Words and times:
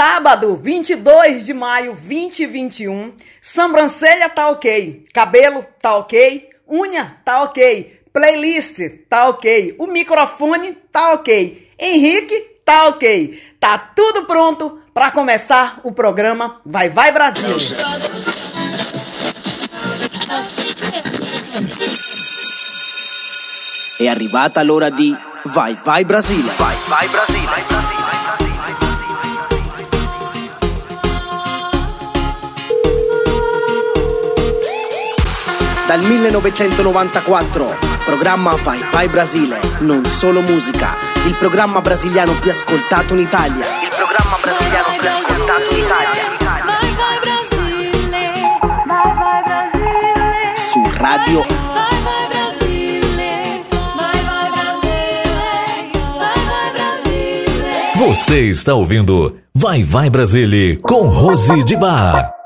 Sábado, 0.00 0.56
22 0.56 1.44
de 1.44 1.52
maio 1.52 1.92
2021. 1.92 3.12
Sobrancelha 3.42 4.30
tá 4.30 4.48
ok. 4.48 5.04
Cabelo 5.12 5.62
tá 5.78 5.94
ok. 5.96 6.48
Unha 6.66 7.18
tá 7.22 7.42
ok. 7.42 8.00
Playlist 8.10 8.78
tá 9.10 9.28
ok. 9.28 9.76
O 9.78 9.86
microfone 9.86 10.72
tá 10.90 11.12
ok. 11.12 11.68
Henrique 11.78 12.34
tá 12.64 12.86
ok. 12.86 13.42
Tá 13.60 13.76
tudo 13.76 14.24
pronto 14.24 14.80
para 14.94 15.10
começar 15.10 15.80
o 15.84 15.92
programa 15.92 16.62
Vai 16.64 16.88
Vai 16.88 17.12
Brasil. 17.12 17.58
È 24.00 24.08
arrivata 24.08 24.62
l'ora 24.62 24.90
di 24.90 25.14
Vai 25.44 25.78
Vai 25.84 26.06
Brasile. 26.06 26.48
Vai 26.56 26.76
Vai 26.88 27.08
Brasile. 27.08 27.44
Vai, 27.44 27.62
Brasile. 27.64 27.79
Dal 35.90 36.02
1994, 36.02 37.76
programma 38.04 38.54
Vai 38.62 38.78
Vai 38.92 39.08
Brasile, 39.08 39.58
non 39.80 40.04
solo 40.04 40.40
musica, 40.40 40.94
il 41.26 41.34
programma 41.34 41.80
brasiliano 41.80 42.34
più 42.34 42.52
ascoltato 42.52 43.14
in 43.14 43.18
Italia. 43.22 43.64
Il 43.82 43.90
programma 43.96 44.36
brasiliano 44.40 44.88
più 45.00 45.08
ascoltato 45.08 45.74
in 45.74 45.78
Italia. 45.80 46.22
Vai 46.64 46.94
Vai 46.94 47.18
Brasile, 47.18 48.32
Vai 48.86 49.14
Vai 49.16 49.42
Brasile. 49.42 50.52
Su 50.54 50.80
Radio 50.92 51.42
Vai 51.42 52.02
Vai 52.04 52.28
Brasile, 52.28 53.64
Vai 53.96 54.22
Vai 54.22 54.50
Brasile, 54.52 55.92
Vai 56.16 56.44
Vai 56.46 56.72
Brasile. 56.72 58.06
Você 58.06 58.48
está 58.48 58.74
ouvindo 58.74 59.40
Vai 59.52 59.82
Vai 59.82 60.08
Brasile 60.08 60.76
com 60.80 61.08
Rose 61.08 61.64
de 61.64 61.74
Bar. 61.74 62.39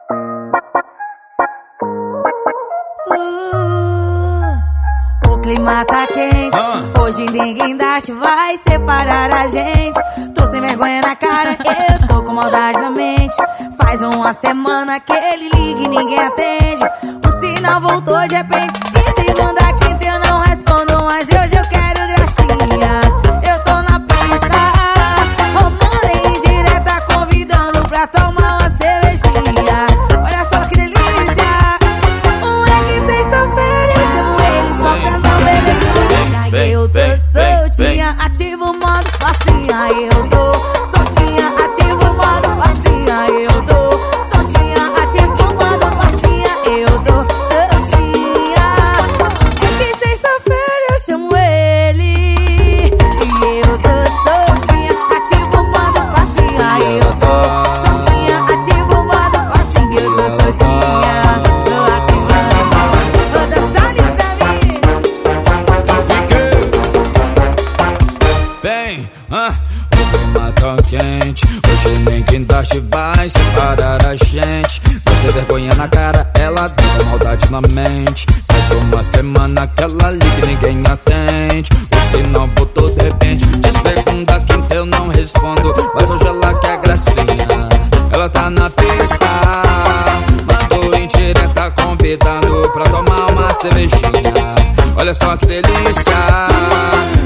Olha 95.05 95.13
só 95.13 95.37
que 95.37 95.45
delícia. 95.45 96.15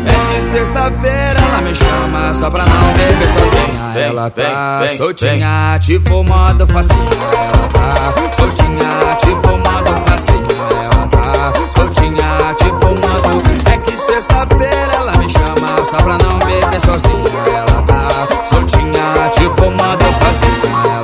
É 0.05 0.35
que 0.35 0.43
sexta-feira 0.43 1.39
ela 1.41 1.61
me 1.61 1.73
chama 1.77 2.35
só 2.35 2.51
pra 2.51 2.65
não 2.67 2.93
beber 2.93 3.29
sozinha. 3.29 4.05
Ela 4.05 4.31
tá 4.31 4.85
soltinha, 4.97 5.75
ativo 5.77 6.25
modo 6.25 6.67
facinha. 6.67 7.05
Ela 7.33 7.69
tá 7.69 8.33
soltinha, 8.33 9.13
ativo 9.13 9.59
modo 9.59 10.11
facinha. 10.11 10.59
Ela 10.83 11.07
tá 11.07 11.53
soltinha, 11.71 12.51
ativo 12.51 12.81
modo. 12.81 13.43
É 13.73 13.79
que 13.79 13.93
sexta-feira 13.93 14.95
ela 14.97 15.13
me 15.13 15.31
chama 15.31 15.85
só 15.85 15.99
pra 15.99 16.19
não 16.19 16.37
beber 16.41 16.81
sozinha. 16.81 17.31
Ela 17.47 17.83
tá 17.83 18.27
soltinha, 18.45 19.25
ativo 19.25 19.71
modo 19.71 20.05
facinha. 20.19 20.98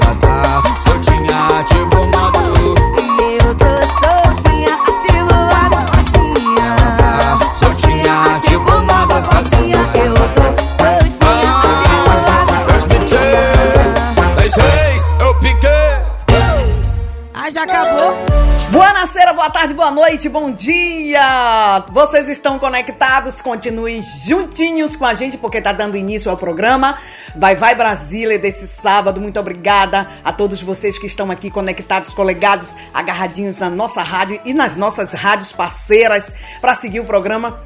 Tarde, 19.65 19.73
boa 19.73 19.91
noite, 19.91 20.29
bom 20.29 20.51
dia! 20.51 21.83
Vocês 21.91 22.29
estão 22.29 22.59
conectados? 22.59 23.41
Continue 23.41 24.03
juntinhos 24.03 24.95
com 24.95 25.07
a 25.07 25.15
gente 25.15 25.39
porque 25.39 25.59
tá 25.59 25.73
dando 25.73 25.97
início 25.97 26.31
ao 26.31 26.37
programa 26.37 26.99
Vai 27.35 27.57
Vai 27.57 27.75
Brasília 27.75 28.39
desse 28.39 28.67
sábado. 28.67 29.23
Muito 29.23 29.41
obrigada 29.41 30.07
a 30.23 30.31
todos 30.35 30.61
vocês 30.61 30.99
que 30.99 31.07
estão 31.07 31.31
aqui 31.31 31.51
conectados, 31.51 32.13
colegados, 32.13 32.75
agarradinhos 32.93 33.57
na 33.57 33.71
nossa 33.71 34.03
rádio 34.03 34.39
e 34.45 34.53
nas 34.53 34.77
nossas 34.77 35.13
rádios 35.13 35.51
parceiras 35.51 36.35
para 36.61 36.75
seguir 36.75 37.01
o 37.01 37.07
programa 37.07 37.59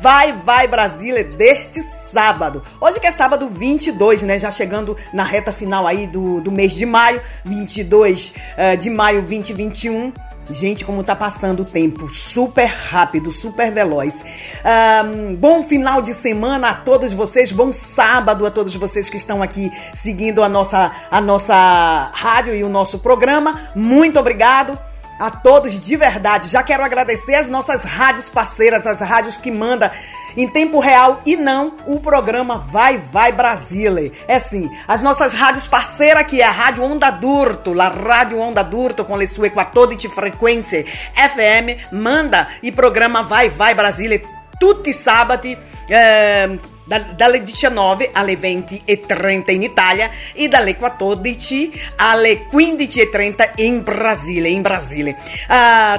Vai 0.00 0.32
Vai 0.32 0.66
Brasília 0.66 1.22
deste 1.22 1.82
sábado. 1.82 2.62
Hoje 2.80 2.98
que 2.98 3.06
é 3.06 3.12
sábado 3.12 3.50
22, 3.50 4.22
né? 4.22 4.38
Já 4.38 4.50
chegando 4.50 4.96
na 5.12 5.24
reta 5.24 5.52
final 5.52 5.86
aí 5.86 6.06
do, 6.06 6.40
do 6.40 6.50
mês 6.50 6.72
de 6.72 6.86
maio, 6.86 7.20
22 7.44 8.32
eh, 8.56 8.76
de 8.76 8.88
maio 8.88 9.20
2021. 9.20 10.31
Gente, 10.50 10.84
como 10.84 11.04
tá 11.04 11.14
passando 11.14 11.60
o 11.60 11.64
tempo, 11.64 12.08
super 12.08 12.66
rápido, 12.66 13.30
super 13.30 13.70
veloz. 13.70 14.24
Ahn, 14.64 15.34
bom 15.36 15.62
final 15.62 16.02
de 16.02 16.12
semana 16.12 16.70
a 16.70 16.74
todos 16.74 17.12
vocês, 17.12 17.52
bom 17.52 17.72
sábado 17.72 18.44
a 18.44 18.50
todos 18.50 18.74
vocês 18.74 19.08
que 19.08 19.16
estão 19.16 19.42
aqui 19.42 19.70
seguindo 19.94 20.42
a 20.42 20.48
nossa, 20.48 20.92
a 21.10 21.20
nossa 21.20 22.10
rádio 22.12 22.54
e 22.54 22.64
o 22.64 22.68
nosso 22.68 22.98
programa. 22.98 23.58
Muito 23.74 24.18
obrigado 24.18 24.78
a 25.22 25.30
todos 25.30 25.78
de 25.80 25.96
verdade. 25.96 26.48
Já 26.48 26.62
quero 26.64 26.82
agradecer 26.82 27.36
as 27.36 27.48
nossas 27.48 27.84
rádios 27.84 28.28
parceiras, 28.28 28.86
as 28.86 28.98
rádios 29.00 29.36
que 29.36 29.50
mandam 29.52 29.88
em 30.36 30.48
tempo 30.48 30.80
real 30.80 31.20
e 31.24 31.36
não 31.36 31.76
o 31.86 32.00
programa 32.00 32.58
Vai 32.58 32.98
Vai 32.98 33.30
Brasile. 33.32 34.12
É 34.26 34.40
sim, 34.40 34.68
as 34.88 35.00
nossas 35.02 35.32
rádios 35.32 35.68
parceiras 35.68 36.26
que 36.26 36.40
é 36.40 36.44
a 36.44 36.50
Rádio 36.50 36.82
Onda 36.82 37.10
Durto, 37.10 37.72
la 37.72 37.88
Rádio 37.88 38.38
Onda 38.40 38.64
Durto 38.64 39.04
com 39.04 39.16
le 39.16 39.28
sue 39.28 39.50
14 39.50 40.08
frequência 40.08 40.84
FM, 40.84 41.92
manda 41.92 42.48
e 42.62 42.72
programa 42.72 43.22
Vai 43.22 43.48
Vai 43.48 43.74
Brasile 43.74 44.24
tutti 44.58 44.90
ehm, 44.90 46.56
da- 46.56 46.71
dalle 46.98 47.40
19 47.40 48.10
alle 48.12 48.36
20 48.36 48.82
e 48.86 48.96
30 48.96 49.52
in 49.52 49.62
Italia 49.62 50.10
e 50.34 50.48
dalle 50.48 50.74
14 50.74 51.72
alle 51.98 52.46
15 52.50 53.00
e 53.00 53.06
30 53.06 53.52
in 53.58 53.80
Brasile, 53.80 54.48
em 54.48 54.62
Brasília. 54.62 55.16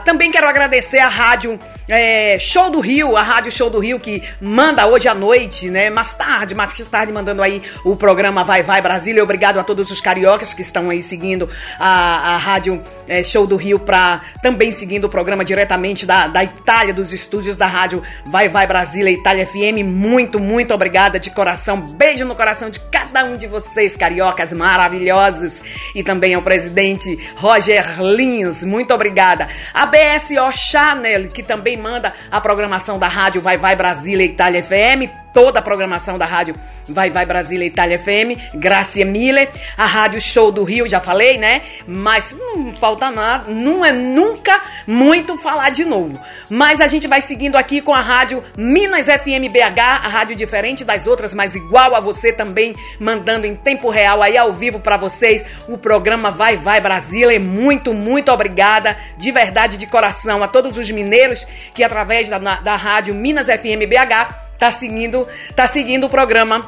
Também 0.06 0.31
quero 0.31 0.48
agradecer 0.48 1.00
a 1.00 1.07
rádio 1.07 1.60
eh, 1.88 2.38
Show 2.40 2.69
do 2.69 2.80
Rio, 2.80 3.18
a 3.18 3.22
rádio 3.22 3.51
Show 3.51 3.69
do 3.69 3.80
Rio 3.80 4.00
que 4.00 4.22
manda 4.40 4.86
hoje 4.88 5.07
à 5.07 5.13
noite, 5.13 5.69
né? 5.69 5.90
Mais 5.90 6.13
tarde, 6.13 6.56
mais 6.56 6.74
tarde 6.90 7.12
mandando 7.12 7.42
aí 7.42 7.62
o 7.84 7.95
programa 7.95 8.44
Vai 8.44 8.62
Vai 8.62 8.81
Brasília. 8.81 9.24
Obrigado 9.24 9.60
a 9.60 9.63
todos 9.63 9.92
os 9.92 10.00
cariocas 10.00 10.54
que 10.54 10.62
estão 10.62 10.90
aí 10.90 11.04
seguindo 11.04 11.50
a, 11.80 12.36
a 12.36 12.38
rádio 12.38 12.81
eh, 13.07 13.24
Show 13.24 13.45
do 13.45 13.56
Rio 13.56 13.80
para 13.80 14.22
também 14.42 14.72
seguindo 14.72 15.06
o 15.06 15.10
programa 15.10 15.44
diretamente 15.44 16.06
da, 16.06 16.28
da 16.28 16.44
Itália, 16.44 16.94
dos 16.94 17.13
estúdios 17.13 17.57
da 17.57 17.68
rádio 17.68 18.01
Vai 18.25 18.48
Vai 18.48 18.68
Brasília 18.68 19.12
Itália 19.12 19.45
FM. 19.45 19.84
Muito, 19.86 20.40
muito 20.40 20.74
obrigado 20.74 20.82
obrigada 20.83 21.18
de 21.18 21.31
coração. 21.31 21.80
Beijo 21.80 22.25
no 22.25 22.35
coração 22.35 22.69
de 22.69 22.77
cada 22.91 23.24
um 23.24 23.38
de 23.38 23.47
vocês, 23.47 23.95
cariocas 23.95 24.51
maravilhosos. 24.51 25.62
E 25.95 26.03
também 26.03 26.33
ao 26.33 26.41
presidente 26.41 27.18
Roger 27.38 28.01
Lins, 28.01 28.65
muito 28.65 28.94
obrigada. 28.94 29.47
A 29.74 29.85
BSO 29.85 30.51
Channel, 30.51 31.30
que 31.30 31.41
também 31.41 31.77
manda 31.77 32.13
a 32.30 32.41
programação 32.41 33.00
da 33.00 33.07
rádio 33.07 33.41
Vai 33.41 33.56
Vai 33.56 33.77
Brasília 33.77 34.25
Itália 34.25 34.62
FM 34.62 35.22
toda 35.33 35.59
a 35.59 35.62
programação 35.62 36.18
da 36.18 36.25
rádio 36.25 36.56
Vai 36.88 37.09
Vai 37.09 37.25
Brasília 37.25 37.65
Itália 37.65 37.97
FM, 37.97 38.56
Gracia 38.56 39.06
Miller, 39.06 39.50
a 39.77 39.85
Rádio 39.85 40.21
Show 40.21 40.51
do 40.51 40.63
Rio, 40.63 40.88
já 40.88 41.00
falei, 41.00 41.38
né? 41.38 41.62
Mas 41.88 42.35
não 42.38 42.74
falta 42.75 43.09
nada, 43.09 43.51
não 43.51 43.83
é 43.83 43.91
nunca 43.91 44.62
muito 44.85 45.38
falar 45.38 45.69
de 45.69 45.85
novo. 45.85 46.19
Mas 46.50 46.81
a 46.81 46.88
gente 46.88 47.07
vai 47.07 47.21
seguindo 47.21 47.56
aqui 47.56 47.81
com 47.81 47.94
a 47.94 48.01
Rádio 48.01 48.44
Minas 48.57 49.07
FM 49.07 49.50
BH, 49.51 49.80
a 49.80 50.07
rádio 50.07 50.35
diferente 50.35 50.83
das 50.83 51.07
outras, 51.07 51.33
mas 51.33 51.56
igual 51.56 51.95
a 51.95 52.00
você 52.00 52.33
também, 52.33 52.75
mandando 53.00 53.47
em 53.47 53.56
tempo 53.56 53.89
real 53.89 54.21
aí 54.21 54.38
ao 54.38 54.53
vivo 54.53 54.80
para 54.80 54.97
vocês 54.97 55.45
o 55.68 55.77
programa 55.77 56.31
Vai 56.31 56.57
Vai 56.57 56.81
Brasília. 56.81 57.39
Muito, 57.39 57.94
muito 57.94 58.31
obrigada, 58.31 58.97
de 59.18 59.31
verdade, 59.31 59.77
de 59.77 59.88
coração, 59.88 60.44
a 60.44 60.47
todos 60.47 60.77
os 60.77 60.91
mineiros 60.91 61.45
que 61.74 61.83
através 61.83 62.27
da, 62.27 62.38
da 62.38 62.75
Rádio 62.75 63.15
Minas 63.15 63.47
FM 63.47 63.88
BH 63.88 64.43
tá 64.57 64.71
seguindo, 64.71 65.27
tá 65.55 65.67
seguindo 65.67 66.05
o 66.05 66.09
programa 66.09 66.67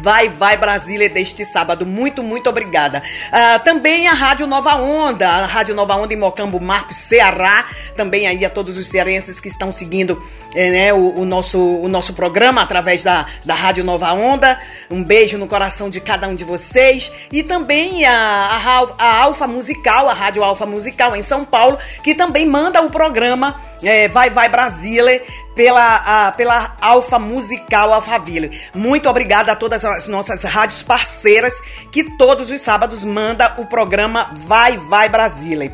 Vai, 0.00 0.28
vai 0.28 0.56
Brasília 0.56 1.08
deste 1.08 1.44
sábado. 1.44 1.86
Muito, 1.86 2.22
muito 2.22 2.48
obrigada. 2.48 3.02
Uh, 3.28 3.64
também 3.64 4.08
a 4.08 4.12
Rádio 4.12 4.46
Nova 4.46 4.76
Onda, 4.76 5.28
a 5.28 5.46
Rádio 5.46 5.74
Nova 5.74 5.94
Onda 5.94 6.12
em 6.12 6.16
Mocambo, 6.16 6.60
Marcos, 6.60 6.96
Ceará. 6.96 7.66
Também 7.96 8.26
aí 8.26 8.44
a 8.44 8.50
todos 8.50 8.76
os 8.76 8.86
cearenses 8.86 9.40
que 9.40 9.48
estão 9.48 9.70
seguindo 9.72 10.22
é, 10.54 10.70
né, 10.70 10.92
o, 10.92 11.20
o, 11.20 11.24
nosso, 11.24 11.60
o 11.60 11.88
nosso 11.88 12.12
programa 12.12 12.62
através 12.62 13.02
da, 13.02 13.26
da 13.44 13.54
Rádio 13.54 13.84
Nova 13.84 14.12
Onda. 14.12 14.58
Um 14.90 15.04
beijo 15.04 15.38
no 15.38 15.46
coração 15.46 15.88
de 15.88 16.00
cada 16.00 16.26
um 16.26 16.34
de 16.34 16.44
vocês. 16.44 17.12
E 17.30 17.42
também 17.42 18.04
a, 18.04 18.12
a, 18.14 18.94
a 18.98 19.22
Alfa 19.22 19.46
Musical, 19.46 20.08
a 20.08 20.14
Rádio 20.14 20.42
Alfa 20.42 20.66
Musical 20.66 21.14
em 21.14 21.22
São 21.22 21.44
Paulo, 21.44 21.78
que 22.02 22.14
também 22.14 22.46
manda 22.46 22.82
o 22.82 22.90
programa 22.90 23.60
é, 23.82 24.08
Vai 24.08 24.30
Vai 24.30 24.48
Brasília 24.48 25.22
pela, 25.54 26.26
a, 26.26 26.32
pela 26.32 26.76
Alfa 26.80 27.18
Musical 27.18 27.92
Alphaville. 27.92 28.58
Muito 28.74 29.08
obrigada 29.08 29.52
a 29.52 29.56
todas 29.56 29.84
as 29.84 30.08
nossas 30.08 30.42
rádios 30.42 30.82
parceiras 30.82 31.54
que 31.90 32.16
todos 32.16 32.50
os 32.50 32.60
sábados 32.60 33.04
manda 33.04 33.54
o 33.58 33.66
programa 33.66 34.30
Vai 34.32 34.76
Vai 34.76 35.08
Brasília. 35.08 35.72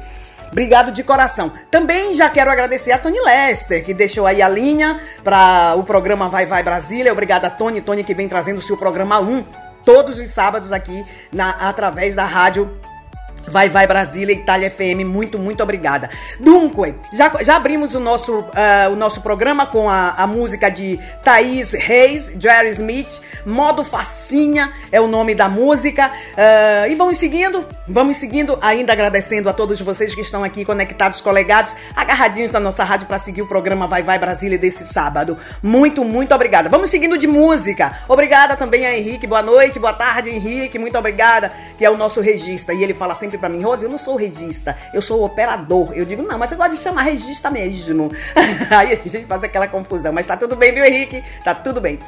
Obrigado 0.50 0.90
de 0.90 1.04
coração. 1.04 1.52
Também 1.70 2.12
já 2.12 2.28
quero 2.28 2.50
agradecer 2.50 2.90
a 2.90 2.98
Tony 2.98 3.20
Lester, 3.20 3.84
que 3.84 3.94
deixou 3.94 4.26
aí 4.26 4.42
a 4.42 4.48
linha 4.48 5.00
para 5.22 5.74
o 5.76 5.84
programa 5.84 6.28
Vai 6.28 6.44
Vai 6.44 6.62
Brasília. 6.62 7.12
Obrigada, 7.12 7.48
Tony. 7.48 7.80
Tony 7.80 8.02
que 8.02 8.14
vem 8.14 8.28
trazendo 8.28 8.58
o 8.58 8.62
seu 8.62 8.76
programa 8.76 9.20
1 9.20 9.44
todos 9.84 10.18
os 10.18 10.28
sábados 10.30 10.72
aqui 10.72 11.04
na, 11.32 11.50
através 11.68 12.14
da 12.14 12.24
rádio 12.24 12.70
Vai 13.48 13.68
Vai 13.68 13.86
Brasília, 13.86 14.34
Itália 14.34 14.70
FM, 14.70 15.04
muito, 15.06 15.38
muito 15.38 15.62
obrigada. 15.62 16.10
Dunque, 16.38 16.94
já, 17.12 17.30
já 17.42 17.56
abrimos 17.56 17.94
o 17.94 18.00
nosso, 18.00 18.38
uh, 18.38 18.92
o 18.92 18.96
nosso 18.96 19.20
programa 19.20 19.66
com 19.66 19.88
a, 19.88 20.10
a 20.10 20.26
música 20.26 20.70
de 20.70 20.98
Thaís 21.22 21.72
Reis, 21.72 22.32
Jerry 22.38 22.70
Smith, 22.70 23.20
Modo 23.44 23.84
Facinha 23.84 24.72
é 24.92 25.00
o 25.00 25.06
nome 25.06 25.34
da 25.34 25.48
música. 25.48 26.08
Uh, 26.08 26.90
e 26.90 26.94
vamos 26.94 27.18
seguindo, 27.18 27.64
vamos 27.88 28.16
seguindo, 28.16 28.58
ainda 28.60 28.92
agradecendo 28.92 29.48
a 29.48 29.52
todos 29.52 29.80
vocês 29.80 30.14
que 30.14 30.20
estão 30.20 30.44
aqui 30.44 30.64
conectados, 30.64 31.20
colegados, 31.20 31.74
agarradinhos 31.94 32.52
na 32.52 32.60
nossa 32.60 32.84
rádio 32.84 33.06
para 33.06 33.18
seguir 33.18 33.42
o 33.42 33.46
programa 33.46 33.86
Vai 33.86 34.02
Vai 34.02 34.18
Brasília 34.18 34.58
desse 34.58 34.84
sábado. 34.84 35.36
Muito, 35.62 36.04
muito 36.04 36.34
obrigada. 36.34 36.68
Vamos 36.68 36.90
seguindo 36.90 37.18
de 37.18 37.26
música. 37.26 37.98
Obrigada 38.08 38.56
também 38.56 38.86
a 38.86 38.96
Henrique, 38.96 39.26
boa 39.26 39.42
noite, 39.42 39.78
boa 39.78 39.92
tarde, 39.92 40.30
Henrique, 40.30 40.78
muito 40.78 40.98
obrigada, 40.98 41.52
que 41.78 41.84
é 41.84 41.90
o 41.90 41.96
nosso 41.96 42.20
regista. 42.20 42.72
E 42.72 42.82
ele 42.82 42.94
fala 42.94 43.14
sempre 43.14 43.29
para 43.38 43.48
mim, 43.48 43.62
Rose, 43.62 43.84
eu 43.84 43.90
não 43.90 43.98
sou 43.98 44.16
regista, 44.16 44.76
eu 44.92 45.02
sou 45.02 45.24
operador. 45.24 45.92
Eu 45.94 46.04
digo, 46.04 46.22
não, 46.22 46.38
mas 46.38 46.50
você 46.50 46.56
gosta 46.56 46.74
de 46.74 46.80
chamar 46.80 47.02
regista 47.02 47.50
mesmo. 47.50 48.10
Aí 48.70 48.92
a 48.92 48.96
gente 48.96 49.24
faz 49.26 49.44
aquela 49.44 49.68
confusão, 49.68 50.12
mas 50.12 50.26
tá 50.26 50.36
tudo 50.36 50.56
bem, 50.56 50.72
viu, 50.72 50.84
Henrique? 50.84 51.22
Tá 51.44 51.54
tudo 51.54 51.80
bem. 51.80 51.98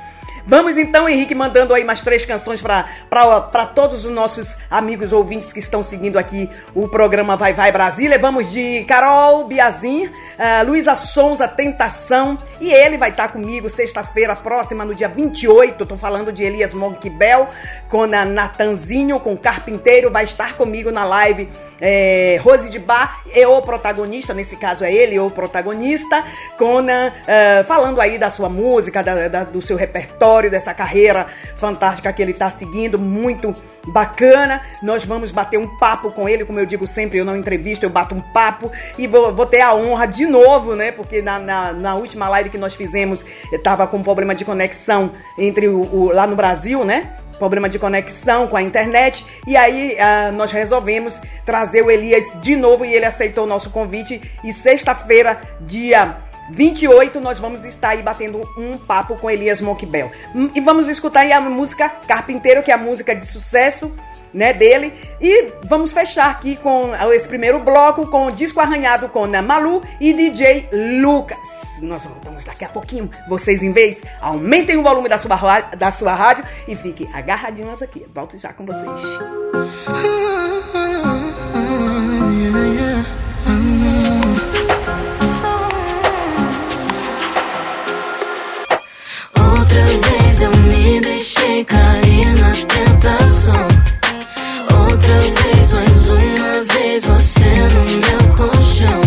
Vamos 0.45 0.77
então, 0.77 1.09
Henrique, 1.09 1.35
mandando 1.35 1.73
aí 1.73 1.85
mais 1.85 2.03
três 2.03 2.27
canções 2.27 2.61
para 2.61 3.67
todos 3.75 4.05
os 4.05 4.13
nossos 4.13 4.57
amigos 4.69 5.13
ouvintes 5.13 5.53
que 5.53 5.61
estão 5.61 5.85
seguindo 5.85 6.19
aqui 6.19 6.51
o 6.75 6.89
programa 6.89 7.37
Vai 7.37 7.53
Vai 7.53 7.71
Brasília. 7.71 8.19
Vamos 8.19 8.51
de 8.51 8.85
Carol 8.85 9.47
Biazin, 9.47 10.07
uh, 10.07 10.67
Luísa 10.67 10.97
Sonza, 10.97 11.47
Tentação. 11.47 12.37
E 12.61 12.73
ele 12.73 12.99
vai 12.99 13.11
estar 13.11 13.29
comigo 13.29 13.71
sexta-feira 13.71 14.35
próxima, 14.35 14.85
no 14.85 14.95
dia 14.95 15.09
28. 15.09 15.87
Tô 15.87 15.97
falando 15.97 16.33
de 16.33 16.43
Elias 16.43 16.75
Monquibel, 16.75 17.49
com 17.89 18.03
a 18.03 18.25
Natanzinho, 18.25 19.21
com 19.21 19.37
Carpinteiro. 19.37 20.11
Vai 20.11 20.25
estar 20.25 20.57
comigo 20.57 20.91
na 20.91 21.05
live 21.05 21.49
é, 21.85 22.39
Rose 22.41 22.71
de 22.71 22.79
Bar 22.79 23.23
é 23.35 23.45
o 23.47 23.61
protagonista, 23.61 24.33
nesse 24.33 24.55
caso 24.57 24.85
é 24.85 24.95
ele 24.95 25.19
o 25.19 25.29
protagonista, 25.29 26.25
Conan, 26.57 27.09
uh, 27.09 27.65
falando 27.65 28.01
aí 28.01 28.19
da 28.19 28.31
sua 28.31 28.49
música, 28.49 29.03
da, 29.03 29.27
da, 29.27 29.43
do 29.43 29.61
seu 29.61 29.77
repertório, 29.77 30.23
dessa 30.51 30.73
carreira 30.73 31.27
fantástica 31.57 32.13
que 32.13 32.23
ele 32.23 32.33
está 32.33 32.51
seguindo, 32.51 32.99
muito 32.99 33.53
bacana. 33.89 34.61
Nós 34.83 35.05
vamos 35.05 35.33
bater 35.33 35.59
um 35.59 35.79
papo 35.79 36.11
com 36.11 36.29
ele, 36.29 36.45
como 36.45 36.59
eu 36.59 36.67
digo 36.67 36.87
sempre, 36.87 37.19
eu 37.19 37.25
não 37.25 37.37
entrevisto, 37.37 37.85
eu 37.85 37.91
bato 37.91 38.15
um 38.15 38.21
papo 38.21 38.71
e 38.99 39.07
vou, 39.07 39.35
vou 39.35 39.47
ter 39.47 39.61
a 39.61 39.75
honra 39.75 40.07
de 40.07 40.27
novo, 40.27 40.75
né? 40.75 40.93
Porque 40.93 41.21
na, 41.21 41.39
na, 41.39 41.73
na 41.73 41.95
última 41.95 42.29
live 42.29 42.51
que 42.51 42.59
nós 42.59 42.75
fizemos, 42.75 43.25
estava 43.53 43.87
com 43.87 43.99
um 43.99 44.03
problema 44.03 44.35
de 44.35 44.45
conexão 44.45 45.11
entre 45.39 45.69
o, 45.69 45.81
o 45.81 46.13
lá 46.13 46.27
no 46.27 46.37
Brasil, 46.37 46.85
né? 46.85 47.17
problema 47.39 47.69
de 47.69 47.79
conexão 47.79 48.47
com 48.47 48.57
a 48.57 48.63
internet. 48.63 49.27
E 49.47 49.57
aí 49.57 49.97
uh, 49.97 50.33
nós 50.33 50.53
resolvemos 50.53 51.21
trazer 51.45 51.83
o 51.83 51.91
Elias 51.91 52.31
de 52.41 52.55
novo 52.55 52.85
e 52.85 52.95
ele 52.95 53.05
aceitou 53.05 53.45
o 53.45 53.47
nosso 53.49 53.71
convite. 53.71 54.21
E 54.45 54.53
sexta-feira, 54.53 55.41
dia 55.61 56.19
28, 56.53 57.19
nós 57.21 57.39
vamos 57.39 57.65
estar 57.65 57.91
aí 57.91 58.03
batendo 58.03 58.41
um 58.57 58.77
papo 58.77 59.17
com 59.17 59.31
Elias 59.31 59.61
Monkbel. 59.61 60.11
E 60.55 60.61
vamos 60.61 60.87
escutar 60.87 61.21
aí 61.21 61.33
a 61.33 61.41
música 61.41 61.89
Carpinteiro, 61.89 62.63
que 62.63 62.71
é 62.71 62.75
a 62.75 62.79
música 62.79 63.15
de 63.15 63.27
sucesso 63.27 63.91
né, 64.33 64.53
dele. 64.53 64.93
E 65.21 65.53
vamos 65.65 65.93
fechar 65.93 66.31
aqui 66.31 66.57
com 66.57 66.93
esse 67.13 67.27
primeiro 67.27 67.59
bloco 67.59 68.07
com 68.07 68.27
o 68.27 68.33
disco 68.33 68.61
arranhado 68.61 69.09
com 69.09 69.25
a 69.25 69.43
Malu 69.43 69.83
e 70.01 70.13
DJ 70.13 70.69
Lucas. 71.01 71.39
Nós 71.81 72.05
voltamos 72.05 72.45
daqui 72.45 72.65
a 72.65 72.69
pouquinho. 72.69 73.11
Vocês, 73.29 73.63
em 73.63 73.73
vez, 73.73 74.03
aumentem 74.21 74.77
o 74.77 74.83
volume 74.83 75.09
da 75.09 75.19
sua, 75.19 75.61
da 75.61 75.91
sua 75.91 76.13
rádio 76.13 76.45
e 76.69 76.77
fiquem 76.77 77.09
agarradinhos 77.13 77.83
aqui. 77.83 78.07
Volto 78.15 78.37
já 78.39 78.53
com 78.53 78.67
vocês. 78.67 79.01
Deixei 91.23 91.65
cair 91.67 92.37
na 92.41 92.53
tentação 92.53 93.69
outra 94.89 95.21
vez, 95.21 95.71
mais 95.71 96.09
uma 96.09 96.65
vez 96.75 97.05
você 97.05 97.69
no 97.75 97.85
meu 98.01 98.37
colchão. 98.37 99.01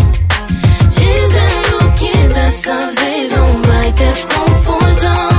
Dizendo 0.96 1.92
que 1.92 2.16
dessa 2.32 2.90
vez 2.92 3.32
não 3.32 3.62
vai 3.64 3.92
ter 3.92 4.14
confusão. 4.34 5.35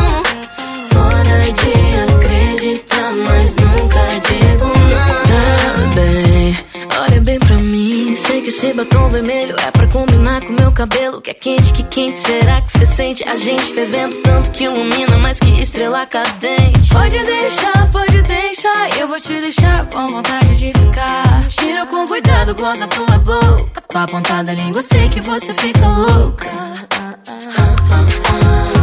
Esse 8.57 8.73
batom 8.73 9.07
vermelho 9.11 9.55
é 9.59 9.69
pra 9.69 9.85
combinar 9.85 10.41
com 10.41 10.51
meu 10.51 10.71
cabelo. 10.71 11.21
Que 11.21 11.29
é 11.29 11.33
quente, 11.35 11.71
que 11.73 11.83
quente 11.83 12.17
será 12.17 12.59
que 12.59 12.71
você 12.71 12.87
sente? 12.87 13.23
A 13.29 13.35
gente 13.35 13.61
fervendo 13.61 14.17
tanto 14.23 14.49
que 14.49 14.63
ilumina 14.63 15.15
mais 15.19 15.39
que 15.39 15.61
estrela 15.61 16.07
cadente. 16.07 16.89
Pode 16.91 17.23
deixar, 17.23 17.91
pode 17.91 18.19
deixar, 18.23 18.97
eu 18.99 19.07
vou 19.07 19.19
te 19.19 19.39
deixar 19.39 19.85
com 19.85 20.07
vontade 20.07 20.55
de 20.55 20.73
ficar. 20.73 21.47
Tira 21.49 21.85
com 21.85 22.07
cuidado, 22.07 22.55
gloss 22.55 22.79
da 22.79 22.87
tua 22.87 23.19
boca. 23.19 23.83
Com 23.87 23.97
a 23.99 24.07
pontada 24.07 24.51
língua, 24.51 24.81
sei 24.81 25.07
que 25.07 25.21
você 25.21 25.53
fica 25.53 25.87
louca. 25.87 26.49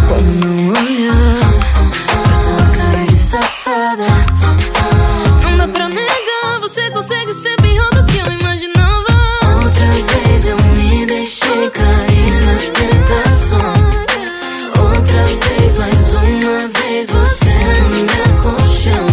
Como 0.08 0.30
não 0.36 0.68
olhar 0.68 1.38
pra 2.06 2.38
tua 2.44 2.76
cara 2.78 3.04
de 3.06 3.16
safada? 3.16 4.06
Não 5.42 5.56
dá 5.56 5.66
pra 5.66 5.88
negar, 5.88 6.60
você 6.60 6.88
consegue 6.92 7.34
ser 7.34 7.56
pior 7.56 7.90
do 7.90 8.06
que 8.06 8.18
eu 8.18 8.32
imaginava. 8.38 8.73
Macarena, 11.74 12.58
tentação. 12.72 13.72
Outra 14.78 15.24
vez, 15.26 15.76
mais 15.76 16.14
uma 16.14 16.68
vez, 16.68 17.10
você 17.10 17.54
no 17.80 17.96
meu 18.06 18.42
colchão. 18.42 19.06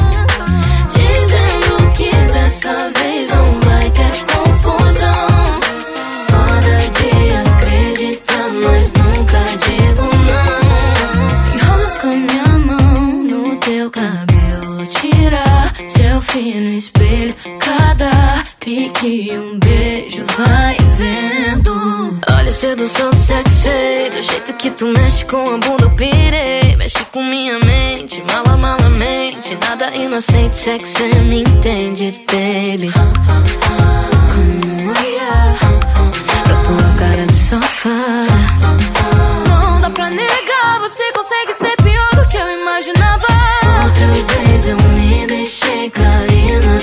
Dizendo 0.93 1.91
que 1.93 2.11
dessa 2.33 2.89
vez 2.99 3.29
não 3.29 3.59
vai 3.61 3.89
ter 3.89 4.13
confusão. 4.31 5.27
Foda 6.29 6.77
de 6.97 7.09
acreditar, 7.49 8.49
mas 8.63 8.93
nunca 8.93 9.39
digo 9.65 10.05
não. 10.29 11.55
Enrosca 11.55 12.07
minha 12.07 12.59
mão 12.59 13.23
no 13.23 13.55
teu 13.57 13.89
cabelo, 13.89 14.85
tirar 14.85 15.73
selfie 15.87 16.59
no 16.59 16.73
espelho. 16.77 17.35
Cada 17.59 18.43
clique, 18.59 19.31
um 19.31 19.57
beijo, 19.57 20.23
vai 20.37 20.77
vendo. 20.97 22.21
Olha, 22.51 22.59
sedução 22.59 23.13
sexy. 23.13 24.09
Do 24.13 24.21
jeito 24.21 24.53
que 24.55 24.71
tu 24.71 24.87
mexe 24.87 25.23
com 25.23 25.37
a 25.37 25.57
bunda, 25.57 25.85
eu 25.85 25.89
pirei. 25.91 26.75
Mexe 26.75 27.01
com 27.05 27.23
minha 27.23 27.57
mente, 27.59 28.21
mala, 28.29 28.57
malamente. 28.57 29.57
Nada 29.61 29.95
inocente, 29.95 30.53
sexy, 30.53 31.15
me 31.29 31.43
entende, 31.43 32.11
baby. 32.27 32.91
Como 34.33 34.91
ia 34.91 35.55
pra 36.43 36.55
tua 36.65 36.93
cara 36.99 37.25
de 37.25 37.33
safada. 37.33 38.27
Não 39.47 39.79
dá 39.79 39.89
pra 39.89 40.09
negar, 40.09 40.79
você 40.81 41.09
consegue 41.13 41.53
ser 41.53 41.77
pior 41.81 42.09
do 42.15 42.29
que 42.29 42.35
eu 42.35 42.51
imaginava. 42.61 43.27
Outra 43.85 44.07
vez 44.35 44.67
eu 44.67 44.75
me 44.75 45.25
deixei 45.25 45.89
cair 45.89 46.65
na 46.65 46.77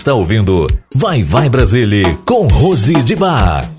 está 0.00 0.14
ouvindo 0.14 0.66
Vai 0.94 1.22
Vai 1.22 1.50
Brasília 1.50 2.16
com 2.24 2.46
Rose 2.46 2.94
de 3.02 3.14
Bar. 3.14 3.70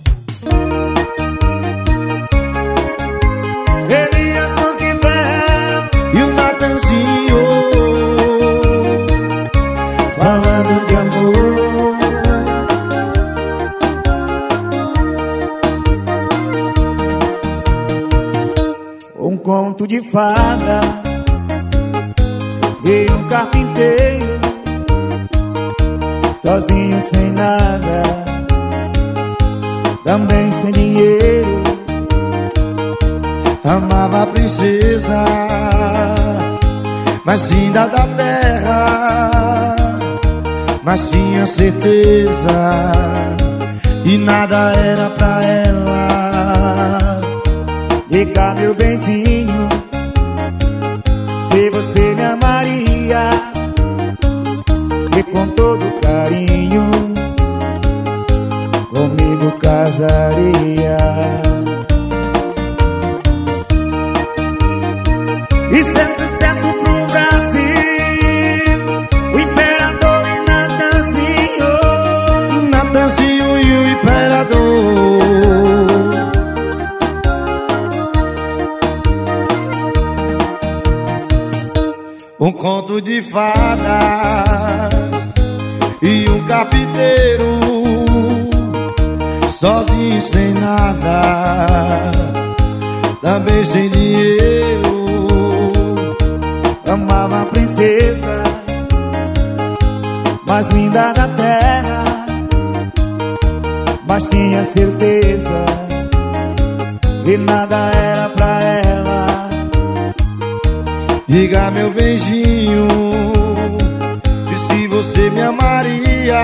Elias 3.89 4.51
Monkbell 4.51 5.89
e 6.13 6.21
o 6.21 6.33
Natanzinho 6.35 7.41
falando 10.15 10.85
de 10.85 10.95
amor. 10.95 11.97
Um 19.17 19.37
conto 19.37 19.87
de 19.87 20.03
fada 20.03 21.00
da 37.91 38.07
terra, 38.15 39.75
mas 40.83 41.09
tinha 41.09 41.45
certeza 41.45 42.91
que 44.03 44.17
nada 44.17 44.73
era 44.73 45.09
pra 45.11 45.43
ela. 45.43 45.70
Mas 104.21 104.29
tinha 104.29 104.63
certeza 104.63 105.65
que 107.23 107.37
nada 107.37 107.91
era 107.93 108.29
pra 108.29 108.63
ela. 108.63 109.49
Diga 111.27 111.71
meu 111.71 111.91
beijinho, 111.91 112.87
e 114.51 114.57
se 114.67 114.87
você 114.87 115.29
me 115.29 115.41
amaria, 115.41 116.39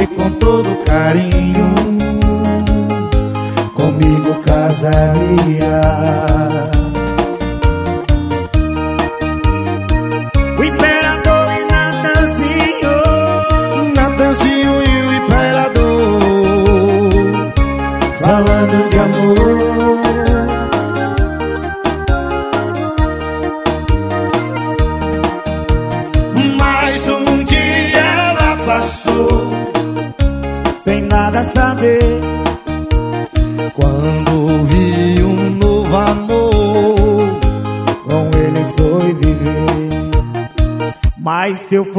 e 0.00 0.06
com 0.06 0.30
todo 0.30 0.84
carinho, 0.84 1.74
comigo 3.74 4.34
casaria. 4.44 5.82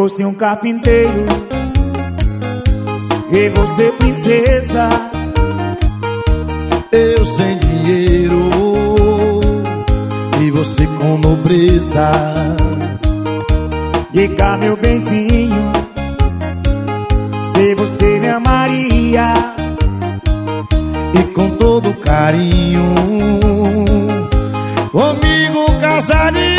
Fosse 0.08 0.24
um 0.24 0.34
carpinteiro. 0.34 1.26
E 3.30 3.50
você 3.50 3.92
princesa? 3.92 4.88
Eu 6.94 7.26
sem 7.26 7.58
dinheiro. 7.58 8.50
E 10.42 10.52
você 10.52 10.88
com 10.98 11.18
nobreza. 11.18 12.10
Diga 14.12 14.58
meu 14.58 14.76
benzinho 14.78 15.72
Se 17.54 17.76
você 17.76 18.20
me 18.20 18.30
amaria. 18.30 19.34
E 21.14 21.24
com 21.34 21.50
todo 21.52 21.94
carinho 21.96 22.84
Comigo 24.92 25.66
casaria 25.82 26.57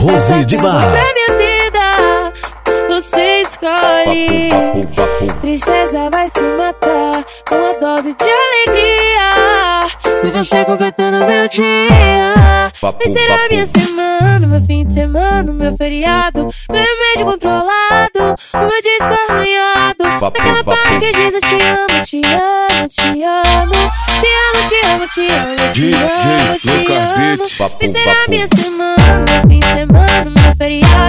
Rose 0.00 0.46
de 0.46 0.56
Bar. 0.56 0.80
Você 2.88 3.42
escolhe. 3.42 4.48
Tristeza 5.42 6.08
vai 6.10 6.28
se 6.30 6.40
matar 6.40 7.22
com 7.46 7.54
a 7.54 7.72
dose 7.72 8.14
de 8.14 8.24
alegria. 8.24 9.20
E 10.24 10.30
você 10.30 10.64
completando 10.64 11.18
meu 11.26 11.48
dia. 11.48 12.72
Vai 12.80 13.08
ser 13.08 13.30
a 13.30 13.48
minha 13.48 13.66
semana, 13.66 14.46
meu 14.46 14.60
fim 14.62 14.86
de 14.86 14.94
semana, 14.94 15.52
meu 15.52 15.76
feriado. 15.76 16.48
Meu 16.70 16.82
remédio 16.82 17.26
controlado, 17.26 18.36
o 18.54 18.58
meu 18.58 18.82
disco 18.82 19.04
arranhado. 19.28 20.02
Naquela 20.02 20.64
parte 20.64 21.00
que 21.00 21.12
diz 21.12 21.34
eu 21.34 21.40
te 21.42 21.54
amo, 21.62 22.04
te 22.04 22.22
amo, 22.26 22.88
te 22.88 23.22
amo. 23.22 24.00
Te 24.20 24.26
amo, 24.26 24.60
te 24.68 24.80
amo, 24.86 25.06
te 25.08 25.26
amo, 25.32 25.56
te 25.72 25.92
amo, 25.94 26.58
te 26.58 26.92
amo. 26.92 27.68
Vai 27.78 27.88
ser 27.90 28.08
a 28.08 28.28
minha 28.28 28.46
semana, 28.54 28.99
semana, 30.56 30.90
meu 30.90 30.99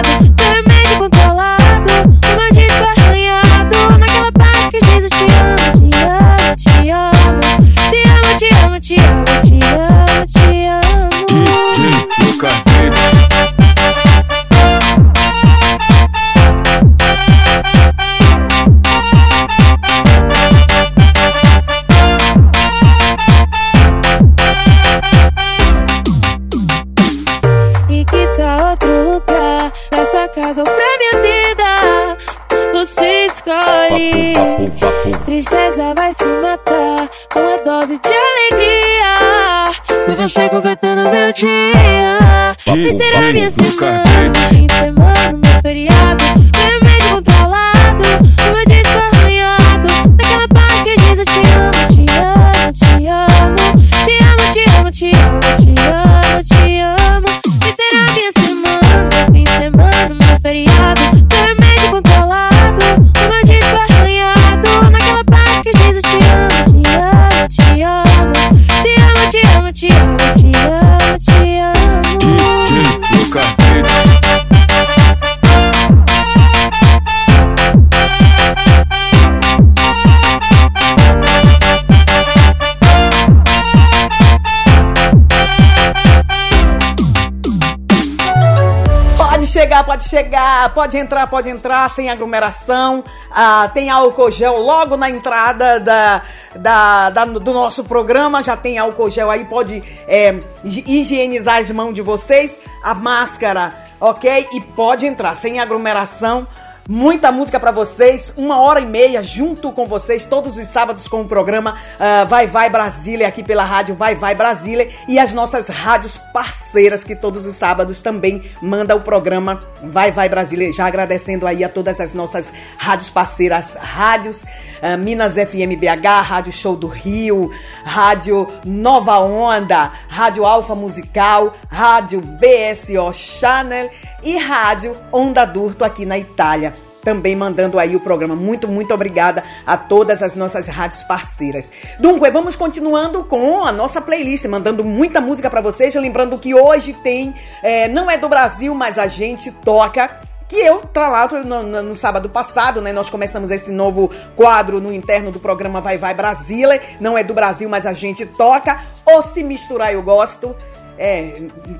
chegar, 90.16 90.74
pode 90.74 90.98
entrar, 90.98 91.26
pode 91.26 91.48
entrar, 91.48 91.88
sem 91.88 92.10
aglomeração. 92.10 93.02
Ah, 93.30 93.70
tem 93.72 93.88
álcool 93.88 94.30
gel 94.30 94.58
logo 94.60 94.94
na 94.94 95.08
entrada 95.08 95.80
da, 95.80 96.22
da, 96.54 97.08
da- 97.10 97.24
do 97.24 97.52
nosso 97.54 97.82
programa. 97.84 98.42
Já 98.42 98.54
tem 98.54 98.76
álcool 98.78 99.08
gel 99.08 99.30
aí, 99.30 99.46
pode 99.46 99.82
é, 100.06 100.38
higienizar 100.64 101.56
as 101.60 101.70
mãos 101.70 101.94
de 101.94 102.02
vocês. 102.02 102.58
A 102.82 102.92
máscara, 102.92 103.74
ok? 103.98 104.48
E 104.52 104.60
pode 104.60 105.06
entrar, 105.06 105.34
sem 105.34 105.60
aglomeração. 105.60 106.46
Muita 106.88 107.30
música 107.30 107.60
pra 107.60 107.70
vocês, 107.70 108.34
uma 108.36 108.60
hora 108.60 108.80
e 108.80 108.84
meia 108.84 109.22
junto 109.22 109.70
com 109.70 109.86
vocês, 109.86 110.26
todos 110.26 110.56
os 110.56 110.66
sábados 110.66 111.06
com 111.06 111.20
o 111.20 111.28
programa 111.28 111.76
ah, 111.98 112.24
Vai 112.24 112.48
Vai 112.48 112.68
Brasília, 112.68 113.28
aqui 113.28 113.40
pela 113.40 113.62
rádio 113.62 113.94
Vai 113.94 114.16
Vai 114.16 114.34
Brasília 114.34 114.88
e 115.06 115.16
as 115.16 115.32
nossas 115.32 115.68
rádios 115.68 116.18
parceiras 116.32 117.04
que 117.04 117.14
todos 117.14 117.46
os 117.46 117.54
sábados 117.54 118.02
também 118.02 118.42
manda 118.60 118.96
o 118.96 119.00
programa 119.00 119.60
Vai 119.84 120.10
Vai 120.10 120.28
Brasília. 120.28 120.72
Já 120.72 120.86
agradecendo 120.86 121.46
aí 121.46 121.62
a 121.62 121.68
todas 121.68 122.00
as 122.00 122.12
nossas 122.12 122.52
rádios 122.76 123.10
parceiras, 123.10 123.76
rádios 123.78 124.44
ah, 124.82 124.96
Minas 124.96 125.34
FM 125.34 125.78
BH, 125.78 126.22
Rádio 126.24 126.52
Show 126.52 126.74
do 126.74 126.88
Rio, 126.88 127.52
Rádio 127.84 128.48
Nova 128.66 129.20
Onda, 129.20 129.92
Rádio 130.08 130.44
Alfa 130.44 130.74
Musical, 130.74 131.54
Rádio 131.70 132.20
BSO 132.20 133.12
Channel 133.14 133.88
e 134.20 134.36
Rádio 134.36 134.96
Onda 135.12 135.44
Durto 135.44 135.84
aqui 135.84 136.04
na 136.04 136.18
Itália. 136.18 136.71
Também 137.02 137.34
mandando 137.34 137.78
aí 137.78 137.96
o 137.96 138.00
programa. 138.00 138.34
Muito, 138.34 138.68
muito 138.68 138.94
obrigada 138.94 139.42
a 139.66 139.76
todas 139.76 140.22
as 140.22 140.36
nossas 140.36 140.68
rádios 140.68 141.02
parceiras. 141.04 141.70
Dunque, 141.98 142.30
vamos 142.30 142.56
continuando 142.56 143.24
com 143.24 143.64
a 143.64 143.72
nossa 143.72 144.00
playlist, 144.00 144.44
mandando 144.46 144.84
muita 144.84 145.20
música 145.20 145.50
para 145.50 145.60
vocês. 145.60 145.94
Lembrando 145.94 146.38
que 146.38 146.54
hoje 146.54 146.92
tem, 146.92 147.34
é, 147.62 147.88
não 147.88 148.10
é 148.10 148.16
do 148.16 148.28
Brasil, 148.28 148.74
mas 148.74 148.98
a 148.98 149.08
gente 149.08 149.50
toca 149.50 150.10
que 150.52 150.58
eu 150.58 150.80
tralato 150.80 151.38
no, 151.38 151.62
no, 151.62 151.82
no 151.82 151.94
sábado 151.94 152.28
passado, 152.28 152.82
né? 152.82 152.92
Nós 152.92 153.08
começamos 153.08 153.50
esse 153.50 153.70
novo 153.70 154.10
quadro 154.36 154.82
no 154.82 154.92
interno 154.92 155.32
do 155.32 155.40
programa 155.40 155.80
Vai 155.80 155.96
Vai 155.96 156.12
Brasília. 156.12 156.80
Não 157.00 157.16
é 157.16 157.24
do 157.24 157.32
Brasil, 157.32 157.70
mas 157.70 157.86
a 157.86 157.94
gente 157.94 158.26
toca. 158.26 158.78
Ou 159.06 159.22
se 159.22 159.42
misturar, 159.42 159.94
eu 159.94 160.02
gosto. 160.02 160.54
É, 160.98 161.32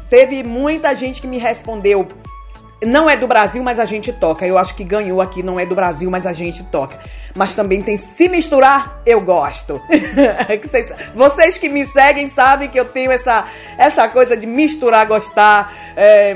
teve 0.09 0.43
muita 0.43 0.97
gente 0.97 1.21
que 1.21 1.27
me 1.27 1.37
respondeu. 1.37 2.09
Não 2.87 3.09
é 3.09 3.17
do 3.17 3.27
Brasil, 3.27 3.63
mas 3.63 3.79
a 3.79 3.85
gente 3.85 4.13
toca. 4.13 4.47
Eu 4.47 4.59
acho 4.59 4.75
que 4.75 4.83
ganhou 4.85 5.21
aqui, 5.21 5.43
não 5.43 5.59
é 5.59 5.65
do 5.65 5.75
Brasil, 5.75 6.11
mas 6.11 6.27
a 6.27 6.33
gente 6.33 6.63
toca. 6.65 6.99
Mas 7.35 7.55
também 7.55 7.81
tem 7.81 7.97
se 7.97 8.29
misturar, 8.29 9.01
eu 9.07 9.21
gosto. 9.21 9.81
vocês, 11.15 11.57
que 11.59 11.69
me 11.69 11.87
seguem 11.87 12.29
sabem 12.29 12.69
que 12.69 12.79
eu 12.79 12.85
tenho 12.85 13.11
essa, 13.11 13.47
essa 13.79 14.09
coisa 14.09 14.37
de 14.37 14.47
misturar, 14.47 15.07
gostar. 15.07 15.73
É, 15.97 16.35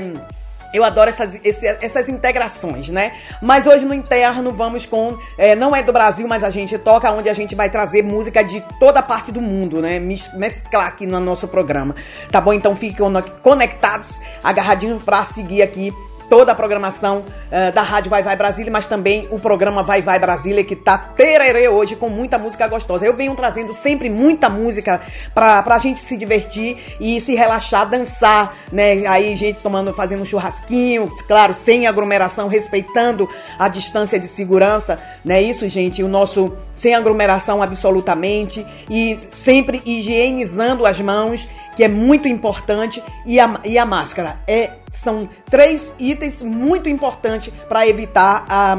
eu 0.73 0.83
adoro 0.83 1.09
essas, 1.09 1.39
esse, 1.43 1.65
essas 1.81 2.09
integrações, 2.09 2.89
né? 2.89 3.13
Mas 3.41 3.65
hoje 3.65 3.85
no 3.85 3.93
interno 3.93 4.51
vamos 4.53 4.85
com. 4.85 5.17
é, 5.37 5.55
não 5.55 5.75
é 5.75 5.81
do 5.81 5.93
Brasil, 5.93 6.27
mas 6.27 6.43
a 6.43 6.49
gente 6.49 6.77
toca, 6.77 7.11
onde 7.11 7.29
a 7.29 7.33
gente 7.33 7.55
vai 7.55 7.69
trazer 7.69 8.03
música 8.03 8.43
de 8.43 8.61
toda 8.79 9.01
parte 9.01 9.31
do 9.31 9.41
mundo, 9.41 9.81
né? 9.81 9.97
Mes- 9.99 10.31
Mesclar 10.33 10.87
aqui 10.87 11.05
no 11.05 11.19
nosso 11.19 11.47
programa. 11.47 11.95
Tá 12.31 12.41
bom? 12.41 12.53
Então 12.53 12.75
fiquem 12.75 13.05
conectados, 13.41 14.19
agarradinhos 14.43 15.03
pra 15.03 15.23
seguir 15.25 15.61
aqui 15.61 15.93
toda 16.29 16.51
a 16.51 16.55
programação 16.55 17.23
eh, 17.51 17.71
da 17.71 17.81
Rádio 17.81 18.09
Vai 18.09 18.23
Vai 18.23 18.35
Brasília, 18.35 18.71
mas 18.71 18.85
também 18.85 19.27
o 19.31 19.39
programa 19.39 19.83
Vai 19.83 20.01
Vai 20.01 20.19
Brasília, 20.19 20.63
que 20.63 20.75
tá 20.75 20.97
tererê 20.97 21.67
hoje 21.67 21.95
com 21.95 22.09
muita 22.09 22.37
música 22.37 22.67
gostosa. 22.67 23.05
Eu 23.05 23.15
venho 23.15 23.35
trazendo 23.35 23.73
sempre 23.73 24.09
muita 24.09 24.49
música 24.49 25.01
pra, 25.33 25.61
pra 25.63 25.79
gente 25.79 25.99
se 25.99 26.17
divertir 26.17 26.77
e 26.99 27.19
se 27.21 27.35
relaxar, 27.35 27.89
dançar, 27.89 28.55
né? 28.71 29.05
Aí, 29.07 29.35
gente 29.35 29.59
tomando, 29.59 29.93
fazendo 29.93 30.23
um 30.23 30.25
churrasquinho, 30.25 31.09
claro, 31.27 31.53
sem 31.53 31.87
aglomeração, 31.87 32.47
respeitando 32.47 33.29
a 33.57 33.67
distância 33.67 34.19
de 34.19 34.27
segurança, 34.27 34.99
né? 35.23 35.41
Isso, 35.41 35.67
gente, 35.69 36.03
o 36.03 36.07
nosso 36.07 36.53
sem 36.75 36.93
aglomeração 36.93 37.61
absolutamente 37.61 38.65
e 38.89 39.17
sempre 39.31 39.81
higienizando 39.85 40.85
as 40.85 40.99
mãos, 40.99 41.49
que 41.75 41.83
é 41.83 41.87
muito 41.87 42.27
importante, 42.27 43.03
e 43.25 43.39
a, 43.39 43.59
e 43.63 43.77
a 43.77 43.85
máscara. 43.85 44.39
É, 44.47 44.71
são 44.91 45.27
três 45.49 45.93
itens 45.99 46.16
muito 46.43 46.89
importantes 46.89 47.53
para 47.65 47.87
evitar 47.87 48.45
a, 48.47 48.77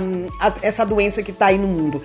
essa 0.63 0.85
doença 0.85 1.23
que 1.23 1.31
está 1.31 1.47
aí 1.47 1.59
no 1.59 1.67
mundo. 1.67 2.03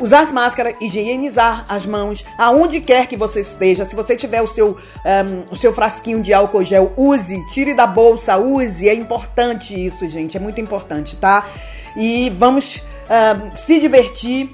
Usar 0.00 0.22
as 0.22 0.32
máscaras, 0.32 0.74
higienizar 0.80 1.64
as 1.68 1.86
mãos, 1.86 2.24
aonde 2.36 2.80
quer 2.80 3.06
que 3.06 3.16
você 3.16 3.40
esteja. 3.40 3.84
Se 3.84 3.94
você 3.94 4.16
tiver 4.16 4.42
o 4.42 4.46
seu, 4.46 4.76
ahm, 5.04 5.44
o 5.52 5.56
seu 5.56 5.72
frasquinho 5.72 6.20
de 6.20 6.34
álcool 6.34 6.64
gel, 6.64 6.92
use, 6.96 7.46
tire 7.48 7.74
da 7.74 7.86
bolsa, 7.86 8.36
use. 8.36 8.88
É 8.88 8.94
importante 8.94 9.74
isso, 9.74 10.06
gente. 10.08 10.36
É 10.36 10.40
muito 10.40 10.60
importante, 10.60 11.16
tá? 11.16 11.46
E 11.96 12.28
vamos 12.30 12.82
ahm, 13.08 13.54
se 13.54 13.78
divertir. 13.78 14.50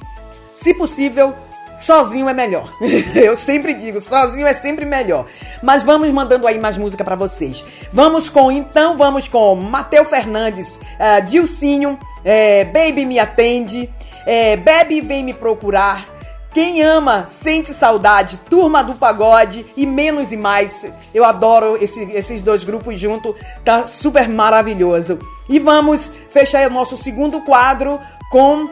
Se 0.52 0.74
possível, 0.74 1.34
sozinho 1.80 2.28
é 2.28 2.32
melhor. 2.32 2.70
Eu 3.14 3.36
sempre 3.36 3.74
digo, 3.74 4.00
sozinho 4.00 4.46
é 4.46 4.54
sempre 4.54 4.84
melhor. 4.84 5.26
Mas 5.62 5.82
vamos 5.82 6.10
mandando 6.10 6.46
aí 6.46 6.58
mais 6.58 6.76
música 6.76 7.02
pra 7.04 7.16
vocês. 7.16 7.64
Vamos 7.92 8.28
com, 8.28 8.52
então, 8.52 8.96
vamos 8.96 9.28
com 9.28 9.56
Matheus 9.56 10.08
Fernandes, 10.08 10.76
uh, 10.76 11.24
Dilcinho, 11.26 11.98
eh, 12.24 12.64
Baby 12.64 13.06
Me 13.06 13.18
Atende, 13.18 13.88
eh, 14.26 14.56
Bebe 14.56 15.00
Vem 15.00 15.24
Me 15.24 15.34
Procurar, 15.34 16.06
Quem 16.52 16.82
ama, 16.82 17.26
sente 17.28 17.72
saudade, 17.72 18.38
Turma 18.50 18.82
do 18.82 18.94
Pagode 18.94 19.64
e 19.76 19.86
Menos 19.86 20.32
e 20.32 20.36
Mais. 20.36 20.84
Eu 21.14 21.24
adoro 21.24 21.78
esse, 21.80 22.02
esses 22.12 22.42
dois 22.42 22.64
grupos 22.64 22.98
juntos, 22.98 23.36
tá 23.64 23.86
super 23.86 24.28
maravilhoso. 24.28 25.16
E 25.48 25.60
vamos 25.60 26.10
fechar 26.28 26.68
o 26.68 26.72
nosso 26.72 26.96
segundo 26.96 27.40
quadro 27.42 28.00
com 28.32 28.68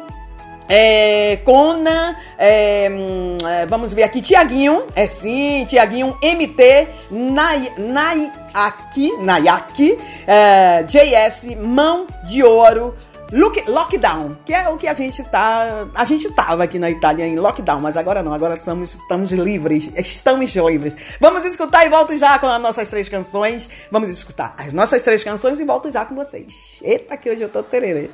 é, 0.68 1.36
Conan, 1.44 2.14
é, 2.36 2.88
hum, 2.90 3.38
é, 3.46 3.66
vamos 3.66 3.92
ver 3.92 4.02
aqui, 4.02 4.20
Tiaguinho, 4.20 4.84
é 4.94 5.08
sim, 5.08 5.64
Tiaguinho, 5.66 6.16
MT, 6.22 6.88
Nay, 7.10 7.72
Nayaki, 7.78 9.12
Nayaki, 9.20 9.98
é, 10.26 10.82
JS, 10.82 11.56
Mão 11.56 12.06
de 12.24 12.44
Ouro, 12.44 12.94
Look, 13.30 13.62
lockdown, 13.68 14.38
que 14.42 14.54
é 14.54 14.66
o 14.70 14.78
que 14.78 14.88
a 14.88 14.94
gente 14.94 15.22
tá. 15.24 15.86
A 15.94 16.04
gente 16.06 16.32
tava 16.32 16.64
aqui 16.64 16.78
na 16.78 16.90
Itália 16.90 17.26
em 17.26 17.36
lockdown, 17.36 17.78
mas 17.78 17.94
agora 17.94 18.22
não, 18.22 18.32
agora 18.32 18.54
estamos, 18.54 18.94
estamos 18.94 19.30
livres. 19.32 19.92
Estamos 19.94 20.54
livres. 20.56 20.96
Vamos 21.20 21.44
escutar 21.44 21.84
e 21.84 21.90
volto 21.90 22.16
já 22.16 22.38
com 22.38 22.46
as 22.46 22.62
nossas 22.62 22.88
três 22.88 23.06
canções. 23.06 23.68
Vamos 23.90 24.08
escutar 24.08 24.54
as 24.56 24.72
nossas 24.72 25.02
três 25.02 25.22
canções 25.22 25.60
e 25.60 25.64
volto 25.64 25.92
já 25.92 26.06
com 26.06 26.14
vocês. 26.14 26.78
Eita, 26.80 27.18
que 27.18 27.28
hoje 27.28 27.42
eu 27.42 27.50
tô 27.50 27.62
tererê. 27.62 28.10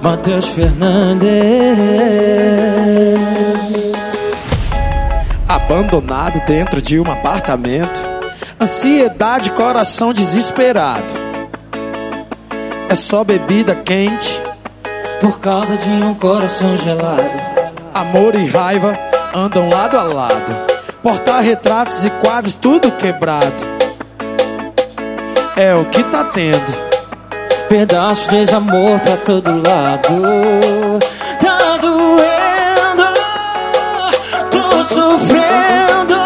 Matheus 0.00 0.48
Fernandes. 0.48 1.28
Abandonado 5.46 6.40
dentro 6.46 6.80
de 6.80 6.98
um 6.98 7.10
apartamento. 7.10 8.00
Ansiedade, 8.58 9.52
coração 9.52 10.14
desesperado. 10.14 11.12
É 12.88 12.94
só 12.94 13.22
bebida 13.22 13.74
quente. 13.74 14.40
Por 15.20 15.38
causa 15.38 15.76
de 15.76 15.90
um 15.90 16.14
coração 16.14 16.78
gelado. 16.78 17.30
Amor 17.92 18.34
e 18.34 18.46
raiva 18.46 18.98
andam 19.34 19.68
lado 19.68 19.98
a 19.98 20.02
lado. 20.02 20.54
Porta-retratos 21.02 22.06
e 22.06 22.10
quadros 22.10 22.54
tudo 22.54 22.90
quebrado. 22.92 23.64
É 25.56 25.74
o 25.74 25.84
que 25.84 26.02
tá 26.04 26.24
tendo 26.24 26.89
Pedaço 27.70 28.28
de 28.28 28.38
desamor 28.38 28.98
pra 28.98 29.16
todo 29.18 29.48
lado. 29.48 30.98
Tá 31.40 31.78
doendo 31.80 33.04
Tô 34.50 34.82
sofrendo 34.82 36.19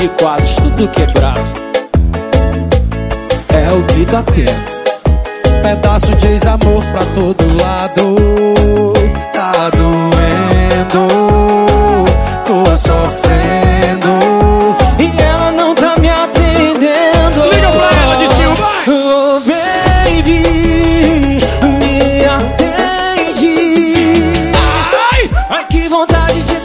Porta-retratos 0.00 0.02
e 0.02 0.08
quadros, 0.08 0.54
tudo 0.56 0.88
quebrado. 0.88 1.40
É 3.48 3.72
o 3.72 3.82
que 3.84 4.06
tá 4.06 4.22
tendo. 4.22 4.80
Pedaço 5.62 6.14
de 6.16 6.26
ex-amor 6.28 6.82
pra 6.84 7.04
todo 7.14 7.44
lado. 7.62 8.14
Tá 9.32 9.70
doendo. 9.70 11.06
Tô 12.46 12.76
sofrendo. 12.76 14.18
E 14.98 15.20
ela 15.20 15.52
não 15.52 15.74
tá 15.74 15.96
me 15.98 16.08
atendendo. 16.08 17.50
Liga 17.52 17.70
pra 17.70 18.02
ela 18.02 18.16
de 18.16 18.28
Silva. 18.28 18.68
Oh 18.88 19.40
baby 19.40 20.40
Me 21.78 22.24
atende. 22.24 23.54
Ai, 25.12 25.30
ai 25.50 25.64
que 25.68 25.88
vontade 25.88 26.42
de 26.42 26.59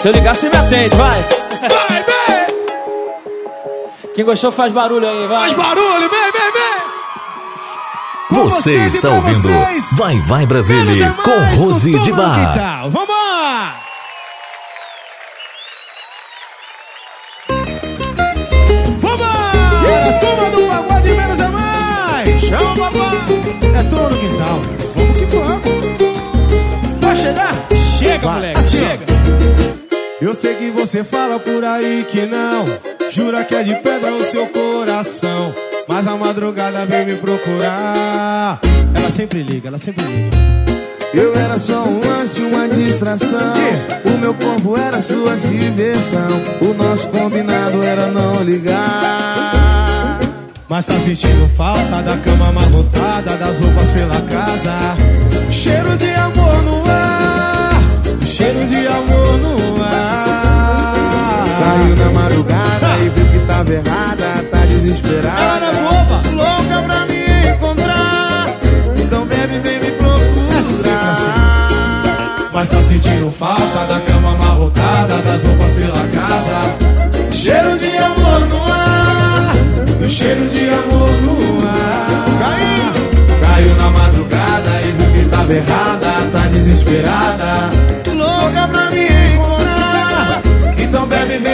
Se 0.00 0.06
eu 0.06 0.12
ligar, 0.12 0.34
você 0.34 0.48
me 0.48 0.56
atende, 0.56 0.96
vai. 0.96 1.20
Vai, 1.60 2.04
baby. 2.04 2.46
Quem 4.14 4.24
gostou 4.24 4.52
faz 4.52 4.72
barulho 4.72 5.08
aí, 5.08 5.26
vai. 5.26 5.40
Faz 5.40 5.52
barulho, 5.54 6.08
vem, 6.08 6.32
vem, 6.32 6.52
vem. 6.52 6.78
Você 8.30 8.74
está 8.74 9.10
ouvindo 9.10 9.48
Vai 9.96 10.20
Vai 10.20 10.46
Brasília 10.46 11.12
com 11.24 11.56
Rose 11.56 11.90
de 11.90 12.12
Bar. 12.12 12.88
Vamos 12.90 13.08
lá! 13.08 13.74
Vamos! 19.00 19.26
É 19.88 20.12
turma 20.20 20.50
do 20.50 20.68
pagode 20.68 21.10
menos 21.10 21.40
é 21.40 21.48
mais! 21.48 22.40
Chama 22.42 22.76
papai! 22.76 23.16
É 23.74 23.82
no 23.82 24.16
quintal. 24.16 24.60
Vamos 24.94 25.16
que 25.18 25.24
vamos! 25.24 25.62
Vai 27.00 27.16
chegar? 27.16 27.54
Chega, 27.74 28.30
moleque, 28.30 28.58
assim, 28.58 28.76
ó. 28.76 28.88
chega! 28.88 29.87
Eu 30.20 30.34
sei 30.34 30.56
que 30.56 30.70
você 30.72 31.04
fala 31.04 31.38
por 31.38 31.62
aí 31.62 32.04
que 32.10 32.26
não. 32.26 32.66
Jura 33.12 33.44
que 33.44 33.54
é 33.54 33.62
de 33.62 33.76
pedra 33.76 34.12
o 34.12 34.24
seu 34.24 34.48
coração. 34.48 35.54
Mas 35.86 36.08
a 36.08 36.16
madrugada 36.16 36.84
vem 36.84 37.06
me 37.06 37.14
procurar. 37.14 38.58
Ela 38.94 39.10
sempre 39.12 39.44
liga, 39.44 39.68
ela 39.68 39.78
sempre 39.78 40.04
liga. 40.04 40.36
Eu 41.14 41.34
era 41.36 41.56
só 41.56 41.84
um 41.84 42.00
lance, 42.00 42.40
uma 42.40 42.68
distração. 42.68 43.54
O 44.04 44.18
meu 44.18 44.34
corpo 44.34 44.76
era 44.76 45.00
sua 45.00 45.36
diversão. 45.36 46.28
O 46.62 46.74
nosso 46.74 47.08
combinado 47.10 47.80
era 47.84 48.08
não 48.08 48.42
ligar. 48.42 50.18
Mas 50.68 50.84
tá 50.84 50.94
sentindo 50.94 51.48
falta 51.56 52.02
da 52.02 52.16
cama 52.18 52.48
amarrotada, 52.48 53.36
das 53.36 53.60
roupas 53.60 53.88
pela 53.90 54.20
casa. 54.22 54.96
Cheiro 55.52 55.96
de 55.96 56.10
amor 56.10 56.62
no 56.64 56.90
ar, 56.90 58.26
cheiro 58.26 58.66
de 58.66 58.86
amor 58.86 59.38
no 59.38 59.52
ar. 59.52 59.67
Caiu 61.78 61.94
na 61.94 62.10
madrugada 62.10 62.98
e 63.04 63.08
viu 63.08 63.24
que 63.26 63.38
tava 63.46 63.72
errada, 63.72 64.42
tá 64.50 64.58
desesperada. 64.66 65.28
Ela 65.28 65.56
era 65.58 65.70
boba, 65.74 66.22
louca 66.34 66.82
pra 66.82 67.06
me 67.06 67.50
encontrar. 67.50 68.48
Então 69.00 69.24
bebe, 69.24 69.60
vem 69.60 69.78
me 69.78 69.92
procurar. 69.92 70.18
Mas 72.52 72.68
tá 72.68 72.82
sentindo 72.82 73.30
falta 73.30 73.86
da 73.86 74.00
cama 74.00 74.32
amarrotada, 74.32 75.18
das 75.18 75.44
roupas 75.44 75.72
pela 75.74 76.04
casa. 76.08 76.74
Cheiro 77.30 77.78
de 77.78 77.96
amor 77.96 78.40
no 78.48 78.60
ar, 78.72 79.54
do 80.00 80.08
cheiro 80.08 80.48
de 80.48 80.64
amor 80.70 81.12
no 81.22 81.64
ar. 81.64 82.24
Caiu, 82.40 82.92
caiu 83.40 83.76
na 83.76 83.90
madrugada 83.90 84.82
e 84.82 84.90
viu 84.90 85.12
que 85.12 85.28
tava 85.28 85.54
errada, 85.54 86.26
tá 86.32 86.40
desesperada. 86.48 87.97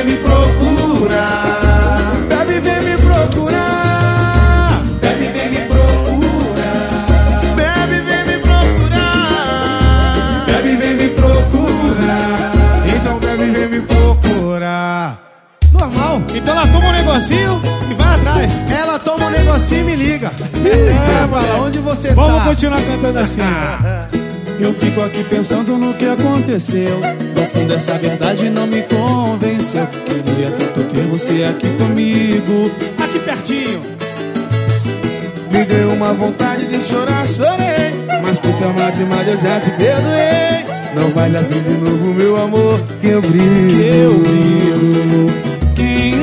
Vem 0.04 0.06
me 0.06 0.16
procurar. 0.18 1.44
Bebe, 2.28 2.60
vem 2.60 2.80
me 2.82 2.96
procurar. 2.98 4.82
Bebe, 5.00 5.26
vem 5.32 5.50
me 5.50 5.58
procurar. 5.66 7.06
Bebe, 7.56 8.00
vem 8.02 8.24
me 8.26 8.38
procurar. 8.38 9.66
Bebe, 10.46 10.76
vem 10.76 10.94
me 10.94 11.08
procurar. 11.08 12.52
Então 12.94 13.18
bebe, 13.18 13.50
vem 13.50 13.68
me 13.68 13.80
procurar. 13.80 15.18
Normal. 15.72 16.22
Então 16.34 16.54
ela 16.54 16.66
toma 16.66 16.88
um 16.88 16.92
negocinho 16.92 17.62
e 17.90 17.94
vai 17.94 18.14
atrás. 18.14 18.52
Ela 18.70 18.98
toma 18.98 19.26
um 19.26 19.30
negocinho 19.30 19.80
e 19.80 19.84
me 19.84 19.96
liga. 19.96 20.30
É, 20.64 21.26
bala, 21.26 21.60
onde 21.66 21.78
você 21.78 22.12
Vamos 22.14 22.42
tá? 22.42 22.48
continuar 22.48 22.80
cantando 22.82 23.18
assim. 23.18 23.42
Eu 24.58 24.72
fico 24.72 25.02
aqui 25.02 25.22
pensando 25.24 25.76
no 25.76 25.92
que 25.94 26.06
aconteceu. 26.06 27.00
No 27.44 27.50
fundo, 27.50 27.74
essa 27.74 27.98
verdade 27.98 28.48
não 28.48 28.66
me 28.66 28.80
convenceu. 28.84 29.86
Queria 29.86 30.50
tanto 30.50 30.82
ter 30.84 31.02
você 31.02 31.44
aqui 31.44 31.68
comigo. 31.76 32.70
Aqui 32.98 33.18
pertinho. 33.18 33.82
Me 35.50 35.62
deu 35.66 35.92
uma 35.92 36.14
vontade 36.14 36.66
de 36.66 36.78
chorar, 36.82 37.26
chorei. 37.26 37.92
Mas 38.22 38.38
por 38.38 38.50
te 38.54 38.64
amar 38.64 38.92
demais 38.92 39.28
eu 39.28 39.36
já 39.36 39.60
te 39.60 39.70
perdoei. 39.72 40.64
Não 40.94 41.10
vale 41.10 41.36
assim 41.36 41.60
de 41.60 41.74
novo, 41.74 42.14
meu 42.14 42.42
amor, 42.42 42.80
que 43.02 43.08
eu 43.08 43.20
brilho. 43.20 43.76
Que 43.76 43.84
eu 43.84 44.14
brilho. 44.20 45.26
Quem 45.74 46.14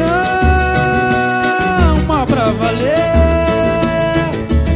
ama 2.02 2.26
pra 2.26 2.46
valer 2.46 2.92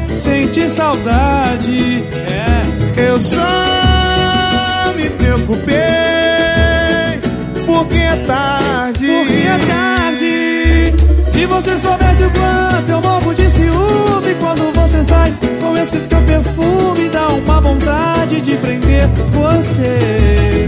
sente 0.08 0.70
saudade. 0.70 2.04
É. 2.30 2.62
Eu 3.10 3.20
só 3.20 3.42
me 4.96 5.10
preocupei 5.10 6.05
porque 7.76 7.98
é 7.98 8.16
tarde. 8.26 9.06
Porque 9.06 9.34
é 9.34 9.58
tarde. 9.68 10.94
Se 11.28 11.46
você 11.46 11.78
soubesse 11.78 12.24
o 12.24 12.32
quanto 12.32 12.90
eu 12.90 13.02
morro 13.02 13.34
de 13.34 13.50
ciúme 13.50 14.36
quando 14.40 14.74
você 14.74 15.04
sai 15.04 15.34
com 15.60 15.76
esse 15.78 16.00
teu 16.00 16.22
perfume, 16.22 17.10
dá 17.10 17.28
uma 17.30 17.62
vontade 17.62 18.40
de 18.40 18.56
prender 18.58 19.08
você. 19.32 20.68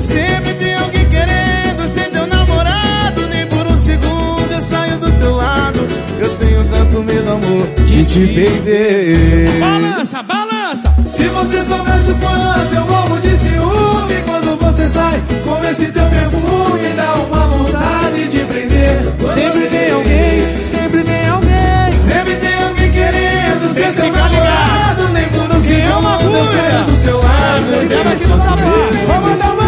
Sempre 0.00 0.54
tem 0.54 0.74
alguém 0.74 1.08
querendo 1.08 1.88
ser 1.88 2.10
teu 2.10 2.26
namorado. 2.26 3.26
Nem 3.28 3.46
por 3.46 3.66
um 3.66 3.78
segundo 3.78 4.52
eu 4.52 4.62
saio 4.62 4.98
do 4.98 5.10
teu 5.12 5.34
lado. 5.36 5.80
Eu 6.18 6.36
tenho 6.36 6.62
tanto 6.64 7.02
medo, 7.02 7.30
amor, 7.30 7.66
de 7.86 8.04
te 8.04 8.26
perder. 8.26 9.58
Balança, 9.58 10.22
balança. 10.22 10.94
Se 11.06 11.24
você 11.28 11.62
soubesse 11.62 12.10
o 12.12 12.16
quanto 12.16 12.74
eu 12.74 12.84
morro 12.86 13.18
de 13.20 13.34
sai 14.90 15.22
com 15.44 15.68
esse 15.68 15.86
teu 15.86 16.04
perfume, 16.06 16.88
dá 16.96 17.14
uma 17.14 17.46
vontade 17.46 18.28
de 18.28 18.40
prender. 18.40 19.02
Sempre 19.20 19.68
tem 19.68 19.90
alguém, 19.92 20.58
sempre 20.58 21.04
tem 21.04 21.28
alguém. 21.28 21.50
Sempre 21.94 22.36
tem 22.36 22.62
alguém 22.64 22.90
querendo 22.90 23.72
ser 23.72 23.82
Tem 23.82 23.92
que 23.92 23.96
teu 23.96 24.04
ficar 24.06 24.30
namorado. 24.30 25.08
Nem 25.12 25.28
por 25.28 25.44
um 25.44 25.60
ama, 25.96 26.18
segundo 26.18 26.38
eu 26.38 26.44
saio 26.44 26.84
do 26.84 26.96
seu 26.96 27.16
lado. 27.18 27.66
Eu 27.72 27.88
aqui 28.12 28.26
no 28.26 28.40
trabalho. 28.40 28.90
Vamos 29.06 29.38
dar 29.38 29.50
a 29.50 29.59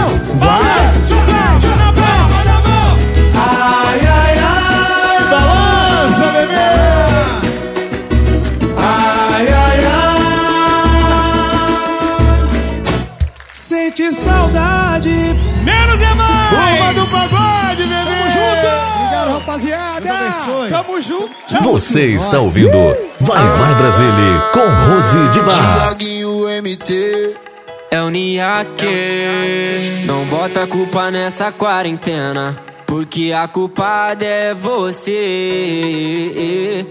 rapaziada! 19.53 20.01
Deus 20.01 20.17
abençoe. 20.17 20.71
Tamo 20.71 21.01
junto. 21.01 21.31
Você 21.63 22.07
está 22.15 22.41
ouvindo 22.41 22.97
Vai 23.21 23.45
Vai 23.45 23.75
Brasília 23.75 24.41
com 24.53 24.95
Rose 24.95 25.29
de 25.31 25.41
Bar. 25.41 25.97
MT. 26.63 27.37
É 27.91 28.03
o 28.03 28.09
Niaque. 28.09 28.87
Não 30.07 30.25
bota 30.25 30.63
a 30.63 30.67
culpa 30.67 31.11
nessa 31.11 31.53
quarentena. 31.53 32.72
Porque 32.93 33.33
a 33.33 33.49
culpada 33.49 34.23
é 34.23 34.53
você. 34.53 34.85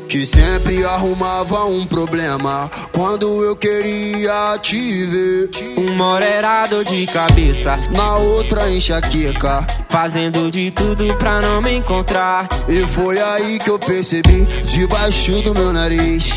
Que 0.09 0.25
sempre 0.25 0.83
arrumava 0.83 1.65
um 1.65 1.85
problema 1.85 2.71
quando 2.91 3.27
eu 3.43 3.55
queria 3.55 4.57
te 4.59 5.05
ver. 5.05 5.51
Uma 5.77 6.13
hora 6.13 6.25
era 6.25 6.65
dor 6.65 6.83
de 6.85 7.05
cabeça. 7.05 7.77
Na 7.95 8.17
outra 8.17 8.67
enxaqueca. 8.67 9.63
Fazendo 9.89 10.49
de 10.49 10.71
tudo 10.71 11.13
pra 11.19 11.39
não 11.39 11.61
me 11.61 11.75
encontrar. 11.75 12.49
E 12.67 12.81
foi 12.87 13.21
aí 13.21 13.59
que 13.59 13.69
eu 13.69 13.77
percebi, 13.77 14.47
debaixo 14.65 15.39
do 15.43 15.53
meu 15.53 15.71
nariz. 15.71 16.31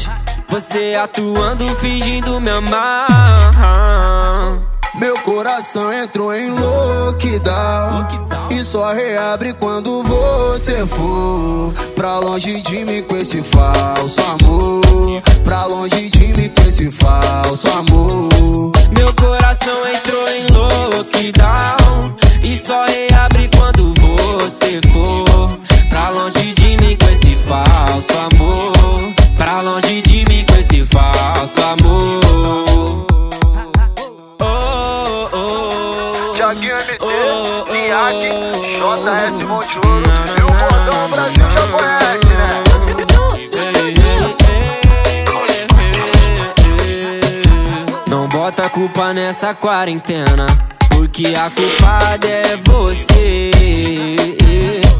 Você 0.46 0.94
atuando, 0.94 1.74
fingindo 1.76 2.38
me 2.38 2.50
amar. 2.50 3.14
Meu 4.96 5.18
coração 5.20 5.92
entrou 5.92 6.32
em 6.32 6.50
lockdown. 6.50 8.06
E 8.52 8.64
só 8.64 8.92
reabre 8.92 9.52
quando 9.54 10.02
você 10.02 10.86
for. 10.86 11.72
Pra 11.96 12.20
longe 12.20 12.60
de 12.62 12.84
mim 12.84 13.02
com 13.02 13.16
esse 13.16 13.42
falso 13.42 14.20
amor 14.20 14.43
nessa 49.24 49.54
quarentena. 49.54 50.44
Porque 50.90 51.34
a 51.34 51.48
culpada 51.50 52.28
é 52.28 52.58
você. 52.62 53.50